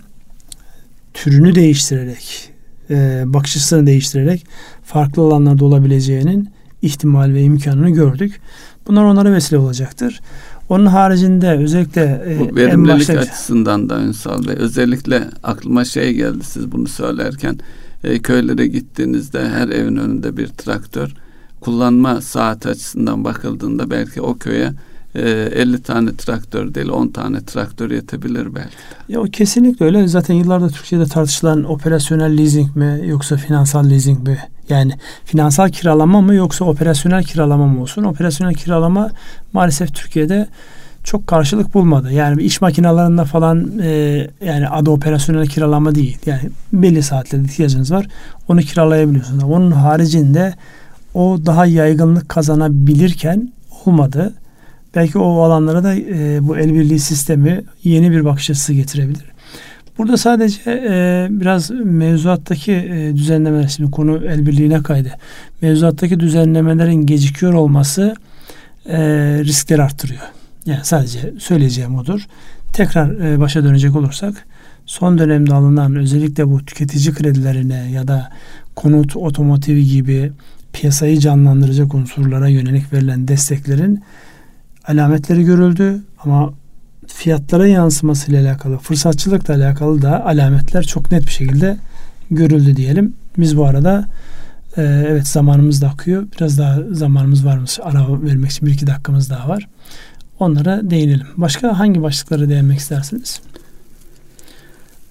türünü 1.13 1.55
değiştirerek, 1.55 2.49
e, 2.89 3.23
bakış 3.25 3.55
açısını 3.55 3.87
değiştirerek 3.87 4.45
farklı 4.83 5.21
alanlarda 5.21 5.65
olabileceğinin 5.65 6.49
ihtimal 6.81 7.33
ve 7.33 7.41
imkanını 7.41 7.89
gördük. 7.89 8.41
Bunlar 8.87 9.03
onlara 9.03 9.33
vesile 9.33 9.57
olacaktır. 9.57 10.21
Onun 10.69 10.85
haricinde 10.85 11.51
özellikle 11.51 12.23
e, 12.27 12.39
Bu 12.39 12.55
verimlilik 12.55 12.89
en 12.89 12.99
başta... 12.99 13.13
açısından 13.13 13.89
da 13.89 14.01
Ünsal 14.01 14.47
Bey 14.47 14.55
özellikle 14.57 15.23
aklıma 15.43 15.85
şey 15.85 16.13
geldi 16.13 16.43
siz 16.43 16.71
bunu 16.71 16.87
söylerken 16.87 17.59
e, 18.03 18.19
köylere 18.19 18.67
gittiğinizde 18.67 19.49
her 19.49 19.69
evin 19.69 19.95
önünde 19.95 20.37
bir 20.37 20.47
traktör 20.47 21.13
kullanma 21.61 22.21
saat 22.21 22.65
açısından 22.65 23.23
bakıldığında 23.23 23.89
belki 23.89 24.21
o 24.21 24.37
köye 24.37 24.71
e, 25.15 25.21
50 25.21 25.81
tane 25.81 26.15
traktör 26.15 26.75
değil 26.75 26.89
10 26.89 27.07
tane 27.07 27.45
traktör 27.45 27.91
yetebilir 27.91 28.55
belki. 28.55 28.75
Ya 29.09 29.21
o 29.21 29.23
kesinlikle 29.23 29.85
öyle. 29.85 30.07
Zaten 30.07 30.33
yıllarda 30.33 30.69
Türkiye'de 30.69 31.05
tartışılan 31.05 31.63
operasyonel 31.63 32.37
leasing 32.37 32.75
mi 32.75 33.01
yoksa 33.05 33.37
finansal 33.37 33.89
leasing 33.89 34.27
mi? 34.27 34.37
Yani 34.69 34.91
finansal 35.25 35.69
kiralama 35.69 36.21
mı 36.21 36.35
yoksa 36.35 36.65
operasyonel 36.65 37.23
kiralama 37.23 37.67
mı 37.67 37.81
olsun? 37.81 38.03
Operasyonel 38.03 38.53
kiralama 38.53 39.09
maalesef 39.53 39.93
Türkiye'de 39.93 40.47
çok 41.03 41.27
karşılık 41.27 41.73
bulmadı. 41.73 42.11
Yani 42.13 42.41
iş 42.41 42.61
makinalarında 42.61 43.25
falan 43.25 43.79
e, 43.79 43.89
yani 44.45 44.67
adı 44.67 44.89
operasyonel 44.89 45.47
kiralama 45.47 45.95
değil. 45.95 46.17
Yani 46.25 46.49
belli 46.73 47.03
saatlerde 47.03 47.45
ihtiyacınız 47.45 47.91
var. 47.91 48.07
Onu 48.47 48.59
kiralayabiliyorsunuz. 48.59 49.43
Onun 49.43 49.71
haricinde 49.71 50.53
o 51.13 51.37
daha 51.45 51.65
yaygınlık 51.65 52.29
kazanabilirken 52.29 53.51
olmadı. 53.85 54.33
Belki 54.95 55.17
o 55.17 55.41
alanlara 55.41 55.83
da 55.83 55.95
e, 55.95 56.39
bu 56.41 56.57
el 56.57 56.73
birliği 56.73 56.99
sistemi 56.99 57.63
yeni 57.83 58.11
bir 58.11 58.25
bakış 58.25 58.49
açısı 58.49 58.73
getirebilir. 58.73 59.25
Burada 59.97 60.17
sadece 60.17 60.61
e, 60.67 61.27
biraz 61.29 61.71
mevzuattaki 61.71 62.71
e, 62.71 63.15
düzenlemeler, 63.15 63.67
şimdi 63.67 63.91
konu 63.91 64.25
el 64.25 64.45
birliğine 64.45 64.83
kaydı. 64.83 65.09
Mevzuattaki 65.61 66.19
düzenlemelerin 66.19 67.05
gecikiyor 67.05 67.53
olması 67.53 68.15
e, 68.85 68.97
riskleri 69.43 69.83
arttırıyor. 69.83 70.21
Yani 70.65 70.79
sadece 70.83 71.33
söyleyeceğim 71.39 71.95
odur. 71.95 72.27
Tekrar 72.73 73.19
e, 73.19 73.39
başa 73.39 73.63
dönecek 73.63 73.95
olursak 73.95 74.45
son 74.85 75.17
dönemde 75.17 75.53
alınan 75.53 75.95
özellikle 75.95 76.49
bu 76.49 76.65
tüketici 76.65 77.13
kredilerine 77.13 77.91
ya 77.91 78.07
da 78.07 78.29
konut, 78.75 79.15
otomotiv 79.15 79.77
gibi 79.77 80.31
piyasayı 80.73 81.19
canlandıracak 81.19 81.93
unsurlara 81.93 82.47
yönelik 82.47 82.93
verilen 82.93 83.27
desteklerin 83.27 84.03
alametleri 84.87 85.43
görüldü 85.43 86.01
ama 86.23 86.53
fiyatlara 87.07 87.67
yansıması 87.67 88.31
ile 88.31 88.39
alakalı, 88.39 88.77
fırsatçılıkla 88.77 89.53
alakalı 89.53 90.01
da 90.01 90.25
alametler 90.25 90.83
çok 90.83 91.11
net 91.11 91.25
bir 91.25 91.31
şekilde 91.31 91.77
görüldü 92.31 92.75
diyelim. 92.75 93.13
Biz 93.37 93.57
bu 93.57 93.65
arada 93.65 94.05
e, 94.77 94.81
evet 94.81 95.27
zamanımız 95.27 95.81
da 95.81 95.89
akıyor. 95.89 96.27
Biraz 96.35 96.57
daha 96.57 96.79
zamanımız 96.91 97.45
var 97.45 97.57
mı? 97.57 97.65
Ara 97.83 98.21
vermek 98.21 98.51
için 98.51 98.67
bir 98.67 98.73
iki 98.73 98.87
dakikamız 98.87 99.29
daha 99.29 99.49
var. 99.49 99.67
Onlara 100.39 100.89
değinelim. 100.89 101.27
Başka 101.37 101.79
hangi 101.79 102.01
başlıklara 102.01 102.49
değinmek 102.49 102.79
istersiniz? 102.79 103.41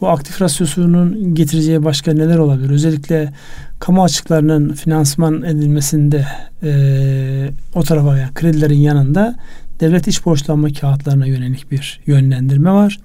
Bu 0.02 0.08
aktif 0.08 0.42
rasyosunun 0.42 1.34
getireceği 1.34 1.84
başka 1.84 2.12
neler 2.12 2.38
olabilir? 2.38 2.70
Özellikle 2.70 3.32
kamu 3.78 4.04
açıklarının 4.04 4.72
finansman 4.72 5.42
edilmesinde 5.42 6.26
e, 6.62 7.50
o 7.74 7.82
tarafa 7.82 8.18
yani 8.18 8.34
kredilerin 8.34 8.78
yanında 8.78 9.36
devlet 9.80 10.08
iç 10.08 10.24
borçlanma 10.24 10.72
kağıtlarına 10.72 11.26
yönelik 11.26 11.70
bir 11.70 12.00
yönlendirme 12.06 12.70
var. 12.70 13.00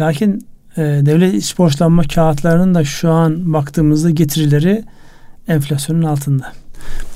Lakin 0.00 0.46
e, 0.76 0.82
devlet 0.82 1.34
iç 1.34 1.58
borçlanma 1.58 2.02
kağıtlarının 2.02 2.74
da 2.74 2.84
şu 2.84 3.10
an 3.10 3.52
baktığımızda 3.52 4.10
getirileri 4.10 4.84
enflasyonun 5.48 6.02
altında. 6.02 6.52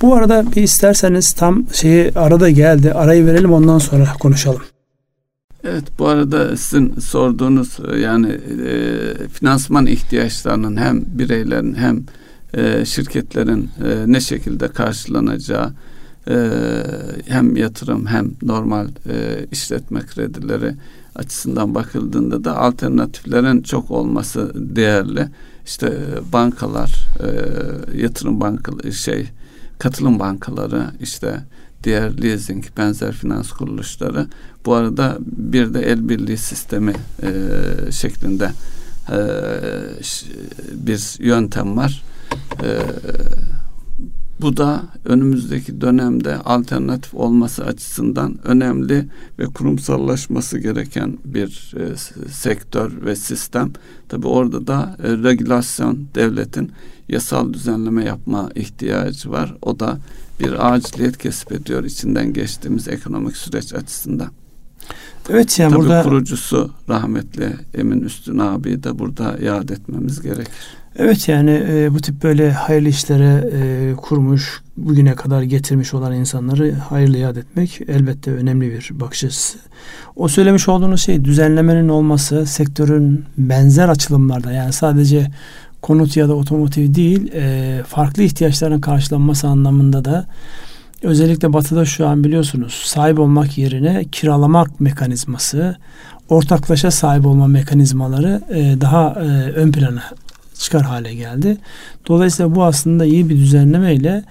Bu 0.03 0.15
arada 0.15 0.45
bir 0.57 0.63
isterseniz 0.63 1.33
tam 1.33 1.67
şeyi 1.73 2.13
arada 2.15 2.51
geldi. 2.51 2.93
Arayı 2.93 3.27
verelim 3.27 3.53
ondan 3.53 3.79
sonra 3.79 4.13
konuşalım. 4.21 4.63
Evet 5.65 5.85
bu 5.99 6.07
arada 6.07 6.57
sizin 6.57 7.01
sorduğunuz 7.01 7.79
yani 8.01 8.29
e, 8.67 9.29
finansman 9.29 9.87
ihtiyaçlarının 9.87 10.77
hem 10.77 11.05
bireylerin 11.07 11.75
hem 11.75 12.05
e, 12.55 12.85
şirketlerin 12.85 13.71
e, 13.85 14.13
ne 14.13 14.21
şekilde 14.21 14.69
karşılanacağı 14.69 15.73
e, 16.29 16.51
hem 17.27 17.57
yatırım 17.57 18.07
hem 18.07 18.31
normal 18.43 18.89
e, 19.09 19.47
işletme 19.53 20.01
kredileri 20.01 20.75
açısından 21.15 21.75
bakıldığında 21.75 22.45
da 22.45 22.57
alternatiflerin 22.57 23.63
çok 23.63 23.91
olması 23.91 24.53
değerli. 24.55 25.29
İşte 25.67 25.87
e, 25.87 26.33
bankalar, 26.33 27.07
e, 27.21 27.29
yatırım 28.03 28.41
bankaları, 28.41 28.93
şey, 28.93 29.27
katılım 29.79 30.19
bankaları, 30.19 30.87
işte 31.01 31.41
diğer 31.85 32.23
leasing, 32.23 32.65
benzer 32.77 33.13
finans 33.13 33.51
kuruluşları. 33.53 34.27
Bu 34.67 34.75
arada 34.75 35.19
bir 35.21 35.75
de 35.75 35.81
el 35.81 36.09
birliği 36.09 36.39
sistemi 36.39 36.93
e, 37.23 37.33
şeklinde 37.93 38.51
e, 39.09 39.19
bir 40.73 41.25
yöntem 41.25 41.77
var. 41.77 42.03
E, 42.63 42.69
Bu 44.41 44.57
da 44.57 44.83
önümüzdeki 45.05 45.81
dönemde 45.81 46.37
alternatif 46.37 47.15
olması 47.15 47.65
açısından 47.65 48.39
önemli 48.45 49.09
ve 49.39 49.45
kurumsallaşması 49.45 50.59
gereken 50.59 51.19
bir 51.25 51.75
e, 51.77 51.97
sektör 52.31 53.05
ve 53.05 53.17
sistem. 53.17 53.73
Tabi 54.09 54.27
orada 54.27 54.67
da 54.67 54.97
e, 55.03 55.09
regülasyon 55.09 55.99
devletin 56.15 56.73
yasal 57.09 57.53
düzenleme 57.53 58.05
yapma 58.05 58.51
ihtiyacı 58.55 59.31
var. 59.31 59.55
O 59.63 59.81
da 59.81 59.99
bir 60.41 60.73
aciliyet 60.73 61.19
kesip 61.19 61.53
ediyor 61.53 61.85
içinden 61.85 62.33
geçtiğimiz 62.33 62.89
ekonomik 62.89 63.37
süreç 63.37 63.75
açısından. 63.75 64.31
Evet 65.31 65.59
yani 65.59 65.71
Tabii 65.71 65.81
burada 65.81 66.03
kurucusu 66.03 66.71
rahmetli 66.89 67.53
Emin 67.75 68.01
Üstün 68.01 68.39
abi 68.39 68.83
de 68.83 68.99
burada 68.99 69.37
yad 69.43 69.69
etmemiz 69.69 70.23
gerekir. 70.23 70.81
Evet 70.97 71.29
yani 71.29 71.63
e, 71.69 71.95
bu 71.95 72.01
tip 72.01 72.23
böyle 72.23 72.53
hayırlı 72.53 72.89
işlere 72.89 73.51
e, 73.53 73.95
kurmuş, 73.97 74.63
bugüne 74.77 75.15
kadar 75.15 75.43
getirmiş 75.43 75.95
olan 75.95 76.15
insanları 76.15 76.75
hayırlı 76.75 77.19
yad 77.19 77.37
etmek 77.37 77.81
elbette 77.89 78.33
önemli 78.33 78.71
bir 78.71 79.01
bakış 79.01 79.25
açısı. 79.25 79.59
O 80.17 80.29
söylemiş 80.29 80.69
olduğunuz 80.69 81.03
şey 81.03 81.25
düzenlemenin 81.25 81.89
olması 81.89 82.47
sektörün 82.47 83.25
benzer 83.39 83.89
açılımlarda 83.89 84.53
yani 84.53 84.73
sadece 84.73 85.31
konut 85.83 86.17
ya 86.17 86.29
da 86.29 86.35
otomotiv 86.35 86.95
değil 86.95 87.33
e, 87.35 87.83
farklı 87.89 88.23
ihtiyaçların 88.23 88.81
karşılanması 88.81 89.49
anlamında 89.49 90.05
da 90.05 90.27
özellikle 91.03 91.53
batıda 91.53 91.85
şu 91.85 92.07
an 92.07 92.25
biliyorsunuz 92.25 92.73
sahip 92.73 93.19
olmak 93.19 93.59
yerine 93.59 94.05
kiralamak 94.13 94.81
mekanizması 94.81 95.77
ortaklaşa 96.29 96.91
sahip 96.91 97.27
olma 97.27 97.47
mekanizmaları 97.47 98.43
e, 98.51 98.81
daha 98.81 99.11
e, 99.11 99.27
ön 99.53 99.73
plana 99.73 100.03
çıkar 100.59 100.83
hale 100.83 101.15
geldi. 101.15 101.57
Dolayısıyla 102.09 102.55
bu 102.55 102.65
aslında 102.65 103.05
iyi 103.05 103.29
bir 103.29 103.37
düzenleme 103.37 103.95
ile 103.95 104.25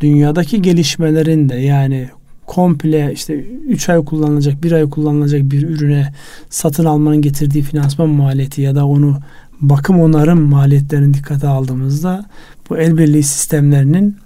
dünyadaki 0.00 0.62
gelişmelerin 0.62 1.48
de 1.48 1.54
yani 1.54 2.08
komple 2.46 3.12
işte 3.12 3.34
3 3.34 3.88
ay 3.88 4.04
kullanılacak, 4.04 4.62
1 4.62 4.72
ay 4.72 4.90
kullanılacak 4.90 5.42
bir 5.42 5.62
ürüne 5.62 6.12
satın 6.50 6.84
almanın 6.84 7.22
getirdiği 7.22 7.62
finansman 7.62 8.08
maliyeti 8.08 8.62
ya 8.62 8.74
da 8.74 8.86
onu 8.86 9.18
bakım 9.60 10.00
onarım 10.00 10.40
maliyetlerini 10.40 11.14
dikkate 11.14 11.48
aldığımızda 11.48 12.26
bu 12.70 12.76
el 12.76 12.98
birliği 12.98 13.22
sistemlerinin 13.22 14.16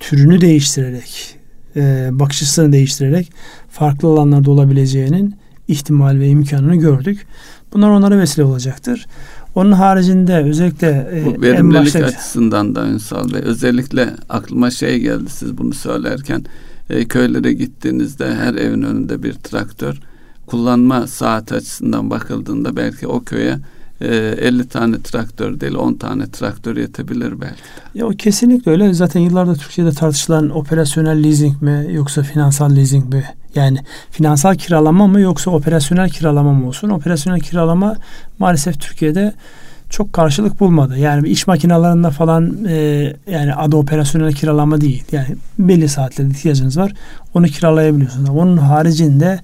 türünü 0.00 0.40
değiştirerek, 0.40 1.36
e, 1.76 2.08
bakış 2.12 2.36
açısını 2.36 2.72
değiştirerek 2.72 3.32
farklı 3.70 4.08
alanlarda 4.08 4.50
olabileceğinin 4.50 5.34
ihtimal 5.68 6.18
ve 6.18 6.28
imkanını 6.28 6.76
gördük. 6.76 7.26
Bunlar 7.72 7.90
onlara 7.90 8.18
vesile 8.18 8.44
olacaktır. 8.44 9.06
Onun 9.54 9.72
haricinde 9.72 10.36
özellikle 10.36 10.88
e, 11.12 11.24
Bu 11.26 11.42
verimlilik 11.42 11.80
başta... 11.80 11.98
açısından 11.98 12.74
da 12.74 12.86
Ünsal 12.86 13.34
Bey 13.34 13.40
özellikle 13.44 14.10
aklıma 14.28 14.70
şey 14.70 15.00
geldi 15.00 15.30
siz 15.30 15.58
bunu 15.58 15.74
söylerken 15.74 16.44
e, 16.90 17.04
köylere 17.04 17.52
gittiğinizde 17.52 18.34
her 18.34 18.54
evin 18.54 18.82
önünde 18.82 19.22
bir 19.22 19.32
traktör 19.32 20.00
kullanma 20.46 21.06
saat 21.06 21.52
açısından 21.52 22.10
bakıldığında 22.10 22.76
belki 22.76 23.06
o 23.06 23.24
köye 23.24 23.58
e, 24.00 24.06
50 24.06 24.68
tane 24.68 25.02
traktör 25.02 25.60
değil 25.60 25.74
10 25.74 25.94
tane 25.94 26.30
traktör 26.30 26.76
yetebilir 26.76 27.40
belki. 27.40 27.62
Ya 27.94 28.06
o 28.06 28.10
kesinlikle 28.10 28.72
öyle. 28.72 28.94
Zaten 28.94 29.20
yıllarda 29.20 29.54
Türkiye'de 29.54 29.90
tartışılan 29.90 30.50
operasyonel 30.50 31.24
leasing 31.24 31.62
mi 31.62 31.86
yoksa 31.90 32.22
finansal 32.22 32.76
leasing 32.76 33.14
mi? 33.14 33.24
Yani 33.54 33.78
finansal 34.10 34.54
kiralama 34.54 35.06
mı 35.06 35.20
yoksa 35.20 35.50
operasyonel 35.50 36.10
kiralama 36.10 36.52
mı 36.52 36.68
olsun? 36.68 36.88
Operasyonel 36.88 37.40
kiralama 37.40 37.96
maalesef 38.38 38.80
Türkiye'de 38.80 39.34
çok 39.90 40.12
karşılık 40.12 40.60
bulmadı. 40.60 40.98
Yani 40.98 41.28
iş 41.28 41.46
makinalarında 41.46 42.10
falan 42.10 42.64
e, 42.68 42.74
yani 43.30 43.54
adı 43.54 43.76
operasyonel 43.76 44.32
kiralama 44.32 44.80
değil. 44.80 45.04
Yani 45.12 45.26
belli 45.58 45.88
saatlerde 45.88 46.30
ihtiyacınız 46.30 46.78
var. 46.78 46.92
Onu 47.34 47.46
kiralayabiliyorsunuz. 47.46 48.30
Onun 48.30 48.56
haricinde 48.56 49.40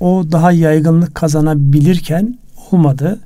o 0.00 0.24
daha 0.32 0.52
yaygınlık 0.52 1.14
kazanabilirken 1.14 2.38
olmadı. 2.72 3.18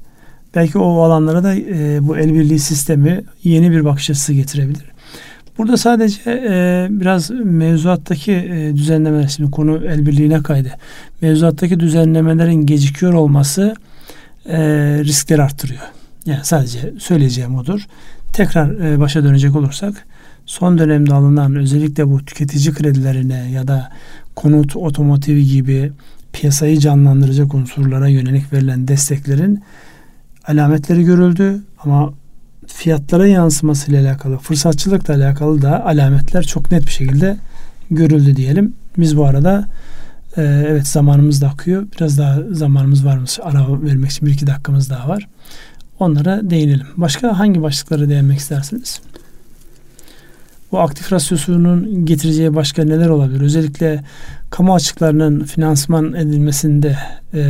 Belki 0.54 0.78
o 0.78 1.02
alanlara 1.02 1.44
da 1.44 1.54
e, 1.54 1.98
bu 2.02 2.18
el 2.18 2.34
birliği 2.34 2.58
sistemi 2.58 3.24
yeni 3.44 3.70
bir 3.70 3.84
bakış 3.84 4.10
açısı 4.10 4.32
getirebilir. 4.32 4.84
Burada 5.58 5.76
sadece 5.76 6.20
e, 6.26 6.86
biraz 6.90 7.30
mevzuattaki 7.30 8.32
e, 8.32 8.76
düzenlemeler, 8.76 9.28
şimdi 9.28 9.50
konu 9.50 9.84
el 9.86 10.06
birliğine 10.06 10.42
kaydı. 10.42 10.70
Mevzuattaki 11.20 11.80
düzenlemelerin 11.80 12.66
gecikiyor 12.66 13.12
olması 13.12 13.74
e, 14.46 14.58
riskleri 15.04 15.42
arttırıyor. 15.42 15.82
Yani 16.26 16.40
sadece 16.42 16.92
söyleyeceğim 16.98 17.56
odur. 17.56 17.86
Tekrar 18.32 18.70
e, 18.70 19.00
başa 19.00 19.24
dönecek 19.24 19.56
olursak 19.56 20.06
son 20.46 20.78
dönemde 20.78 21.14
alınan 21.14 21.56
özellikle 21.56 22.08
bu 22.08 22.24
tüketici 22.24 22.74
kredilerine 22.74 23.50
ya 23.50 23.68
da 23.68 23.90
konut 24.36 24.76
otomotivi 24.76 25.48
gibi 25.48 25.92
piyasayı 26.32 26.78
canlandıracak 26.78 27.54
unsurlara 27.54 28.08
yönelik 28.08 28.52
verilen 28.52 28.88
desteklerin 28.88 29.62
alametleri 30.46 31.04
görüldü 31.04 31.62
ama 31.84 32.12
fiyatlara 32.66 33.26
yansımasıyla 33.26 34.02
alakalı, 34.02 34.38
fırsatçılıkla 34.38 35.14
alakalı 35.14 35.62
da 35.62 35.86
alametler 35.86 36.42
çok 36.42 36.70
net 36.70 36.86
bir 36.86 36.92
şekilde 36.92 37.36
görüldü 37.90 38.36
diyelim. 38.36 38.72
Biz 38.98 39.16
bu 39.16 39.24
arada 39.24 39.68
e, 40.36 40.42
evet 40.42 40.86
zamanımız 40.86 41.42
da 41.42 41.48
akıyor. 41.48 41.86
Biraz 41.96 42.18
daha 42.18 42.38
zamanımız 42.50 43.04
varmış. 43.04 43.38
Ara 43.42 43.82
vermek 43.82 44.10
için 44.10 44.26
bir 44.26 44.32
iki 44.32 44.46
dakikamız 44.46 44.90
daha 44.90 45.08
var. 45.08 45.28
Onlara 45.98 46.50
değinelim. 46.50 46.86
Başka 46.96 47.38
hangi 47.38 47.62
başlıklara 47.62 48.08
değinmek 48.08 48.38
istersiniz? 48.38 49.00
Bu 50.72 50.78
aktif 50.78 51.12
rasyosunun 51.12 52.06
getireceği 52.06 52.54
başka 52.54 52.84
neler 52.84 53.08
olabilir? 53.08 53.40
Özellikle 53.40 54.04
kamu 54.50 54.74
açıklarının 54.74 55.44
finansman 55.44 56.14
edilmesinde 56.14 56.96
e, 57.34 57.42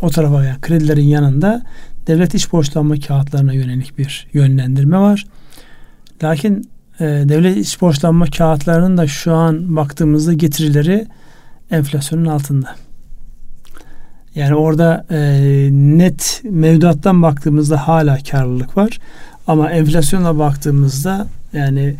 o 0.00 0.10
tarafa 0.10 0.44
yani 0.44 0.60
kredilerin 0.60 1.04
yanında 1.04 1.62
devlet 2.06 2.34
iç 2.34 2.52
borçlanma 2.52 3.00
kağıtlarına 3.00 3.52
yönelik 3.52 3.98
bir 3.98 4.26
yönlendirme 4.32 4.98
var. 4.98 5.26
Lakin 6.22 6.70
e, 7.00 7.04
devlet 7.04 7.56
iç 7.56 7.80
borçlanma 7.80 8.26
kağıtlarının 8.26 8.96
da 8.96 9.06
şu 9.06 9.34
an 9.34 9.76
baktığımızda 9.76 10.32
getirileri 10.32 11.06
enflasyonun 11.70 12.26
altında. 12.26 12.74
Yani 14.34 14.54
orada 14.54 15.06
e, 15.10 15.18
net 15.72 16.42
mevduattan 16.44 17.22
baktığımızda 17.22 17.88
hala 17.88 18.18
karlılık 18.30 18.76
var. 18.76 18.98
Ama 19.46 19.70
enflasyona 19.70 20.38
baktığımızda 20.38 21.26
yani 21.52 21.96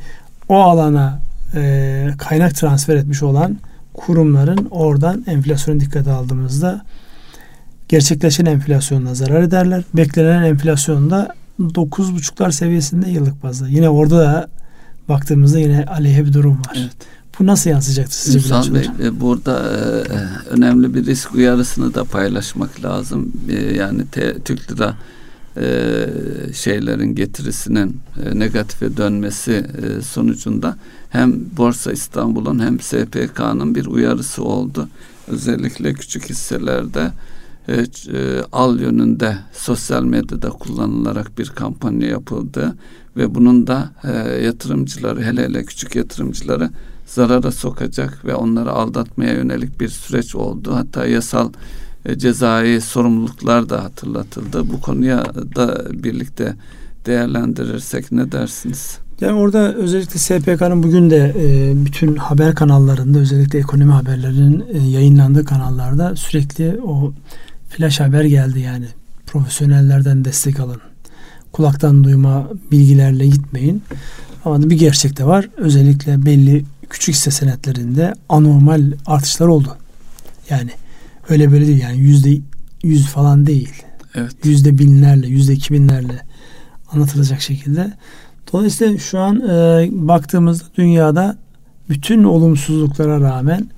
o 0.48 0.57
alana 0.62 1.20
e, 1.54 2.09
kaynak 2.18 2.54
transfer 2.54 2.96
etmiş 2.96 3.22
olan 3.22 3.57
kurumların 3.97 4.68
oradan 4.70 5.24
enflasyonu 5.26 5.80
dikkate 5.80 6.11
aldığımızda 6.11 6.84
gerçekleşen 7.88 8.47
enflasyonla 8.47 9.14
zarar 9.14 9.42
ederler. 9.42 9.84
Beklenen 9.94 10.42
enflasyonda 10.42 11.34
9,5'lar 11.61 12.53
seviyesinde 12.53 13.11
yıllık 13.11 13.42
bazda. 13.42 13.68
Yine 13.68 13.88
orada 13.88 14.18
da 14.18 14.49
baktığımızda 15.09 15.59
yine 15.59 15.84
aleyhe 15.84 16.26
bir 16.26 16.32
durum 16.32 16.59
var. 16.59 16.76
Evet. 16.76 16.97
Bu 17.38 17.47
nasıl 17.47 17.70
yansıyacaktır 17.70 18.14
sizce 18.14 18.38
Ünsal 18.38 18.74
Bey, 18.74 18.88
e, 19.03 19.20
burada 19.20 19.61
e, 19.61 20.16
önemli 20.51 20.94
bir 20.94 21.07
risk 21.07 21.34
uyarısını 21.34 21.94
da 21.94 22.05
paylaşmak 22.05 22.84
lazım. 22.84 23.32
E, 23.49 23.55
yani 23.55 24.07
te, 24.07 24.38
Türk 24.38 24.72
lira 24.72 24.94
e, 25.57 26.07
şeylerin 26.54 27.14
getirisinin 27.14 28.00
e, 28.24 28.38
negatife 28.38 28.96
dönmesi 28.96 29.52
e, 29.52 30.02
sonucunda 30.02 30.76
hem 31.11 31.57
Borsa 31.57 31.92
İstanbul'un 31.92 32.59
hem 32.59 32.80
SPK'nın 32.80 33.74
bir 33.74 33.86
uyarısı 33.86 34.42
oldu. 34.42 34.88
Özellikle 35.28 35.92
küçük 35.92 36.30
hisselerde 36.30 37.11
e, 37.68 37.74
e, 37.74 37.84
al 38.52 38.80
yönünde 38.80 39.38
sosyal 39.52 40.02
medyada 40.02 40.50
kullanılarak 40.50 41.38
bir 41.38 41.46
kampanya 41.46 42.09
yapıldı 42.09 42.76
ve 43.16 43.34
bunun 43.34 43.66
da 43.66 43.90
e, 44.04 44.11
yatırımcıları 44.44 45.22
hele 45.22 45.44
hele 45.44 45.64
küçük 45.64 45.96
yatırımcıları 45.96 46.70
zarara 47.07 47.52
sokacak 47.52 48.24
ve 48.24 48.34
onları 48.34 48.70
aldatmaya 48.70 49.32
yönelik 49.32 49.80
bir 49.80 49.88
süreç 49.88 50.34
oldu. 50.34 50.74
Hatta 50.74 51.07
yasal 51.07 51.52
cezai 52.16 52.80
sorumluluklar 52.80 53.68
da 53.68 53.84
hatırlatıldı. 53.84 54.68
Bu 54.72 54.80
konuya 54.80 55.24
da 55.57 55.84
birlikte 56.04 56.54
değerlendirirsek 57.07 58.12
ne 58.12 58.32
dersiniz? 58.32 58.98
Yani 59.20 59.32
orada 59.32 59.74
özellikle 59.74 60.18
SPK'nın 60.18 60.82
bugün 60.82 61.11
de 61.11 61.34
e, 61.38 61.72
bütün 61.84 62.16
haber 62.16 62.54
kanallarında 62.54 63.18
özellikle 63.18 63.59
ekonomi 63.59 63.92
haberlerinin 63.92 64.64
e, 64.72 64.78
yayınlandığı 64.78 65.44
kanallarda 65.44 66.16
sürekli 66.16 66.80
o 66.84 67.12
flash 67.68 68.00
haber 68.00 68.24
geldi 68.24 68.61
yani. 68.61 68.86
Profesyonellerden 69.26 70.24
destek 70.24 70.61
alın. 70.61 70.80
Kulaktan 71.52 72.04
duyma 72.04 72.48
bilgilerle 72.72 73.26
gitmeyin. 73.26 73.82
Ama 74.44 74.70
bir 74.70 74.78
gerçek 74.78 75.18
de 75.18 75.24
var. 75.24 75.48
Özellikle 75.57 76.26
belli 76.26 76.64
küçük 76.90 77.14
hisse 77.14 77.30
senetlerinde 77.30 78.14
anormal 78.28 78.92
artışlar 79.07 79.46
oldu. 79.46 79.76
Yani 80.50 80.70
öyle 81.29 81.53
böyle 81.53 81.66
değil 81.66 81.83
yani 81.83 81.99
yüzde 81.99 82.39
yüz 82.83 83.07
falan 83.07 83.47
değil. 83.47 83.83
Evet. 84.14 84.33
Yüzde 84.45 84.79
binlerle, 84.79 85.29
yüzde 85.29 85.53
iki 85.53 85.74
binlerle 85.74 86.22
anlatılacak 86.93 87.41
şekilde. 87.41 87.93
Dolayısıyla 88.53 88.99
şu 88.99 89.18
an 89.18 89.41
e, 89.41 89.89
baktığımızda 89.93 90.64
dünyada 90.79 91.37
bütün 91.89 92.24
olumsuzluklara 92.24 93.20
rağmen 93.20 93.70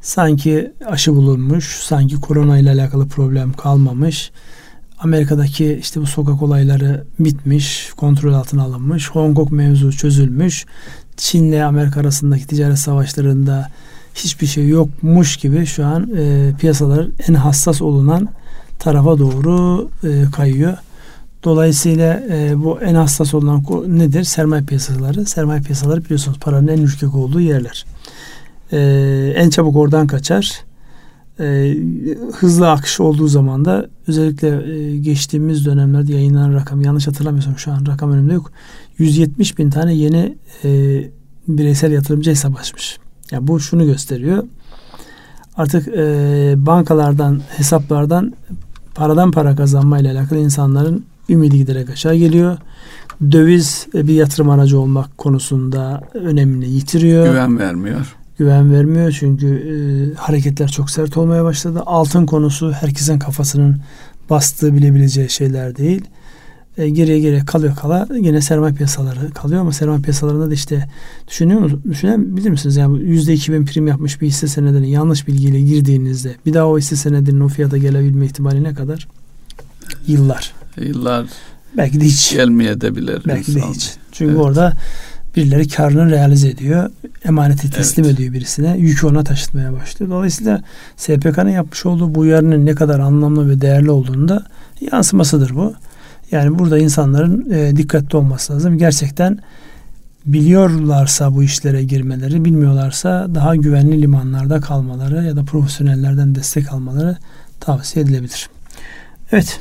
sanki 0.00 0.72
aşı 0.86 1.14
bulunmuş, 1.14 1.64
sanki 1.64 2.20
korona 2.20 2.58
ile 2.58 2.70
alakalı 2.70 3.08
problem 3.08 3.52
kalmamış. 3.52 4.30
Amerika'daki 4.98 5.78
işte 5.80 6.00
bu 6.00 6.06
sokak 6.06 6.42
olayları 6.42 7.04
bitmiş, 7.18 7.90
kontrol 7.96 8.32
altına 8.32 8.62
alınmış. 8.62 9.10
Hong 9.10 9.36
Kong 9.36 9.52
mevzu 9.52 9.92
çözülmüş. 9.92 10.66
Çin 11.16 11.44
ile 11.44 11.64
Amerika 11.64 12.00
arasındaki 12.00 12.46
ticaret 12.46 12.78
savaşlarında 12.78 13.70
hiçbir 14.14 14.46
şey 14.46 14.68
yokmuş 14.68 15.36
gibi 15.36 15.66
şu 15.66 15.86
an 15.86 16.10
e, 16.16 16.52
piyasalar 16.58 17.06
en 17.28 17.34
hassas 17.34 17.82
olunan 17.82 18.28
tarafa 18.78 19.18
doğru 19.18 19.88
e, 20.04 20.24
kayıyor. 20.30 20.76
Dolayısıyla 21.44 22.22
e, 22.30 22.52
bu 22.56 22.80
en 22.80 22.94
hassas 22.94 23.34
olan 23.34 23.64
nedir? 23.86 24.24
Sermaye 24.24 24.62
piyasaları. 24.62 25.26
Sermaye 25.26 25.60
piyasaları 25.60 26.04
biliyorsunuz 26.04 26.38
paranın 26.40 26.68
en 26.68 26.78
ürkek 26.78 27.14
olduğu 27.14 27.40
yerler. 27.40 27.86
E, 28.72 28.78
en 29.36 29.50
çabuk 29.50 29.76
oradan 29.76 30.06
kaçar. 30.06 30.64
E, 31.40 31.76
hızlı 32.32 32.70
akış 32.70 33.00
olduğu 33.00 33.28
zaman 33.28 33.64
da 33.64 33.86
özellikle 34.06 34.76
e, 34.76 34.96
geçtiğimiz 34.98 35.66
dönemlerde 35.66 36.12
yayınlanan 36.12 36.54
rakam 36.54 36.82
yanlış 36.82 37.06
hatırlamıyorsam 37.06 37.58
şu 37.58 37.72
an 37.72 37.86
rakam 37.86 38.12
önümde 38.12 38.32
yok. 38.34 38.52
170 38.98 39.58
bin 39.58 39.70
tane 39.70 39.94
yeni 39.94 40.36
e, 40.64 40.70
bireysel 41.48 41.92
yatırımcı 41.92 42.30
hesap 42.30 42.60
açmış. 42.60 42.98
Yani 43.30 43.48
bu 43.48 43.60
şunu 43.60 43.84
gösteriyor. 43.84 44.44
Artık 45.56 45.88
e, 45.88 46.54
bankalardan, 46.56 47.40
hesaplardan 47.56 48.32
paradan 48.94 49.30
para 49.30 49.56
kazanma 49.56 49.98
ile 49.98 50.10
alakalı 50.10 50.38
insanların 50.38 51.04
ümidi 51.28 51.58
giderek 51.58 51.90
aşağı 51.90 52.14
geliyor. 52.14 52.56
Döviz 53.32 53.86
e, 53.94 54.06
bir 54.06 54.14
yatırım 54.14 54.50
aracı 54.50 54.80
olmak 54.80 55.18
konusunda 55.18 56.00
önemini 56.14 56.68
yitiriyor. 56.68 57.26
Güven 57.26 57.58
vermiyor. 57.58 58.14
Güven 58.38 58.72
vermiyor 58.72 59.16
çünkü 59.20 59.46
e, 59.46 59.74
hareketler 60.14 60.68
çok 60.68 60.90
sert 60.90 61.16
olmaya 61.16 61.44
başladı. 61.44 61.82
Altın 61.86 62.26
konusu 62.26 62.72
herkesin 62.72 63.18
kafasının 63.18 63.80
bastığı 64.30 64.74
bilebileceği 64.74 65.30
şeyler 65.30 65.76
değil 65.76 66.04
e, 66.78 66.88
geriye 66.88 67.20
geriye 67.20 67.44
kalıyor 67.44 67.76
kala 67.76 68.08
yine 68.20 68.40
sermaye 68.40 68.74
piyasaları 68.74 69.30
kalıyor 69.30 69.60
ama 69.60 69.72
sermaye 69.72 70.00
piyasalarında 70.00 70.50
da 70.50 70.54
işte 70.54 70.88
düşünüyor 71.28 71.60
musunuz? 71.60 71.82
Düşünebilir 71.90 72.50
misiniz? 72.50 72.76
Yani 72.76 73.02
yüzde 73.02 73.34
iki 73.34 73.52
bin 73.52 73.66
prim 73.66 73.86
yapmış 73.86 74.20
bir 74.20 74.26
hisse 74.26 74.48
senedine 74.48 74.88
yanlış 74.88 75.28
bilgiyle 75.28 75.60
girdiğinizde 75.60 76.34
bir 76.46 76.54
daha 76.54 76.68
o 76.68 76.78
hisse 76.78 76.96
senedinin 76.96 77.40
o 77.40 77.48
fiyata 77.48 77.76
gelebilme 77.76 78.26
ihtimali 78.26 78.62
ne 78.62 78.74
kadar? 78.74 79.08
Yıllar. 80.06 80.52
Yıllar. 80.80 81.26
Belki 81.76 82.00
de 82.00 82.04
hiç. 82.04 82.32
Gelmeye 82.32 82.80
de 82.80 82.96
bilir. 82.96 83.22
Belki 83.26 83.54
de 83.54 83.60
hiç. 83.60 83.94
Çünkü 84.12 84.32
evet. 84.32 84.44
orada 84.44 84.72
birileri 85.36 85.68
karını 85.68 86.10
realize 86.10 86.48
ediyor. 86.48 86.90
Emaneti 87.24 87.70
teslim 87.70 88.04
evet. 88.04 88.14
ediyor 88.14 88.32
birisine. 88.32 88.76
Yükü 88.78 89.06
ona 89.06 89.24
taşıtmaya 89.24 89.72
başlıyor. 89.72 90.10
Dolayısıyla 90.10 90.62
SPK'nın 90.96 91.50
yapmış 91.50 91.86
olduğu 91.86 92.14
bu 92.14 92.20
uyarının 92.20 92.66
ne 92.66 92.74
kadar 92.74 93.00
anlamlı 93.00 93.48
ve 93.48 93.60
değerli 93.60 93.90
olduğunu 93.90 94.28
da 94.28 94.46
yansımasıdır 94.92 95.54
bu. 95.54 95.74
Yani 96.34 96.58
burada 96.58 96.78
insanların 96.78 97.50
e, 97.50 97.76
dikkatli 97.76 98.16
olması 98.16 98.52
lazım. 98.52 98.78
Gerçekten 98.78 99.38
biliyorlarsa 100.26 101.34
bu 101.34 101.42
işlere 101.42 101.82
girmeleri, 101.82 102.44
bilmiyorlarsa 102.44 103.34
daha 103.34 103.56
güvenli 103.56 104.02
limanlarda 104.02 104.60
kalmaları 104.60 105.24
ya 105.24 105.36
da 105.36 105.44
profesyonellerden 105.44 106.34
destek 106.34 106.72
almaları 106.72 107.16
tavsiye 107.60 108.04
edilebilir. 108.04 108.48
Evet. 109.32 109.60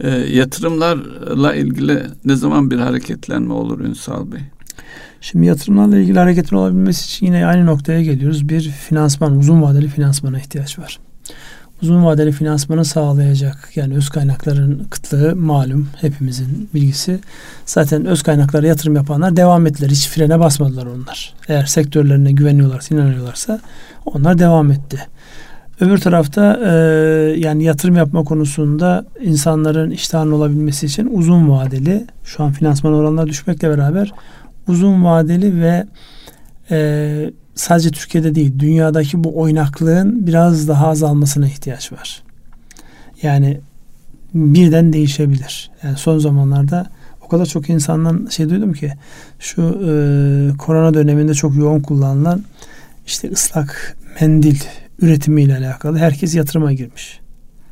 E, 0.00 0.08
yatırımlarla 0.10 1.54
ilgili 1.54 2.02
ne 2.24 2.36
zaman 2.36 2.70
bir 2.70 2.78
hareketlenme 2.78 3.52
olur 3.52 3.80
Ünsal 3.80 4.32
Bey? 4.32 4.40
Şimdi 5.20 5.46
yatırımlarla 5.46 5.98
ilgili 5.98 6.18
hareketin 6.18 6.56
olabilmesi 6.56 7.04
için 7.04 7.26
yine 7.26 7.46
aynı 7.46 7.66
noktaya 7.66 8.02
geliyoruz. 8.02 8.48
Bir 8.48 8.60
finansman, 8.60 9.36
uzun 9.36 9.62
vadeli 9.62 9.88
finansmana 9.88 10.38
ihtiyaç 10.38 10.78
var 10.78 10.98
uzun 11.82 12.04
vadeli 12.04 12.32
finansmanı 12.32 12.84
sağlayacak. 12.84 13.70
Yani 13.74 13.94
öz 13.94 14.08
kaynakların 14.08 14.86
kıtlığı 14.90 15.36
malum 15.36 15.88
hepimizin 16.00 16.70
bilgisi. 16.74 17.20
Zaten 17.66 18.04
öz 18.04 18.22
kaynaklara 18.22 18.66
yatırım 18.66 18.96
yapanlar 18.96 19.36
devam 19.36 19.66
ettiler. 19.66 19.90
Hiç 19.90 20.08
frene 20.08 20.40
basmadılar 20.40 20.86
onlar. 20.86 21.34
Eğer 21.48 21.64
sektörlerine 21.64 22.32
güveniyorlarsa, 22.32 22.94
inanıyorlarsa 22.94 23.60
onlar 24.06 24.38
devam 24.38 24.72
etti. 24.72 25.06
Öbür 25.80 25.98
tarafta 25.98 26.60
e, 26.64 26.70
yani 27.38 27.64
yatırım 27.64 27.96
yapma 27.96 28.24
konusunda 28.24 29.04
insanların 29.20 29.90
iştahının 29.90 30.32
olabilmesi 30.32 30.86
için 30.86 31.10
uzun 31.12 31.50
vadeli 31.50 32.06
şu 32.24 32.42
an 32.42 32.52
finansman 32.52 32.94
oranları 32.94 33.26
düşmekle 33.26 33.70
beraber 33.70 34.12
uzun 34.68 35.04
vadeli 35.04 35.60
ve 35.60 35.86
e, 36.70 37.30
sadece 37.58 37.90
Türkiye'de 37.90 38.34
değil 38.34 38.58
dünyadaki 38.58 39.24
bu 39.24 39.40
oynaklığın 39.40 40.26
biraz 40.26 40.68
daha 40.68 40.88
azalmasına 40.88 41.46
ihtiyaç 41.46 41.92
var. 41.92 42.22
Yani 43.22 43.60
birden 44.34 44.92
değişebilir. 44.92 45.70
Yani 45.82 45.96
son 45.96 46.18
zamanlarda 46.18 46.86
o 47.22 47.28
kadar 47.28 47.46
çok 47.46 47.70
insandan 47.70 48.26
şey 48.30 48.50
duydum 48.50 48.72
ki 48.72 48.92
şu 49.38 49.62
e, 49.62 49.90
korona 50.56 50.94
döneminde 50.94 51.34
çok 51.34 51.56
yoğun 51.56 51.80
kullanılan 51.80 52.44
işte 53.06 53.30
ıslak 53.30 53.96
mendil 54.20 54.60
üretimiyle 55.02 55.56
alakalı 55.56 55.98
herkes 55.98 56.34
yatırıma 56.34 56.72
girmiş. 56.72 57.20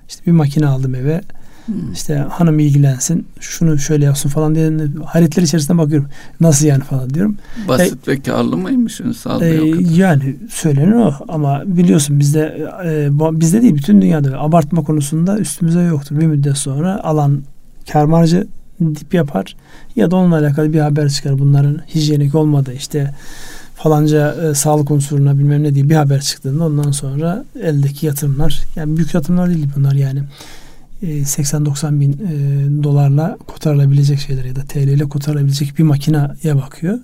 İşte 0.08 0.26
bir 0.26 0.32
makine 0.32 0.66
aldım 0.66 0.94
eve 0.94 1.20
Hmm. 1.66 1.92
İşte 1.92 2.14
hanım 2.14 2.58
ilgilensin, 2.58 3.26
şunu 3.40 3.78
şöyle 3.78 4.04
yapsın 4.04 4.28
falan 4.28 4.54
diye 4.54 4.72
hayretler 5.04 5.42
içerisinde 5.42 5.78
bakıyorum. 5.78 6.08
Nasıl 6.40 6.66
yani 6.66 6.82
falan 6.82 7.10
diyorum. 7.10 7.36
Basit 7.68 8.08
e, 8.08 8.12
ve 8.12 8.20
karlı 8.20 8.56
mıymış 8.56 9.00
Ünsal 9.00 9.42
e, 9.42 9.62
Yani 9.94 10.36
söylenen 10.50 10.92
o 10.92 11.12
ama 11.28 11.62
biliyorsun 11.66 12.20
bizde 12.20 12.68
e, 12.84 13.08
bizde 13.12 13.62
değil 13.62 13.74
bütün 13.74 14.02
dünyada 14.02 14.40
abartma 14.40 14.82
konusunda 14.82 15.38
üstümüze 15.38 15.80
yoktur. 15.80 16.20
Bir 16.20 16.26
müddet 16.26 16.56
sonra 16.56 17.04
alan 17.04 17.42
kar 17.92 18.04
marjı 18.04 18.46
dip 18.80 19.14
yapar 19.14 19.56
ya 19.96 20.10
da 20.10 20.16
onunla 20.16 20.38
alakalı 20.38 20.72
bir 20.72 20.80
haber 20.80 21.08
çıkar. 21.08 21.38
Bunların 21.38 21.80
hijyenik 21.94 22.34
olmadı 22.34 22.72
işte 22.76 23.14
falanca 23.76 24.34
e, 24.34 24.54
sağlık 24.54 24.90
unsuruna 24.90 25.38
bilmem 25.38 25.62
ne 25.62 25.74
diye 25.74 25.88
bir 25.88 25.94
haber 25.94 26.20
çıktığında 26.20 26.64
ondan 26.64 26.90
sonra 26.90 27.44
eldeki 27.62 28.06
yatırımlar 28.06 28.62
yani 28.76 28.96
büyük 28.96 29.14
yatırımlar 29.14 29.48
değil 29.48 29.68
bunlar 29.76 29.92
yani 29.92 30.22
80-90 31.02 31.96
e, 31.96 32.00
bin 32.00 32.12
e, 32.12 32.82
dolarla 32.82 33.38
kotarılabilecek 33.46 34.18
şeyler 34.18 34.44
ya 34.44 34.56
da 34.56 34.60
TL 34.60 34.78
ile 34.78 35.04
kotarılabilecek 35.04 35.78
bir 35.78 35.82
makineye 35.82 36.56
bakıyor. 36.56 36.98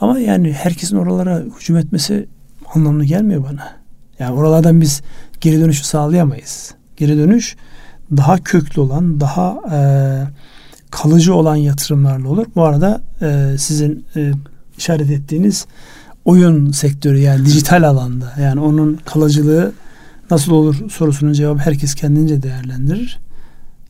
Ama 0.00 0.18
yani 0.18 0.52
herkesin 0.52 0.96
oralara 0.96 1.42
hücum 1.58 1.76
etmesi 1.76 2.26
anlamlı 2.74 3.04
gelmiyor 3.04 3.44
bana. 3.44 3.76
Yani 4.18 4.34
oralardan 4.34 4.80
biz 4.80 5.02
geri 5.40 5.60
dönüşü 5.60 5.84
sağlayamayız. 5.84 6.74
Geri 6.96 7.18
dönüş 7.18 7.56
daha 8.16 8.38
köklü 8.38 8.80
olan, 8.80 9.20
daha 9.20 9.60
e, 9.72 9.78
kalıcı 10.90 11.34
olan 11.34 11.56
yatırımlarla 11.56 12.28
olur. 12.28 12.46
Bu 12.56 12.64
arada 12.64 13.02
e, 13.22 13.58
sizin 13.58 14.06
e, 14.16 14.32
işaret 14.78 15.10
ettiğiniz 15.10 15.66
oyun 16.24 16.70
sektörü 16.70 17.18
yani 17.18 17.46
dijital 17.46 17.88
alanda 17.88 18.32
yani 18.40 18.60
onun 18.60 19.00
kalıcılığı 19.04 19.72
Nasıl 20.30 20.52
olur 20.52 20.90
sorusunun 20.90 21.32
cevabı 21.32 21.58
herkes 21.58 21.94
kendince 21.94 22.42
değerlendirir. 22.42 23.18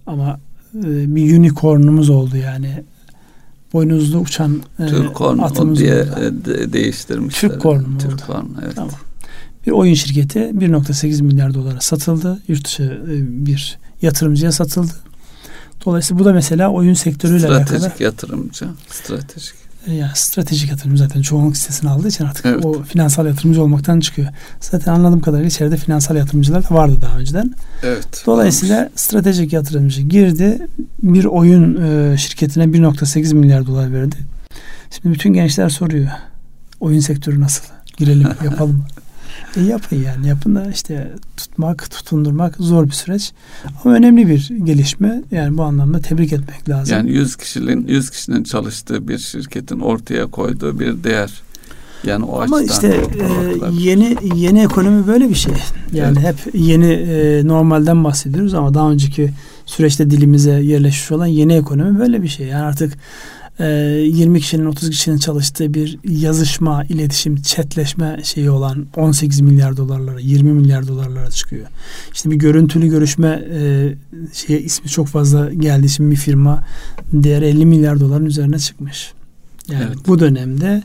Ama 0.06 0.40
e, 0.74 1.14
bir 1.16 1.38
unicornumuz 1.38 2.10
oldu 2.10 2.36
yani. 2.36 2.84
Boynuzlu 3.72 4.18
uçan 4.18 4.62
e, 4.78 4.86
Türkorn 4.86 5.38
atımız 5.38 5.78
diye 5.78 6.02
oldu. 6.02 6.44
De, 6.44 6.72
değiştirmişler. 6.72 7.50
Türkorn 7.50 7.88
mu 7.88 7.98
Türkorn, 7.98 8.46
evet. 8.64 8.76
Tamam. 8.76 8.90
Bir 9.66 9.70
oyun 9.70 9.94
şirketi 9.94 10.38
1.8 10.38 11.22
milyar 11.22 11.54
dolara 11.54 11.80
satıldı. 11.80 12.42
Yurt 12.48 12.64
dışı 12.64 12.82
e, 12.82 13.46
bir 13.46 13.78
yatırımcıya 14.02 14.52
satıldı. 14.52 14.92
Dolayısıyla 15.84 16.20
bu 16.20 16.24
da 16.24 16.32
mesela 16.32 16.70
oyun 16.70 16.94
sektörüyle 16.94 17.38
stratejik 17.38 17.60
alakalı. 17.70 17.78
Stratejik 17.80 18.00
yatırımcı. 18.00 18.66
Stratejik 18.88 19.65
yani 19.86 20.10
stratejik 20.14 20.70
yatırım 20.70 20.96
zaten 20.96 21.22
çoğunluk 21.22 21.56
sitesini 21.56 21.90
aldığı 21.90 22.08
için 22.08 22.24
artık 22.24 22.46
evet. 22.46 22.64
o 22.64 22.82
finansal 22.82 23.26
yatırımcı 23.26 23.62
olmaktan 23.62 24.00
çıkıyor. 24.00 24.28
Zaten 24.60 24.92
anladığım 24.92 25.20
kadarıyla 25.20 25.48
içeride 25.48 25.76
finansal 25.76 26.16
yatırımcılar 26.16 26.70
da 26.70 26.74
vardı 26.74 26.98
daha 27.02 27.18
önceden. 27.18 27.54
Evet. 27.82 28.22
Dolayısıyla 28.26 28.76
varmış. 28.76 28.92
stratejik 28.96 29.52
yatırımcı 29.52 30.02
girdi. 30.02 30.58
Bir 31.02 31.24
oyun 31.24 31.82
e, 31.82 32.16
şirketine 32.18 32.64
1.8 32.64 33.34
milyar 33.34 33.66
dolar 33.66 33.92
verdi. 33.92 34.16
Şimdi 34.90 35.14
bütün 35.14 35.32
gençler 35.32 35.68
soruyor. 35.68 36.08
Oyun 36.80 37.00
sektörü 37.00 37.40
nasıl? 37.40 37.64
Girelim, 37.96 38.28
yapalım. 38.44 38.84
E 39.56 39.62
yapın 39.62 39.96
yani. 39.96 40.28
Yapın 40.28 40.54
da 40.54 40.70
işte 40.70 41.12
tutmak, 41.36 41.90
tutundurmak 41.90 42.56
zor 42.58 42.86
bir 42.86 42.92
süreç. 42.92 43.32
Ama 43.84 43.94
önemli 43.94 44.28
bir 44.28 44.50
gelişme. 44.64 45.22
Yani 45.30 45.58
bu 45.58 45.62
anlamda 45.62 46.00
tebrik 46.00 46.32
etmek 46.32 46.68
lazım. 46.68 46.96
Yani 46.96 47.10
100 47.10 47.36
kişinin 47.36 47.86
100 47.86 48.10
kişinin 48.10 48.44
çalıştığı 48.44 49.08
bir 49.08 49.18
şirketin 49.18 49.80
ortaya 49.80 50.26
koyduğu 50.26 50.80
bir 50.80 51.04
değer. 51.04 51.30
Yani 52.04 52.24
o 52.24 52.40
Ama 52.40 52.62
işte 52.62 52.88
e, 52.88 53.80
yeni 53.80 54.16
yeni 54.34 54.60
ekonomi 54.60 55.06
böyle 55.06 55.28
bir 55.28 55.34
şey. 55.34 55.54
Yani 55.92 56.18
evet. 56.20 56.46
hep 56.46 56.54
yeni 56.54 56.92
e, 56.92 57.46
normalden 57.46 58.04
bahsediyoruz 58.04 58.54
ama 58.54 58.74
daha 58.74 58.90
önceki 58.90 59.30
süreçte 59.66 60.10
dilimize 60.10 60.50
yerleşmiş 60.50 61.12
olan 61.12 61.26
yeni 61.26 61.54
ekonomi 61.54 61.98
böyle 61.98 62.22
bir 62.22 62.28
şey. 62.28 62.46
Yani 62.46 62.64
artık 62.64 62.92
20 63.64 64.40
kişinin 64.40 64.66
30 64.66 64.90
kişinin 64.90 65.18
çalıştığı 65.18 65.74
bir 65.74 65.98
yazışma, 66.04 66.84
iletişim, 66.84 67.36
chatleşme 67.36 68.20
şeyi 68.24 68.50
olan 68.50 68.86
18 68.96 69.40
milyar 69.40 69.76
dolarlara, 69.76 70.20
20 70.20 70.52
milyar 70.52 70.88
dolarlara 70.88 71.30
çıkıyor. 71.30 71.66
İşte 72.14 72.30
bir 72.30 72.36
görüntülü 72.36 72.88
görüşme 72.88 73.44
e, 73.52 73.94
şeye 74.32 74.60
ismi 74.60 74.90
çok 74.90 75.06
fazla 75.06 75.54
geldi. 75.54 75.88
Şimdi 75.88 76.10
bir 76.10 76.16
firma 76.16 76.64
değer 77.12 77.42
50 77.42 77.66
milyar 77.66 78.00
doların 78.00 78.26
üzerine 78.26 78.58
çıkmış. 78.58 79.12
Yani 79.70 79.84
evet. 79.86 79.98
bu 80.06 80.18
dönemde 80.18 80.82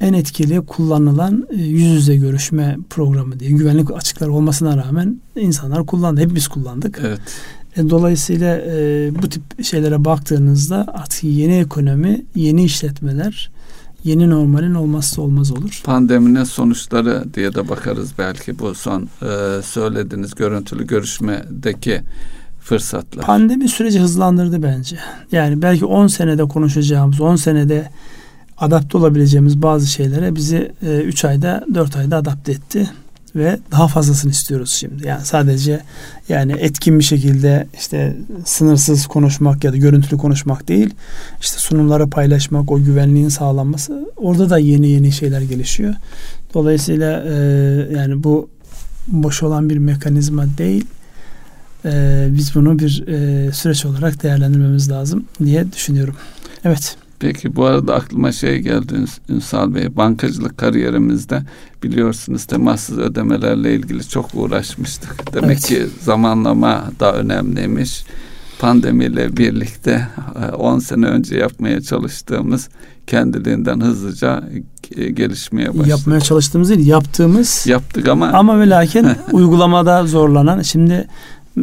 en 0.00 0.12
etkili 0.12 0.60
kullanılan 0.60 1.46
e, 1.50 1.56
yüz 1.56 1.92
yüze 1.92 2.16
görüşme 2.16 2.76
programı 2.90 3.40
diye 3.40 3.50
güvenlik 3.50 3.90
açıkları 3.90 4.32
olmasına 4.32 4.76
rağmen 4.76 5.20
insanlar 5.36 5.86
kullandı. 5.86 6.20
Hepimiz 6.20 6.48
kullandık. 6.48 6.98
Evet. 7.04 7.20
E, 7.76 7.90
dolayısıyla 7.90 8.56
e, 8.56 9.10
bu 9.22 9.28
tip 9.28 9.64
şeylere 9.64 10.04
baktığınızda 10.04 10.86
artık 10.94 11.24
yeni 11.24 11.56
ekonomi, 11.56 12.22
yeni 12.34 12.64
işletmeler, 12.64 13.50
yeni 14.04 14.30
normalin 14.30 14.74
olmazsa 14.74 15.22
olmaz 15.22 15.52
olur. 15.52 15.80
Pandeminin 15.84 16.44
sonuçları 16.44 17.24
diye 17.34 17.54
de 17.54 17.68
bakarız 17.68 18.10
belki 18.18 18.58
bu 18.58 18.74
son 18.74 19.02
e, 19.02 19.62
söylediğiniz 19.62 20.34
görüntülü 20.34 20.86
görüşmedeki 20.86 22.00
fırsatlar. 22.60 23.24
Pandemi 23.24 23.68
süreci 23.68 24.00
hızlandırdı 24.00 24.62
bence. 24.62 24.98
Yani 25.32 25.62
belki 25.62 25.84
10 25.84 26.06
senede 26.06 26.44
konuşacağımız, 26.44 27.20
10 27.20 27.36
senede 27.36 27.90
adapte 28.58 28.98
olabileceğimiz 28.98 29.62
bazı 29.62 29.86
şeylere 29.86 30.34
bizi 30.34 30.72
3 30.82 31.24
e, 31.24 31.28
ayda 31.28 31.64
4 31.74 31.96
ayda 31.96 32.16
adapte 32.16 32.52
etti 32.52 32.90
ve 33.36 33.58
daha 33.72 33.88
fazlasını 33.88 34.30
istiyoruz 34.30 34.70
şimdi. 34.70 35.06
Yani 35.06 35.24
sadece 35.24 35.80
yani 36.28 36.52
etkin 36.52 36.98
bir 36.98 37.04
şekilde 37.04 37.66
işte 37.78 38.16
sınırsız 38.44 39.06
konuşmak 39.06 39.64
ya 39.64 39.72
da 39.72 39.76
görüntülü 39.76 40.18
konuşmak 40.18 40.68
değil. 40.68 40.94
işte 41.40 41.58
sunumları 41.58 42.10
paylaşmak, 42.10 42.72
o 42.72 42.84
güvenliğin 42.84 43.28
sağlanması 43.28 44.12
orada 44.16 44.50
da 44.50 44.58
yeni 44.58 44.88
yeni 44.88 45.12
şeyler 45.12 45.40
gelişiyor. 45.40 45.94
Dolayısıyla 46.54 47.24
e, 47.26 47.34
yani 47.96 48.24
bu 48.24 48.48
boş 49.06 49.42
olan 49.42 49.70
bir 49.70 49.78
mekanizma 49.78 50.46
değil. 50.58 50.86
E, 51.84 52.26
biz 52.30 52.54
bunu 52.54 52.78
bir 52.78 53.06
e, 53.08 53.52
süreç 53.52 53.84
olarak 53.84 54.22
değerlendirmemiz 54.22 54.90
lazım 54.90 55.24
diye 55.44 55.72
düşünüyorum. 55.72 56.16
Evet. 56.64 56.96
Peki 57.24 57.56
bu 57.56 57.64
arada 57.64 57.94
aklıma 57.94 58.32
şey 58.32 58.58
geldi 58.58 58.94
Ünsal 59.28 59.74
Bey. 59.74 59.96
Bankacılık 59.96 60.58
kariyerimizde 60.58 61.42
biliyorsunuz 61.82 62.44
temassız 62.44 62.98
ödemelerle 62.98 63.74
ilgili 63.74 64.08
çok 64.08 64.34
uğraşmıştık. 64.34 65.34
Demek 65.34 65.50
evet. 65.50 65.66
ki 65.66 65.86
zamanlama 66.00 66.84
da 67.00 67.12
önemliymiş. 67.14 68.04
Pandemiyle 68.58 69.36
birlikte 69.36 70.08
10 70.58 70.78
e, 70.78 70.80
sene 70.80 71.06
önce 71.06 71.36
yapmaya 71.36 71.80
çalıştığımız 71.80 72.68
kendiliğinden 73.06 73.80
hızlıca 73.80 74.44
e, 74.96 75.10
gelişmeye 75.10 75.68
başladı. 75.68 75.88
Yapmaya 75.88 76.20
çalıştığımız 76.20 76.68
değil, 76.68 76.86
yaptığımız. 76.86 77.66
Yaptık 77.66 78.08
ama. 78.08 78.26
Ama 78.26 78.60
ve 78.60 78.68
lakin 78.68 79.08
uygulamada 79.32 80.06
zorlanan. 80.06 80.62
Şimdi 80.62 81.08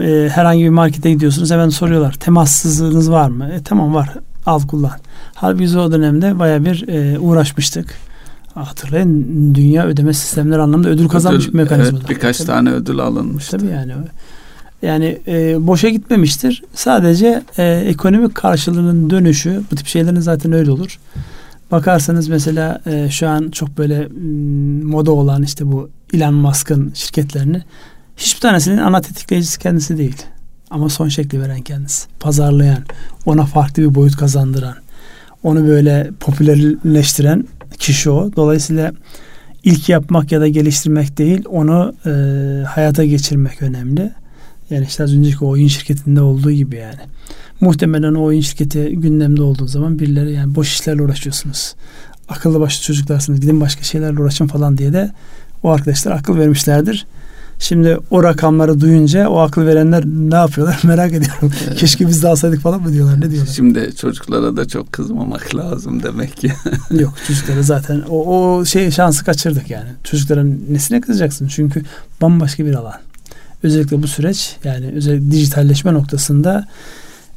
e, 0.01 0.29
herhangi 0.33 0.63
bir 0.63 0.69
markete 0.69 1.11
gidiyorsunuz 1.11 1.51
hemen 1.51 1.69
soruyorlar. 1.69 2.13
Temassızlığınız 2.13 3.11
var 3.11 3.29
mı? 3.29 3.49
E, 3.53 3.63
tamam 3.63 3.93
var. 3.93 4.13
Al 4.45 4.67
kullan. 4.67 4.91
Halbuki 5.41 5.63
biz 5.63 5.75
o 5.75 5.91
dönemde 5.91 6.39
baya 6.39 6.65
bir 6.65 6.87
e, 6.87 7.19
uğraşmıştık. 7.19 7.93
Hatırlayın 8.53 9.55
dünya 9.55 9.85
ödeme 9.85 10.13
sistemleri 10.13 10.61
anlamında 10.61 10.89
ödül 10.89 11.07
kazanmış 11.07 11.43
ödül, 11.43 11.53
bir 11.53 11.57
mekanizma. 11.57 11.97
Evet, 11.99 12.09
birkaç 12.09 12.37
Tabii. 12.37 12.47
tane 12.47 12.71
ödül 12.71 12.99
alınmıştı. 12.99 13.57
Tabii 13.57 13.71
yani. 13.71 13.93
Yani 14.81 15.19
e, 15.27 15.67
boşa 15.67 15.89
gitmemiştir. 15.89 16.63
Sadece 16.73 17.43
e, 17.57 17.83
ekonomik 17.87 18.35
karşılığının 18.35 19.09
dönüşü 19.09 19.61
bu 19.71 19.75
tip 19.75 19.87
şeylerin 19.87 20.19
zaten 20.19 20.51
öyle 20.51 20.71
olur. 20.71 20.99
Bakarsanız 21.71 22.27
mesela 22.27 22.81
e, 22.85 23.09
şu 23.09 23.29
an 23.29 23.49
çok 23.51 23.77
böyle 23.77 24.07
moda 24.83 25.11
olan 25.11 25.43
işte 25.43 25.71
bu 25.71 25.89
Elon 26.13 26.33
Musk'ın 26.33 26.91
şirketlerini 26.93 27.61
hiçbir 28.17 28.41
tanesinin 28.41 28.77
ana 28.77 29.01
tetikleyicisi 29.01 29.59
kendisi 29.59 29.97
değil. 29.97 30.21
Ama 30.71 30.89
son 30.89 31.07
şekli 31.07 31.41
veren 31.41 31.61
kendisi. 31.61 32.07
Pazarlayan, 32.19 32.83
ona 33.25 33.45
farklı 33.45 33.83
bir 33.83 33.95
boyut 33.95 34.17
kazandıran, 34.17 34.75
onu 35.43 35.67
böyle 35.67 36.11
popülerleştiren 36.19 37.45
kişi 37.79 38.09
o. 38.09 38.31
Dolayısıyla 38.35 38.91
ilk 39.63 39.89
yapmak 39.89 40.31
ya 40.31 40.41
da 40.41 40.47
geliştirmek 40.47 41.17
değil, 41.17 41.43
onu 41.49 41.93
e, 42.05 42.11
hayata 42.63 43.05
geçirmek 43.05 43.61
önemli. 43.61 44.11
Yani 44.69 44.85
işte 44.85 45.03
az 45.03 45.15
önceki 45.15 45.45
oyun 45.45 45.67
şirketinde 45.67 46.21
olduğu 46.21 46.51
gibi 46.51 46.75
yani. 46.75 46.99
Muhtemelen 47.61 48.13
o 48.13 48.23
oyun 48.23 48.41
şirketi 48.41 48.89
gündemde 48.89 49.41
olduğu 49.41 49.67
zaman 49.67 49.99
birileri 49.99 50.33
yani 50.33 50.55
boş 50.55 50.73
işlerle 50.73 51.01
uğraşıyorsunuz. 51.01 51.75
Akıllı 52.29 52.59
başlı 52.59 52.83
çocuklarsınız 52.83 53.41
gidin 53.41 53.61
başka 53.61 53.83
şeylerle 53.83 54.19
uğraşın 54.21 54.47
falan 54.47 54.77
diye 54.77 54.93
de 54.93 55.11
o 55.63 55.69
arkadaşlar 55.69 56.11
akıl 56.11 56.37
vermişlerdir. 56.37 57.05
Şimdi 57.61 57.97
o 58.11 58.23
rakamları 58.23 58.81
duyunca 58.81 59.29
o 59.29 59.39
akıl 59.39 59.65
verenler 59.65 60.05
ne 60.05 60.35
yapıyorlar 60.35 60.79
merak 60.83 61.13
ediyorum. 61.13 61.51
Evet. 61.67 61.77
Keşke 61.77 62.07
biz 62.07 62.23
de 62.23 62.27
alsaydık 62.27 62.61
falan 62.61 62.81
mı 62.81 62.93
diyorlar 62.93 63.21
ne 63.21 63.31
diyorlar? 63.31 63.53
Şimdi 63.53 63.95
çocuklara 63.95 64.57
da 64.57 64.67
çok 64.67 64.91
kızmamak 64.91 65.55
lazım 65.55 66.03
demek 66.03 66.37
ki. 66.37 66.51
Yok 66.91 67.13
çocuklara 67.27 67.61
zaten 67.61 68.01
o, 68.09 68.37
o 68.37 68.65
şey 68.65 68.91
şansı 68.91 69.25
kaçırdık 69.25 69.69
yani. 69.69 69.89
Çocukların 70.03 70.57
nesine 70.69 71.01
kızacaksın? 71.01 71.47
Çünkü 71.47 71.83
bambaşka 72.21 72.65
bir 72.65 72.75
alan. 72.75 72.99
Özellikle 73.63 74.03
bu 74.03 74.07
süreç 74.07 74.55
yani 74.63 74.91
özellikle 74.95 75.31
dijitalleşme 75.31 75.93
noktasında 75.93 76.67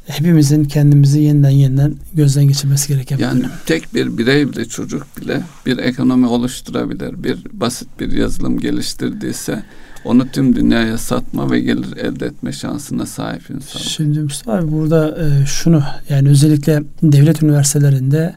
hepimizin 0.07 0.63
kendimizi 0.63 1.21
yeniden 1.21 1.49
yeniden 1.49 1.95
gözden 2.13 2.47
geçirmesi 2.47 2.87
gereken 2.87 3.17
yani 3.17 3.43
bir 3.43 3.49
tek 3.65 3.93
bir 3.93 4.17
birey 4.17 4.51
bile 4.51 4.65
çocuk 4.65 5.07
bile 5.21 5.41
bir 5.65 5.77
ekonomi 5.77 6.27
oluşturabilir. 6.27 7.23
Bir 7.23 7.37
basit 7.53 7.87
bir 7.99 8.11
yazılım 8.11 8.59
geliştirdiyse 8.59 9.63
onu 10.05 10.27
tüm 10.31 10.55
dünyaya 10.55 10.97
satma 10.97 11.51
ve 11.51 11.59
gelir 11.59 11.97
elde 11.97 12.25
etme 12.25 12.51
şansına 12.51 13.05
sahip 13.05 13.49
insan. 13.49 13.79
Şimdi 13.79 14.19
Mustafa 14.19 14.57
abi 14.57 14.71
burada 14.71 15.17
e, 15.25 15.45
şunu 15.45 15.83
yani 16.09 16.29
özellikle 16.29 16.83
devlet 17.03 17.43
üniversitelerinde 17.43 18.35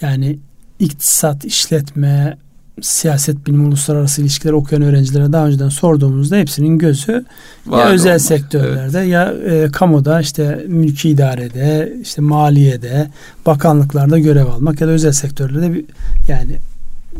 yani 0.00 0.38
iktisat, 0.78 1.44
işletme, 1.44 2.36
siyaset 2.80 3.46
bilimi, 3.46 3.66
uluslararası 3.66 4.22
ilişkiler 4.22 4.52
okuyan 4.52 4.82
öğrencilere 4.82 5.32
daha 5.32 5.46
önceden 5.46 5.68
sorduğumuzda 5.68 6.36
hepsinin 6.36 6.78
gözü 6.78 7.24
Var 7.66 7.86
ya 7.86 7.92
özel 7.92 8.10
olmak, 8.10 8.20
sektörlerde 8.20 8.98
evet. 8.98 9.08
ya 9.08 9.32
e, 9.32 9.70
kamuda 9.72 10.20
işte 10.20 10.64
mülki 10.68 11.08
idarede, 11.08 11.96
işte 12.02 12.22
maliyede, 12.22 13.10
bakanlıklarda 13.46 14.18
görev 14.18 14.46
almak 14.46 14.80
ya 14.80 14.86
da 14.86 14.90
özel 14.90 15.12
sektörlerde 15.12 15.74
bir, 15.74 15.84
yani 16.28 16.56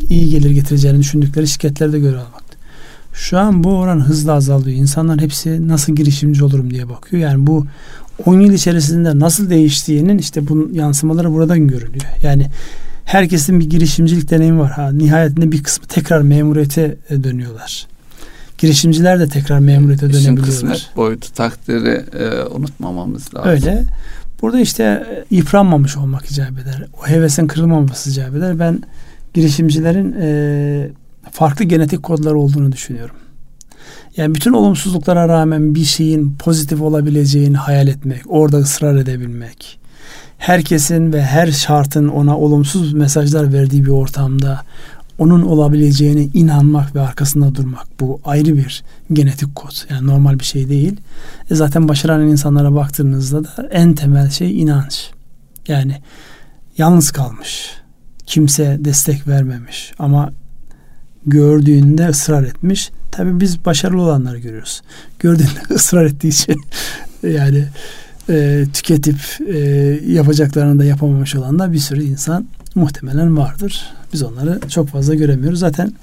iyi 0.09 0.29
gelir 0.29 0.49
getireceğini 0.49 0.99
düşündükleri 0.99 1.47
şirketlerde 1.47 1.99
görev 1.99 2.17
almak. 2.17 2.50
Şu 3.13 3.39
an 3.39 3.63
bu 3.63 3.69
oran 3.77 3.99
hızla 3.99 4.33
azalıyor. 4.33 4.77
İnsanlar 4.77 5.21
hepsi 5.21 5.67
nasıl 5.67 5.95
girişimci 5.95 6.43
olurum 6.43 6.71
diye 6.71 6.89
bakıyor. 6.89 7.23
Yani 7.23 7.47
bu 7.47 7.65
10 8.25 8.39
yıl 8.39 8.53
içerisinde 8.53 9.19
nasıl 9.19 9.49
değiştiğinin 9.49 10.17
işte 10.17 10.47
bunun 10.47 10.73
yansımaları 10.73 11.31
buradan 11.33 11.67
görülüyor. 11.67 12.05
Yani 12.23 12.47
herkesin 13.05 13.59
bir 13.59 13.69
girişimcilik 13.69 14.29
deneyimi 14.31 14.59
var. 14.59 14.71
Ha, 14.71 14.91
nihayetinde 14.91 15.51
bir 15.51 15.63
kısmı 15.63 15.87
tekrar 15.87 16.21
memuriyete 16.21 16.97
e, 17.09 17.23
dönüyorlar. 17.23 17.87
Girişimciler 18.57 19.19
de 19.19 19.27
tekrar 19.27 19.59
memuriyete 19.59 20.07
İşin 20.09 20.13
dönebiliyorlar. 20.23 20.71
kısmet 20.71 20.95
boyutu 20.95 21.33
takdiri 21.33 22.05
e, 22.19 22.43
unutmamamız 22.43 23.35
lazım. 23.35 23.49
Öyle. 23.51 23.83
Burada 24.41 24.59
işte 24.59 24.83
e, 24.83 25.35
yıpranmamış 25.35 25.97
olmak 25.97 26.31
icap 26.31 26.51
eder. 26.51 26.85
O 27.03 27.07
hevesin 27.07 27.47
kırılmaması 27.47 28.09
icap 28.09 28.35
eder. 28.35 28.59
Ben 28.59 28.83
girişimcilerin 29.33 30.15
e, 30.21 30.89
farklı 31.31 31.65
genetik 31.65 32.03
kodlar 32.03 32.31
olduğunu 32.31 32.71
düşünüyorum. 32.71 33.15
Yani 34.17 34.35
bütün 34.35 34.53
olumsuzluklara 34.53 35.27
rağmen 35.27 35.75
bir 35.75 35.83
şeyin 35.83 36.35
pozitif 36.39 36.81
olabileceğini 36.81 37.57
hayal 37.57 37.87
etmek, 37.87 38.21
orada 38.27 38.57
ısrar 38.57 38.95
edebilmek, 38.95 39.79
herkesin 40.37 41.13
ve 41.13 41.21
her 41.23 41.51
şartın 41.51 42.07
ona 42.07 42.37
olumsuz 42.37 42.93
mesajlar 42.93 43.53
verdiği 43.53 43.83
bir 43.83 43.89
ortamda 43.89 44.61
onun 45.17 45.41
olabileceğine 45.41 46.23
inanmak 46.23 46.95
ve 46.95 47.01
arkasında 47.01 47.55
durmak 47.55 47.87
bu 47.99 48.21
ayrı 48.25 48.57
bir 48.57 48.83
genetik 49.13 49.55
kod. 49.55 49.71
Yani 49.89 50.07
normal 50.07 50.39
bir 50.39 50.43
şey 50.43 50.69
değil. 50.69 50.97
E 51.51 51.55
zaten 51.55 51.87
başaran 51.87 52.27
insanlara 52.27 52.75
baktığınızda 52.75 53.43
da 53.43 53.67
en 53.71 53.93
temel 53.93 54.29
şey 54.29 54.61
inanç. 54.61 55.09
Yani 55.67 56.01
yalnız 56.77 57.11
kalmış. 57.11 57.71
Kimse 58.25 58.77
destek 58.79 59.27
vermemiş 59.27 59.93
ama 59.99 60.31
gördüğünde 61.25 62.07
ısrar 62.07 62.43
etmiş. 62.43 62.91
Tabii 63.11 63.39
biz 63.39 63.65
başarılı 63.65 64.01
olanları 64.01 64.39
görüyoruz. 64.39 64.81
Gördüğünde 65.19 65.61
ısrar 65.73 66.05
ettiği 66.05 66.27
için 66.27 66.61
yani 67.23 67.65
e, 68.29 68.65
tüketip 68.73 69.17
e, 69.47 69.57
yapacaklarını 70.07 70.79
da 70.79 70.85
yapamamış 70.85 71.35
olan 71.35 71.59
da 71.59 71.73
bir 71.73 71.77
sürü 71.77 72.03
insan 72.03 72.47
muhtemelen 72.75 73.37
vardır. 73.37 73.85
Biz 74.13 74.23
onları 74.23 74.59
çok 74.69 74.87
fazla 74.87 75.15
göremiyoruz. 75.15 75.59
Zaten 75.59 75.93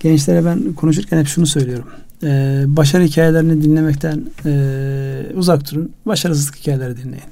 gençlere 0.00 0.44
ben 0.44 0.72
konuşurken 0.72 1.18
hep 1.18 1.26
şunu 1.26 1.46
söylüyorum. 1.46 1.88
e, 2.22 2.62
başarı 2.66 3.04
hikayelerini 3.04 3.64
dinlemekten 3.64 4.24
e, 4.46 5.26
uzak 5.34 5.70
durun. 5.70 5.92
Başarısızlık 6.06 6.56
hikayeleri 6.56 6.96
dinleyin. 6.96 7.24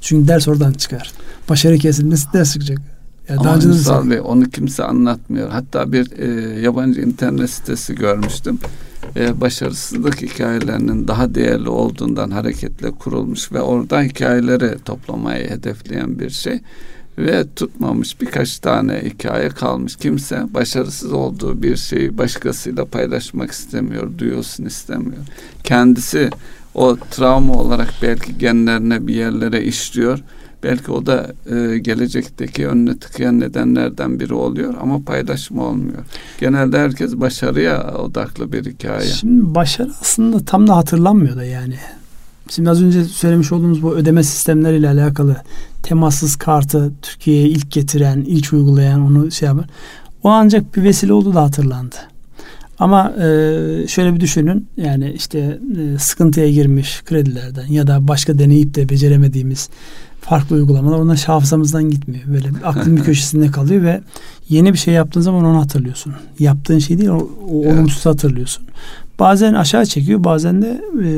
Çünkü 0.00 0.28
ders 0.28 0.48
oradan 0.48 0.72
çıkar. 0.72 1.12
Başarı 1.48 2.10
nasıl 2.10 2.32
ders 2.32 2.52
çıkacak? 2.52 2.99
Yani 3.28 3.40
Ama 3.40 3.62
Ünsal 3.64 4.10
Bey 4.10 4.20
onu 4.24 4.50
kimse 4.50 4.84
anlatmıyor. 4.84 5.50
Hatta 5.50 5.92
bir 5.92 6.18
e, 6.18 6.60
yabancı 6.60 7.00
internet 7.00 7.50
sitesi 7.50 7.94
görmüştüm. 7.94 8.58
E, 9.16 9.40
başarısızlık 9.40 10.22
hikayelerinin 10.22 11.08
daha 11.08 11.34
değerli 11.34 11.68
olduğundan 11.68 12.30
hareketle 12.30 12.90
kurulmuş 12.90 13.52
ve 13.52 13.60
orada 13.60 14.02
hikayeleri 14.02 14.78
toplamayı 14.84 15.50
hedefleyen 15.50 16.18
bir 16.18 16.30
şey 16.30 16.60
ve 17.18 17.44
tutmamış 17.56 18.20
birkaç 18.20 18.58
tane 18.58 19.02
hikaye 19.04 19.48
kalmış. 19.48 19.96
Kimse 19.96 20.54
başarısız 20.54 21.12
olduğu 21.12 21.62
bir 21.62 21.76
şeyi 21.76 22.18
başkasıyla 22.18 22.84
paylaşmak 22.84 23.50
istemiyor, 23.50 24.18
duyulsun 24.18 24.64
istemiyor. 24.64 25.22
Kendisi 25.64 26.30
o 26.74 26.96
travma 27.10 27.54
olarak 27.54 27.94
belki 28.02 28.38
genlerine 28.38 29.06
bir 29.06 29.14
yerlere 29.14 29.64
işliyor. 29.64 30.18
Belki 30.62 30.92
o 30.92 31.06
da 31.06 31.32
e, 31.50 31.78
gelecekteki 31.78 32.68
önüne 32.68 32.98
tıkayan 32.98 33.40
nedenlerden 33.40 34.20
biri 34.20 34.34
oluyor 34.34 34.74
ama 34.80 35.04
paylaşım 35.04 35.58
olmuyor. 35.58 36.04
Genelde 36.40 36.78
herkes 36.78 37.14
başarıya 37.14 37.94
odaklı 37.94 38.52
bir 38.52 38.64
hikaye. 38.64 39.06
Şimdi 39.06 39.54
başarı 39.54 39.90
aslında 40.00 40.44
tam 40.44 40.66
da 40.66 40.76
hatırlanmıyor 40.76 41.36
da 41.36 41.44
yani. 41.44 41.76
Şimdi 42.50 42.70
az 42.70 42.82
önce 42.82 43.04
söylemiş 43.04 43.52
olduğumuz 43.52 43.82
bu 43.82 43.94
ödeme 43.94 44.22
sistemleriyle 44.22 44.88
alakalı 44.88 45.36
temassız 45.82 46.36
kartı 46.36 46.92
Türkiye'ye 47.02 47.48
ilk 47.48 47.70
getiren, 47.70 48.20
ilk 48.20 48.52
uygulayan 48.52 49.00
onu 49.00 49.30
şey 49.30 49.46
yapar. 49.46 49.66
O 50.22 50.28
ancak 50.28 50.76
bir 50.76 50.82
vesile 50.82 51.12
oldu 51.12 51.34
da 51.34 51.42
hatırlandı. 51.42 51.96
Ama 52.78 53.12
e, 53.16 53.24
şöyle 53.88 54.14
bir 54.14 54.20
düşünün 54.20 54.66
yani 54.76 55.12
işte 55.12 55.58
e, 55.78 55.98
sıkıntıya 55.98 56.50
girmiş 56.50 57.02
kredilerden 57.04 57.66
ya 57.66 57.86
da 57.86 58.08
başka 58.08 58.38
deneyip 58.38 58.74
de 58.74 58.88
beceremediğimiz 58.88 59.68
farklı 60.20 60.56
uygulamalar 60.56 60.98
onlar 60.98 61.18
hafızamızdan 61.18 61.90
gitmiyor. 61.90 62.24
Böyle 62.26 62.48
aklın 62.64 62.96
bir 62.96 63.02
köşesinde 63.04 63.50
kalıyor 63.50 63.82
ve 63.82 64.00
yeni 64.48 64.72
bir 64.72 64.78
şey 64.78 64.94
yaptığın 64.94 65.20
zaman 65.20 65.44
onu 65.44 65.60
hatırlıyorsun. 65.60 66.14
Yaptığın 66.38 66.78
şey 66.78 66.98
değil 66.98 67.08
o, 67.08 67.30
o 67.50 67.62
evet. 67.64 67.72
olumsuz 67.74 68.06
hatırlıyorsun. 68.06 68.64
Bazen 69.18 69.54
aşağı 69.54 69.86
çekiyor 69.86 70.24
bazen 70.24 70.62
de 70.62 70.82
e, 71.04 71.10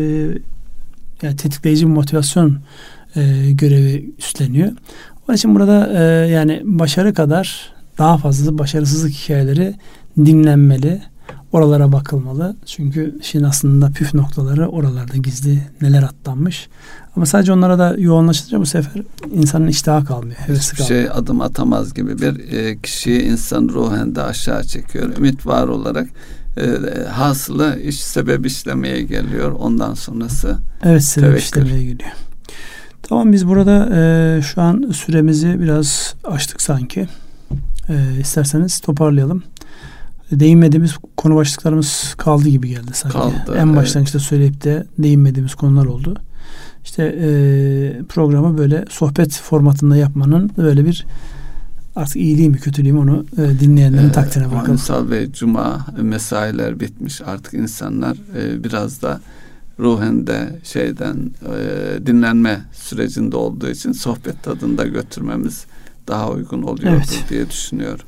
yani 1.22 1.36
tetikleyici 1.36 1.86
bir 1.86 1.92
motivasyon 1.92 2.58
e, 3.16 3.52
görevi 3.52 4.10
üstleniyor. 4.18 4.72
Onun 5.28 5.36
için 5.36 5.54
burada 5.54 5.92
e, 5.94 6.02
yani 6.30 6.62
başarı 6.64 7.14
kadar 7.14 7.72
daha 7.98 8.18
fazla 8.18 8.58
başarısızlık 8.58 9.12
hikayeleri 9.12 9.74
dinlenmeli. 10.16 11.02
Oralara 11.52 11.92
bakılmalı. 11.92 12.56
Çünkü 12.66 13.18
işin 13.20 13.42
aslında 13.42 13.90
püf 13.90 14.14
noktaları 14.14 14.68
oralarda 14.68 15.16
gizli 15.16 15.62
neler 15.80 16.02
atlanmış. 16.02 16.68
Ama 17.16 17.26
sadece 17.26 17.52
onlara 17.52 17.78
da 17.78 17.94
yoğunlaşınca 17.98 18.60
bu 18.60 18.66
sefer 18.66 19.02
insanın 19.34 19.66
iştahı 19.66 20.04
kalmıyor. 20.04 20.36
Hevesi 20.36 20.76
kalmıyor. 20.76 20.88
şey 21.02 21.10
adım 21.14 21.40
atamaz 21.40 21.94
gibi 21.94 22.18
bir 22.18 22.52
e, 22.52 22.78
kişiyi 22.78 23.22
insan 23.22 23.68
ruhen 23.68 24.14
de 24.14 24.22
aşağı 24.22 24.64
çekiyor. 24.64 25.16
Ümit 25.16 25.46
var 25.46 25.68
olarak 25.68 26.08
e, 26.56 26.66
hasılı 27.10 27.78
iş 27.80 28.00
sebep 28.00 28.46
işlemeye 28.46 29.02
geliyor. 29.02 29.52
Ondan 29.52 29.94
sonrası 29.94 30.58
Evet 30.82 31.04
sebep 31.04 31.28
tevekkül. 31.28 31.42
işlemeye 31.62 31.84
geliyor. 31.84 32.10
Tamam 33.02 33.32
biz 33.32 33.46
burada 33.48 33.88
e, 33.96 34.42
şu 34.42 34.62
an 34.62 34.90
süremizi 34.94 35.60
biraz 35.60 36.14
açtık 36.24 36.62
sanki. 36.62 37.08
E, 37.88 38.20
isterseniz 38.20 38.80
toparlayalım. 38.80 39.42
Değinmediğimiz 40.40 40.96
konu 41.16 41.36
başlıklarımız 41.36 42.14
kaldı 42.18 42.48
gibi 42.48 42.68
geldi 42.68 42.90
sanki. 42.92 43.18
Kaldı, 43.18 43.56
en 43.56 43.76
başlangıçta 43.76 44.18
evet. 44.18 44.28
söyleyip 44.28 44.64
de 44.64 44.86
değinmediğimiz 44.98 45.54
konular 45.54 45.86
oldu. 45.86 46.16
İşte 46.84 47.02
e, 47.02 47.28
programı 48.08 48.58
böyle 48.58 48.84
sohbet 48.90 49.32
formatında 49.32 49.96
yapmanın 49.96 50.50
böyle 50.56 50.86
bir 50.86 51.06
artık 51.96 52.16
iyiliği 52.16 52.50
mi 52.50 52.56
kötülüğü 52.56 52.92
mü 52.92 52.98
onu 52.98 53.26
e, 53.38 53.60
dinleyenlerin 53.60 54.08
ee, 54.08 54.12
takdirine 54.12 54.46
bakalım. 54.46 54.64
Kuramsal 54.64 55.10
ve 55.10 55.32
cuma 55.32 55.86
mesailer 56.02 56.80
bitmiş. 56.80 57.20
Artık 57.20 57.54
insanlar 57.54 58.16
e, 58.36 58.64
biraz 58.64 59.02
da 59.02 59.20
ruhen 59.78 60.26
de 60.26 60.60
şeyden 60.64 61.16
e, 61.42 62.06
dinlenme 62.06 62.60
sürecinde 62.72 63.36
olduğu 63.36 63.68
için 63.68 63.92
sohbet 63.92 64.42
tadında 64.42 64.84
götürmemiz 64.84 65.64
daha 66.08 66.30
uygun 66.30 66.62
oluyor 66.62 66.92
evet. 66.92 67.24
diye 67.30 67.50
düşünüyorum. 67.50 68.04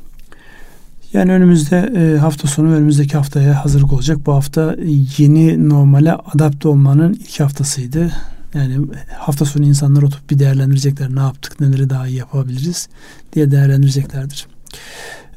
Yani 1.15 1.33
önümüzde 1.33 1.93
e, 1.97 2.19
hafta 2.19 2.49
sonu 2.49 2.73
önümüzdeki 2.73 3.17
haftaya 3.17 3.65
hazırlık 3.65 3.93
olacak. 3.93 4.19
Bu 4.27 4.35
hafta 4.35 4.77
yeni 5.19 5.69
normale 5.69 6.13
adapte 6.13 6.69
olmanın 6.69 7.13
ilk 7.13 7.41
haftasıydı. 7.41 8.13
Yani 8.55 8.87
hafta 9.19 9.45
sonu 9.45 9.67
insanlar 9.67 10.03
oturup 10.03 10.31
bir 10.31 10.39
değerlendirecekler. 10.39 11.15
Ne 11.15 11.21
yaptık, 11.21 11.61
neleri 11.61 11.91
daha 11.91 12.09
iyi 12.09 12.17
yapabiliriz 12.17 12.89
diye 13.33 13.51
değerlendireceklerdir. 13.51 14.47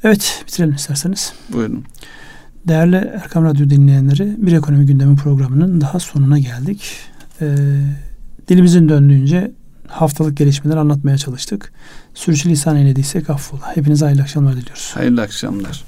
Evet, 0.04 0.44
bitirelim 0.48 0.76
isterseniz. 0.76 1.34
Buyurun. 1.54 1.84
Değerli 2.68 2.96
Erkam 2.96 3.46
Radyo 3.46 3.70
dinleyenleri, 3.70 4.36
Bir 4.38 4.52
Ekonomi 4.52 4.86
Gündemi 4.86 5.16
programının 5.16 5.82
daha 5.82 6.00
sonuna 6.00 6.40
geldik. 6.40 6.96
Ee, 7.42 7.56
dilimizin 8.48 8.90
döndüğünce 8.90 9.52
haftalık 9.88 10.38
gelişmeler 10.38 10.78
anlatmaya 10.78 11.18
çalıştık. 11.18 11.74
Sürçülisan 12.18 12.76
eylediysek 12.76 13.30
affola. 13.30 13.76
Hepinize 13.76 14.06
hayırlı 14.06 14.22
akşamlar 14.22 14.56
diliyoruz. 14.58 14.92
Hayırlı 14.94 15.22
akşamlar. 15.22 15.84